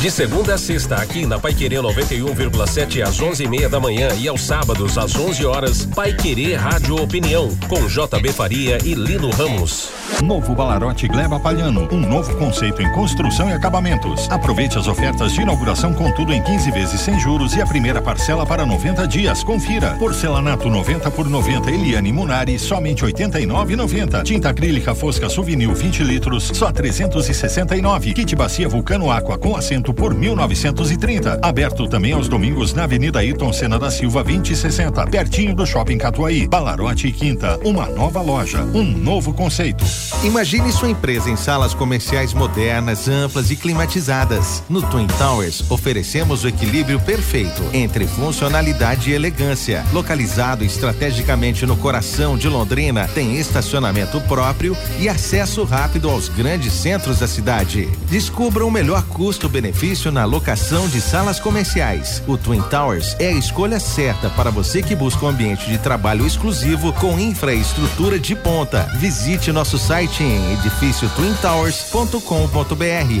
De 0.00 0.12
segunda 0.12 0.54
a 0.54 0.58
sexta, 0.58 0.94
aqui 0.94 1.26
na 1.26 1.40
Paiquerê 1.40 1.74
91,7 1.78 3.02
às 3.02 3.18
11h30 3.20 3.68
da 3.68 3.80
manhã 3.80 4.10
e 4.16 4.28
aos 4.28 4.42
sábados 4.42 4.96
às 4.96 5.16
11 5.16 5.44
horas, 5.44 5.86
Paiquerê 5.86 6.54
Rádio 6.54 7.02
Opinião, 7.02 7.48
com 7.68 7.84
JB 7.84 8.32
Faria 8.32 8.78
e 8.84 8.94
Lino 8.94 9.28
Ramos. 9.30 9.90
Novo 10.22 10.54
Balarote 10.54 11.06
Gleba 11.08 11.38
Palhano, 11.38 11.88
um 11.92 11.98
novo 11.98 12.36
conceito 12.36 12.80
em 12.80 12.90
construção 12.92 13.50
e 13.50 13.52
acabamentos. 13.52 14.28
Aproveite 14.30 14.78
as 14.78 14.86
ofertas 14.86 15.32
de 15.32 15.42
inauguração 15.42 15.92
com 15.92 16.10
tudo 16.12 16.32
em 16.32 16.42
15 16.42 16.70
vezes 16.70 17.00
sem 17.00 17.18
juros 17.18 17.54
e 17.54 17.60
a 17.60 17.66
primeira 17.66 18.00
parcela 18.00 18.46
para 18.46 18.64
90 18.64 19.06
dias. 19.06 19.42
Confira. 19.42 19.96
Porcelanato 19.98 20.70
90 20.70 21.10
por 21.10 21.28
90 21.28 21.70
Eliane 21.70 22.12
Munari, 22.12 22.58
somente 22.58 23.04
89,90. 23.04 24.22
Tinta 24.22 24.48
acrílica 24.48 24.94
Fosca 24.94 25.28
Souvenir 25.28 25.72
20 25.72 26.02
litros, 26.04 26.50
só 26.54 26.72
369. 26.72 28.14
Kit 28.14 28.34
Bacia 28.34 28.68
Vulcano 28.68 29.10
Aqua 29.10 29.38
com 29.38 29.56
assento 29.56 29.87
por 29.94 30.14
1930. 30.14 31.40
Aberto 31.42 31.88
também 31.88 32.12
aos 32.12 32.28
domingos 32.28 32.74
na 32.74 32.84
Avenida 32.84 33.20
Ayrton 33.20 33.52
Senna 33.52 33.78
da 33.78 33.90
Silva 33.90 34.22
2060, 34.22 35.06
pertinho 35.06 35.54
do 35.54 35.66
Shopping 35.66 35.98
Catuaí. 35.98 36.46
Balarote 36.46 37.06
e 37.06 37.12
Quinta, 37.12 37.58
uma 37.64 37.86
nova 37.86 38.20
loja, 38.20 38.62
um 38.74 38.84
novo 38.84 39.32
conceito. 39.32 39.84
Imagine 40.22 40.70
sua 40.72 40.90
empresa 40.90 41.30
em 41.30 41.36
salas 41.36 41.72
comerciais 41.72 42.34
modernas, 42.34 43.08
amplas 43.08 43.50
e 43.50 43.56
climatizadas. 43.56 44.62
No 44.68 44.82
Twin 44.82 45.06
Towers, 45.06 45.70
oferecemos 45.70 46.44
o 46.44 46.48
equilíbrio 46.48 47.00
perfeito 47.00 47.62
entre 47.72 48.06
funcionalidade 48.06 49.10
e 49.10 49.14
elegância. 49.14 49.84
Localizado 49.92 50.64
estrategicamente 50.64 51.64
no 51.64 51.76
coração 51.76 52.36
de 52.36 52.48
Londrina, 52.48 53.08
tem 53.08 53.38
estacionamento 53.38 54.20
próprio 54.22 54.76
e 54.98 55.08
acesso 55.08 55.64
rápido 55.64 56.10
aos 56.10 56.28
grandes 56.28 56.72
centros 56.72 57.20
da 57.20 57.26
cidade. 57.26 57.88
Descubra 58.10 58.66
o 58.66 58.70
melhor 58.70 59.02
custo-benefício 59.04 59.77
na 60.10 60.24
locação 60.24 60.88
de 60.88 61.00
salas 61.00 61.38
comerciais. 61.38 62.20
O 62.26 62.36
Twin 62.36 62.60
Towers 62.62 63.14
é 63.20 63.28
a 63.28 63.32
escolha 63.32 63.78
certa 63.78 64.28
para 64.30 64.50
você 64.50 64.82
que 64.82 64.96
busca 64.96 65.24
um 65.24 65.28
ambiente 65.28 65.68
de 65.68 65.78
trabalho 65.78 66.26
exclusivo 66.26 66.92
com 66.94 67.16
infraestrutura 67.16 68.18
de 68.18 68.34
ponta. 68.34 68.90
Visite 68.96 69.52
nosso 69.52 69.78
site 69.78 70.24
em 70.24 70.54
edifício 70.54 71.08
twintowers.com.br 71.10 72.18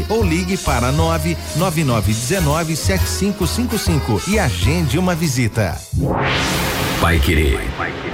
ou 0.08 0.24
ligue 0.24 0.56
para 0.56 0.90
99919 0.90 2.74
7555 2.74 4.22
e 4.26 4.36
agende 4.36 4.98
uma 4.98 5.14
visita. 5.14 5.80
Pai 7.00 7.20
Querer 7.20 7.60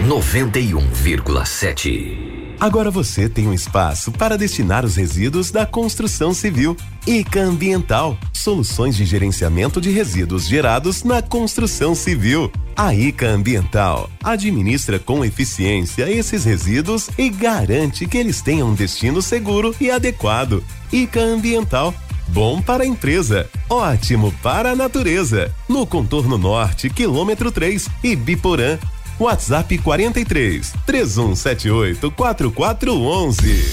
91,7. 0.06 2.33
Agora 2.64 2.90
você 2.90 3.28
tem 3.28 3.46
um 3.46 3.52
espaço 3.52 4.10
para 4.10 4.38
destinar 4.38 4.86
os 4.86 4.96
resíduos 4.96 5.50
da 5.50 5.66
construção 5.66 6.32
civil. 6.32 6.74
ICA 7.06 7.42
Ambiental, 7.42 8.16
soluções 8.32 8.96
de 8.96 9.04
gerenciamento 9.04 9.82
de 9.82 9.90
resíduos 9.90 10.48
gerados 10.48 11.04
na 11.04 11.20
construção 11.20 11.94
civil. 11.94 12.50
A 12.74 12.94
ICA 12.94 13.26
Ambiental 13.26 14.08
administra 14.22 14.98
com 14.98 15.22
eficiência 15.22 16.10
esses 16.10 16.46
resíduos 16.46 17.10
e 17.18 17.28
garante 17.28 18.06
que 18.06 18.16
eles 18.16 18.40
tenham 18.40 18.70
um 18.70 18.74
destino 18.74 19.20
seguro 19.20 19.76
e 19.78 19.90
adequado. 19.90 20.64
ICA 20.90 21.20
Ambiental 21.20 21.92
Bom 22.28 22.62
para 22.62 22.84
a 22.84 22.86
empresa, 22.86 23.46
ótimo 23.68 24.32
para 24.42 24.70
a 24.70 24.74
natureza. 24.74 25.54
No 25.68 25.86
contorno 25.86 26.38
norte, 26.38 26.88
quilômetro 26.88 27.52
3 27.52 27.90
e 28.02 28.16
Biporã. 28.16 28.78
WhatsApp 29.24 29.78
43 29.78 30.74
3178 30.84 32.10
4411. 32.10 33.64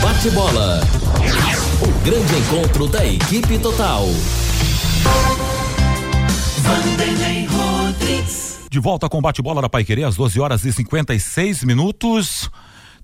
Bate-bola. 0.00 0.80
O 1.82 2.04
grande 2.04 2.36
encontro 2.36 2.86
da 2.86 3.04
equipe 3.04 3.58
total. 3.58 4.06
Vanderlei 6.58 7.46
Rodrigues. 7.46 8.60
De 8.70 8.78
volta 8.78 9.08
com 9.08 9.18
o 9.18 9.20
bate-bola 9.20 9.60
da 9.60 9.68
Paiquerê 9.68 10.04
às 10.04 10.14
12 10.14 10.38
horas 10.38 10.64
e 10.64 10.72
56 10.72 11.64
minutos. 11.64 12.48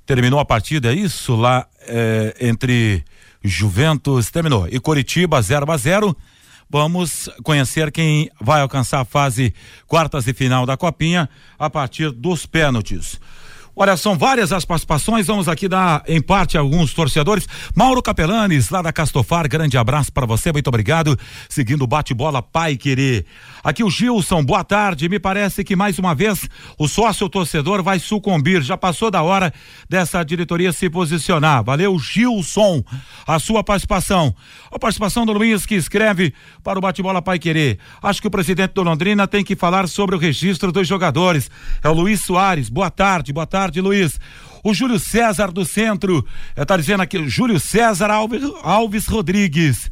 Terminou 0.07 0.39
a 0.39 0.45
partida, 0.45 0.93
é 0.93 0.95
isso? 0.95 1.35
Lá 1.35 1.67
é, 1.81 2.37
entre 2.41 3.05
Juventus, 3.43 4.31
terminou. 4.31 4.69
E 4.71 4.79
Coritiba 4.79 5.43
0 5.43 5.69
a 5.69 5.77
0 5.77 6.17
Vamos 6.73 7.29
conhecer 7.43 7.93
quem 7.93 8.31
vai 8.41 8.63
alcançar 8.63 9.01
a 9.01 9.05
fase 9.05 9.53
quartas 9.87 10.27
e 10.27 10.33
final 10.33 10.65
da 10.65 10.75
Copinha 10.75 11.29
a 11.59 11.69
partir 11.69 12.11
dos 12.11 12.47
pênaltis. 12.47 13.21
Olha, 13.75 13.97
são 13.97 14.19
várias 14.19 14.53
as 14.53 14.67
participações, 14.67 15.27
vamos 15.27 15.49
aqui 15.49 15.67
dar 15.67 16.03
em 16.07 16.21
parte 16.21 16.59
alguns 16.59 16.93
torcedores. 16.93 17.47
Mauro 17.75 18.03
Capelanes, 18.03 18.69
lá 18.69 18.83
da 18.83 18.93
Castofar, 18.93 19.49
grande 19.49 19.79
abraço 19.79 20.13
para 20.13 20.27
você, 20.27 20.53
muito 20.53 20.69
obrigado. 20.69 21.19
Seguindo 21.49 21.83
o 21.83 21.87
bate-bola 21.87 22.43
Pai 22.43 22.77
Querer. 22.77 23.25
Aqui 23.65 23.83
o 23.83 23.91
Gilson, 23.91 24.45
boa 24.45 24.63
tarde. 24.63 25.09
Me 25.09 25.19
parece 25.19 25.65
que 25.65 25.75
mais 25.75 25.99
uma 25.99 26.15
vez 26.15 26.49
o 26.79 26.87
sócio 26.87 27.29
torcedor 27.31 27.83
vai 27.83 27.99
sucumbir. 27.99 28.61
Já 28.63 28.77
passou 28.77 29.11
da 29.11 29.23
hora 29.23 29.53
dessa 29.89 30.23
diretoria 30.23 30.71
se 30.71 30.91
posicionar. 30.91 31.65
Valeu, 31.65 31.99
Gilson, 31.99 32.83
a 33.27 33.39
sua 33.39 33.63
participação. 33.63 34.35
A 34.71 34.79
participação 34.79 35.25
do 35.27 35.33
Luiz 35.33 35.67
que 35.67 35.75
escreve 35.75 36.33
para 36.63 36.79
o 36.79 36.83
bate-bola 36.83 37.23
Pai 37.23 37.39
Querer. 37.39 37.79
Acho 38.03 38.21
que 38.21 38.29
o 38.29 38.31
presidente 38.31 38.73
do 38.73 38.83
Londrina 38.83 39.27
tem 39.27 39.45
que 39.45 39.57
falar 39.57 39.89
sobre 39.89 40.15
o 40.15 40.19
registro 40.19 40.73
dos 40.73 40.87
jogadores. 40.87 41.51
É 41.83 41.89
o 41.89 41.93
Luiz 41.93 42.23
Soares. 42.23 42.69
Boa 42.69 42.91
tarde, 42.91 43.33
boa 43.33 43.47
tarde 43.47 43.81
Luiz. 43.81 44.19
O 44.65 44.73
Júlio 44.73 44.99
César 44.99 45.51
do 45.51 45.65
Centro 45.65 46.25
está 46.57 46.77
dizendo 46.77 47.03
aqui, 47.03 47.27
Júlio 47.29 47.59
César 47.59 48.11
Alves, 48.11 48.43
Alves 48.63 49.07
Rodrigues. 49.07 49.91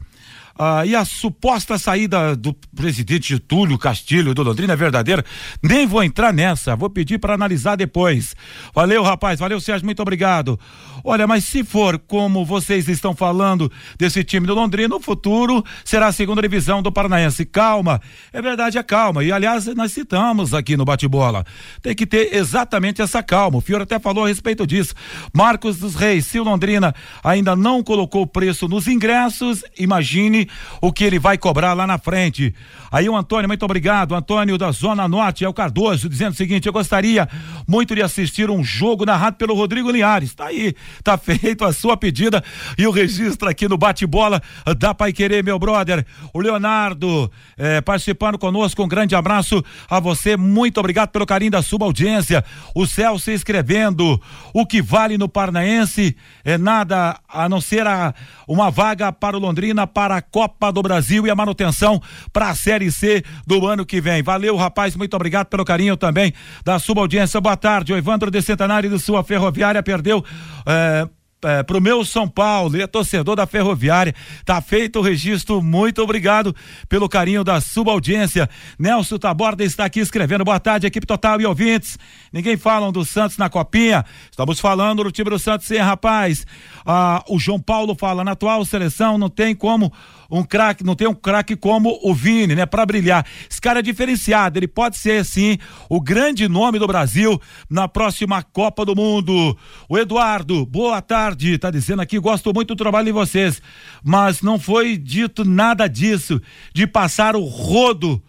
Ah, 0.62 0.84
e 0.84 0.94
a 0.94 1.06
suposta 1.06 1.78
saída 1.78 2.36
do 2.36 2.52
presidente 2.76 3.38
Túlio 3.38 3.78
Castilho 3.78 4.34
do 4.34 4.42
Londrina 4.42 4.74
é 4.74 4.76
verdadeira? 4.76 5.24
Nem 5.62 5.86
vou 5.86 6.04
entrar 6.04 6.34
nessa, 6.34 6.76
vou 6.76 6.90
pedir 6.90 7.18
para 7.18 7.32
analisar 7.32 7.76
depois. 7.76 8.36
Valeu, 8.74 9.02
rapaz, 9.02 9.40
valeu, 9.40 9.58
Sérgio, 9.58 9.86
muito 9.86 10.02
obrigado. 10.02 10.60
Olha, 11.04 11.26
mas 11.26 11.44
se 11.44 11.64
for 11.64 11.98
como 11.98 12.44
vocês 12.44 12.88
estão 12.88 13.14
falando 13.14 13.70
desse 13.98 14.22
time 14.24 14.46
do 14.46 14.54
Londrina, 14.54 14.94
o 14.94 15.00
futuro 15.00 15.64
será 15.84 16.08
a 16.08 16.12
segunda 16.12 16.42
divisão 16.42 16.82
do 16.82 16.92
Paranaense. 16.92 17.44
Calma, 17.44 18.00
é 18.32 18.40
verdade, 18.40 18.78
é 18.78 18.82
calma. 18.82 19.24
E 19.24 19.32
aliás, 19.32 19.66
nós 19.74 19.92
citamos 19.92 20.54
aqui 20.54 20.76
no 20.76 20.84
bate-bola. 20.84 21.44
Tem 21.82 21.94
que 21.94 22.06
ter 22.06 22.34
exatamente 22.34 23.02
essa 23.02 23.22
calma. 23.22 23.58
O 23.58 23.60
Fiore 23.60 23.82
até 23.82 23.98
falou 23.98 24.24
a 24.24 24.28
respeito 24.28 24.66
disso. 24.66 24.94
Marcos 25.32 25.78
dos 25.78 25.94
Reis, 25.94 26.26
se 26.26 26.38
o 26.38 26.44
Londrina 26.44 26.94
ainda 27.22 27.54
não 27.56 27.82
colocou 27.82 28.26
preço 28.26 28.68
nos 28.68 28.86
ingressos, 28.86 29.64
imagine 29.78 30.48
o 30.80 30.92
que 30.92 31.04
ele 31.04 31.18
vai 31.18 31.38
cobrar 31.38 31.72
lá 31.74 31.86
na 31.86 31.98
frente. 31.98 32.54
Aí 32.90 33.08
o 33.08 33.16
Antônio, 33.16 33.48
muito 33.48 33.64
obrigado. 33.64 34.14
Antônio 34.14 34.58
da 34.58 34.70
Zona 34.72 35.06
Norte, 35.06 35.44
é 35.44 35.48
o 35.48 35.54
Cardoso, 35.54 36.08
dizendo 36.08 36.32
o 36.32 36.36
seguinte: 36.36 36.66
eu 36.66 36.72
gostaria 36.72 37.28
muito 37.66 37.94
de 37.94 38.02
assistir 38.02 38.50
um 38.50 38.64
jogo 38.64 39.04
narrado 39.04 39.36
pelo 39.36 39.54
Rodrigo 39.54 39.90
Linhares. 39.90 40.34
Tá 40.34 40.46
aí, 40.46 40.74
tá 41.02 41.16
feito 41.18 41.64
a 41.64 41.72
sua 41.72 41.96
pedida 41.96 42.42
e 42.76 42.86
o 42.86 42.90
registro 42.90 43.48
aqui 43.48 43.68
no 43.68 43.76
bate-bola 43.76 44.42
da 44.78 44.94
Pai 44.94 45.12
Querer, 45.12 45.42
meu 45.42 45.58
brother. 45.58 46.04
O 46.32 46.40
Leonardo 46.40 47.30
eh, 47.56 47.80
participando 47.80 48.38
conosco, 48.38 48.82
um 48.82 48.88
grande 48.88 49.14
abraço 49.14 49.62
a 49.88 50.00
você. 50.00 50.36
Muito 50.36 50.78
obrigado 50.78 51.10
pelo 51.10 51.26
carinho 51.26 51.50
da 51.50 51.62
sua 51.62 51.84
audiência. 51.84 52.44
O 52.74 52.86
Celso 52.86 53.30
escrevendo: 53.30 54.20
o 54.52 54.66
que 54.66 54.82
vale 54.82 55.16
no 55.16 55.28
Paranaense 55.28 56.16
é 56.44 56.58
nada 56.58 57.18
a 57.28 57.48
não 57.48 57.60
ser 57.60 57.86
a, 57.86 58.14
uma 58.46 58.70
vaga 58.70 59.12
para 59.12 59.36
o 59.36 59.40
Londrina 59.40 59.86
para 59.86 60.16
a 60.16 60.22
Copa 60.22 60.72
do 60.72 60.82
Brasil 60.82 61.26
e 61.26 61.30
a 61.30 61.34
manutenção 61.34 62.00
para 62.32 62.50
a 62.50 62.54
Série 62.54 62.90
C 62.90 63.22
do 63.46 63.66
ano 63.66 63.84
que 63.86 64.00
vem. 64.00 64.22
Valeu, 64.22 64.56
rapaz, 64.56 64.96
muito 64.96 65.14
obrigado 65.14 65.46
pelo 65.46 65.64
carinho 65.64 65.96
também 65.96 66.32
da 66.64 66.78
sua 66.78 67.00
audiência. 67.00 67.40
Boa 67.40 67.56
tarde, 67.56 67.92
o 67.92 67.96
Evandro 67.96 68.30
de 68.30 68.42
Centenário 68.42 68.90
de 68.90 68.98
sua 68.98 69.22
Ferroviária 69.22 69.82
perdeu. 69.82 70.24
Eh, 70.66 70.79
Uh, 70.80 71.06
é, 71.42 71.62
pro 71.62 71.80
meu 71.80 72.04
São 72.04 72.28
Paulo, 72.28 72.74
ele 72.74 72.82
é 72.82 72.86
torcedor 72.86 73.36
da 73.36 73.46
Ferroviária. 73.46 74.14
Tá 74.44 74.60
feito 74.60 74.98
o 74.98 75.02
registro. 75.02 75.62
Muito 75.62 76.02
obrigado 76.02 76.54
pelo 76.88 77.08
carinho 77.08 77.42
da 77.42 77.60
sua 77.60 77.92
audiência. 77.92 78.48
Nelson 78.78 79.18
Taborda 79.18 79.64
está 79.64 79.84
aqui 79.84 80.00
escrevendo. 80.00 80.44
Boa 80.44 80.60
tarde, 80.60 80.86
equipe 80.86 81.06
total 81.06 81.40
e 81.40 81.46
ouvintes. 81.46 81.98
Ninguém 82.32 82.56
falam 82.56 82.92
do 82.92 83.04
Santos 83.04 83.36
na 83.36 83.48
copinha. 83.48 84.04
Estamos 84.30 84.60
falando 84.60 85.04
do 85.04 85.10
time 85.10 85.30
do 85.30 85.38
Santos, 85.38 85.66
sim, 85.66 85.78
rapaz. 85.78 86.46
Ah, 86.84 87.24
o 87.28 87.38
João 87.38 87.60
Paulo 87.60 87.94
fala, 87.94 88.22
na 88.24 88.32
atual 88.32 88.64
seleção 88.64 89.18
não 89.18 89.28
tem 89.28 89.54
como 89.54 89.92
um 90.30 90.44
craque, 90.44 90.84
não 90.84 90.94
tem 90.94 91.08
um 91.08 91.14
craque 91.14 91.56
como 91.56 91.98
o 92.02 92.14
Vini, 92.14 92.54
né, 92.54 92.64
para 92.64 92.86
brilhar. 92.86 93.26
Esse 93.50 93.60
cara 93.60 93.80
é 93.80 93.82
diferenciado, 93.82 94.58
ele 94.58 94.68
pode 94.68 94.96
ser 94.96 95.24
sim 95.24 95.58
o 95.88 96.00
grande 96.00 96.48
nome 96.48 96.78
do 96.78 96.86
Brasil 96.86 97.40
na 97.68 97.88
próxima 97.88 98.42
Copa 98.42 98.84
do 98.84 98.94
Mundo. 98.94 99.56
O 99.88 99.98
Eduardo, 99.98 100.64
boa 100.64 101.02
tarde, 101.02 101.29
tá 101.58 101.70
dizendo 101.70 102.00
aqui, 102.00 102.18
gosto 102.18 102.52
muito 102.52 102.74
do 102.74 102.78
trabalho 102.78 103.06
de 103.06 103.12
vocês, 103.12 103.60
mas 104.02 104.42
não 104.42 104.58
foi 104.58 104.96
dito 104.96 105.44
nada 105.44 105.86
disso 105.88 106.40
de 106.72 106.86
passar 106.86 107.36
o 107.36 107.44
rodo 107.44 108.22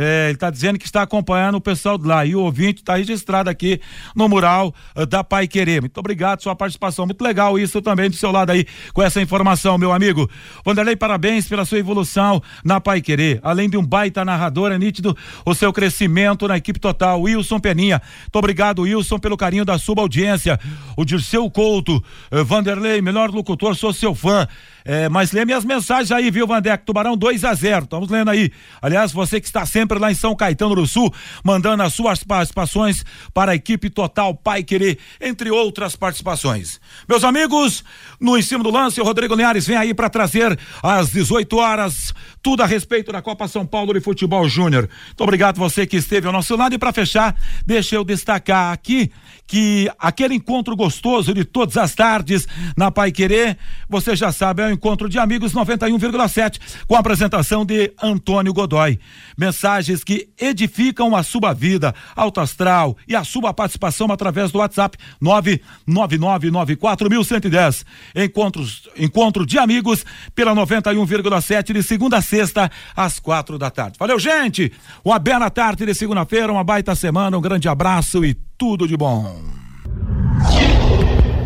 é, 0.00 0.26
ele 0.26 0.34
está 0.34 0.48
dizendo 0.48 0.78
que 0.78 0.86
está 0.86 1.02
acompanhando 1.02 1.56
o 1.56 1.60
pessoal 1.60 1.98
de 1.98 2.06
lá. 2.06 2.24
E 2.24 2.36
o 2.36 2.40
ouvinte 2.42 2.82
está 2.82 2.94
registrado 2.94 3.50
aqui 3.50 3.80
no 4.14 4.28
mural 4.28 4.72
uh, 4.94 5.04
da 5.04 5.24
Pai 5.24 5.48
Querer. 5.48 5.80
Muito 5.80 5.98
obrigado 5.98 6.40
sua 6.40 6.54
participação. 6.54 7.04
Muito 7.04 7.20
legal 7.20 7.58
isso 7.58 7.82
também 7.82 8.08
do 8.08 8.14
seu 8.14 8.30
lado 8.30 8.50
aí, 8.50 8.64
com 8.94 9.02
essa 9.02 9.20
informação, 9.20 9.76
meu 9.76 9.92
amigo. 9.92 10.30
Vanderlei, 10.64 10.94
parabéns 10.94 11.48
pela 11.48 11.64
sua 11.64 11.80
evolução 11.80 12.40
na 12.64 12.80
Pai 12.80 13.00
Querer. 13.00 13.40
Além 13.42 13.68
de 13.68 13.76
um 13.76 13.84
baita 13.84 14.24
narrador, 14.24 14.70
é 14.70 14.78
nítido 14.78 15.16
o 15.44 15.52
seu 15.52 15.72
crescimento 15.72 16.46
na 16.46 16.56
equipe 16.56 16.78
total. 16.78 17.20
Wilson 17.22 17.58
Peninha. 17.58 18.00
Muito 18.20 18.36
obrigado, 18.36 18.82
Wilson, 18.82 19.18
pelo 19.18 19.36
carinho 19.36 19.64
da 19.64 19.78
sua 19.78 19.96
audiência. 19.98 20.60
O 20.96 21.04
Dirceu 21.04 21.50
Couto. 21.50 21.96
Uh, 22.30 22.44
Vanderlei, 22.44 23.02
melhor 23.02 23.30
locutor, 23.30 23.74
sou 23.74 23.92
seu 23.92 24.14
fã. 24.14 24.46
É, 24.84 25.08
mas 25.08 25.32
lê 25.32 25.44
minhas 25.44 25.64
mensagens 25.64 26.10
aí, 26.10 26.30
viu, 26.30 26.46
Vandeco? 26.46 26.84
Tubarão 26.84 27.16
2 27.16 27.44
a 27.44 27.54
0 27.54 27.84
Estamos 27.84 28.08
lendo 28.08 28.30
aí. 28.30 28.50
Aliás, 28.80 29.12
você 29.12 29.40
que 29.40 29.46
está 29.46 29.66
sempre 29.66 29.98
lá 29.98 30.10
em 30.10 30.14
São 30.14 30.34
Caetano 30.34 30.74
do 30.74 30.86
Sul, 30.86 31.12
mandando 31.44 31.82
as 31.82 31.94
suas 31.94 32.22
participações 32.24 33.04
para 33.32 33.52
a 33.52 33.54
equipe 33.54 33.90
Total 33.90 34.34
Pai 34.34 34.62
Querer, 34.62 34.98
entre 35.20 35.50
outras 35.50 35.96
participações. 35.96 36.80
Meus 37.08 37.24
amigos, 37.24 37.84
no 38.20 38.36
em 38.36 38.42
cima 38.42 38.62
do 38.62 38.70
lance, 38.70 39.00
o 39.00 39.04
Rodrigo 39.04 39.34
Linhares 39.34 39.66
vem 39.66 39.76
aí 39.76 39.94
para 39.94 40.08
trazer 40.10 40.58
às 40.82 41.10
18 41.10 41.56
horas 41.56 42.14
tudo 42.42 42.62
a 42.62 42.66
respeito 42.66 43.12
da 43.12 43.22
Copa 43.22 43.48
São 43.48 43.66
Paulo 43.66 43.92
de 43.92 44.00
Futebol 44.00 44.48
Júnior. 44.48 44.88
Muito 45.06 45.22
obrigado 45.22 45.58
você 45.58 45.86
que 45.86 45.96
esteve 45.96 46.26
ao 46.26 46.32
nosso 46.32 46.56
lado 46.56 46.74
e 46.74 46.78
para 46.78 46.92
fechar, 46.92 47.34
deixa 47.66 47.96
eu 47.96 48.04
destacar 48.04 48.72
aqui 48.72 49.10
que 49.48 49.90
aquele 49.98 50.34
encontro 50.34 50.76
gostoso 50.76 51.32
de 51.32 51.42
todas 51.42 51.78
as 51.78 51.94
tardes 51.94 52.46
na 52.76 52.90
Pai 52.90 53.10
Querer, 53.10 53.56
você 53.88 54.14
já 54.14 54.30
sabe, 54.30 54.62
é 54.62 54.66
o 54.66 54.70
encontro 54.70 55.08
de 55.08 55.18
amigos 55.18 55.54
91,7 55.54 56.60
com 56.86 56.94
a 56.94 56.98
apresentação 56.98 57.64
de 57.64 57.90
Antônio 58.00 58.52
Godoy. 58.52 59.00
Mensagens 59.38 60.04
que 60.04 60.28
edificam 60.38 61.16
a 61.16 61.22
sua 61.22 61.54
vida, 61.54 61.94
alto 62.14 62.40
astral 62.40 62.94
e 63.08 63.16
a 63.16 63.24
sua 63.24 63.54
participação 63.54 64.12
através 64.12 64.52
do 64.52 64.58
WhatsApp 64.58 64.98
99994110. 65.22 67.86
Encontros, 68.14 68.86
encontro 68.98 69.46
de 69.46 69.58
amigos 69.58 70.04
pela 70.34 70.54
91,7 70.54 71.72
de 71.72 71.82
segunda 71.82 72.18
a 72.18 72.22
sexta 72.28 72.70
às 72.94 73.18
quatro 73.18 73.58
da 73.58 73.70
tarde. 73.70 73.96
Valeu, 73.98 74.18
gente! 74.18 74.70
Uma 75.04 75.18
bela 75.18 75.50
tarde 75.50 75.86
de 75.86 75.94
segunda-feira, 75.94 76.52
uma 76.52 76.62
baita 76.62 76.94
semana, 76.94 77.36
um 77.36 77.40
grande 77.40 77.68
abraço 77.68 78.24
e 78.24 78.36
tudo 78.56 78.86
de 78.86 78.96
bom. 78.96 79.34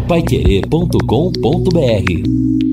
Paiquerê.com.br 0.08 2.71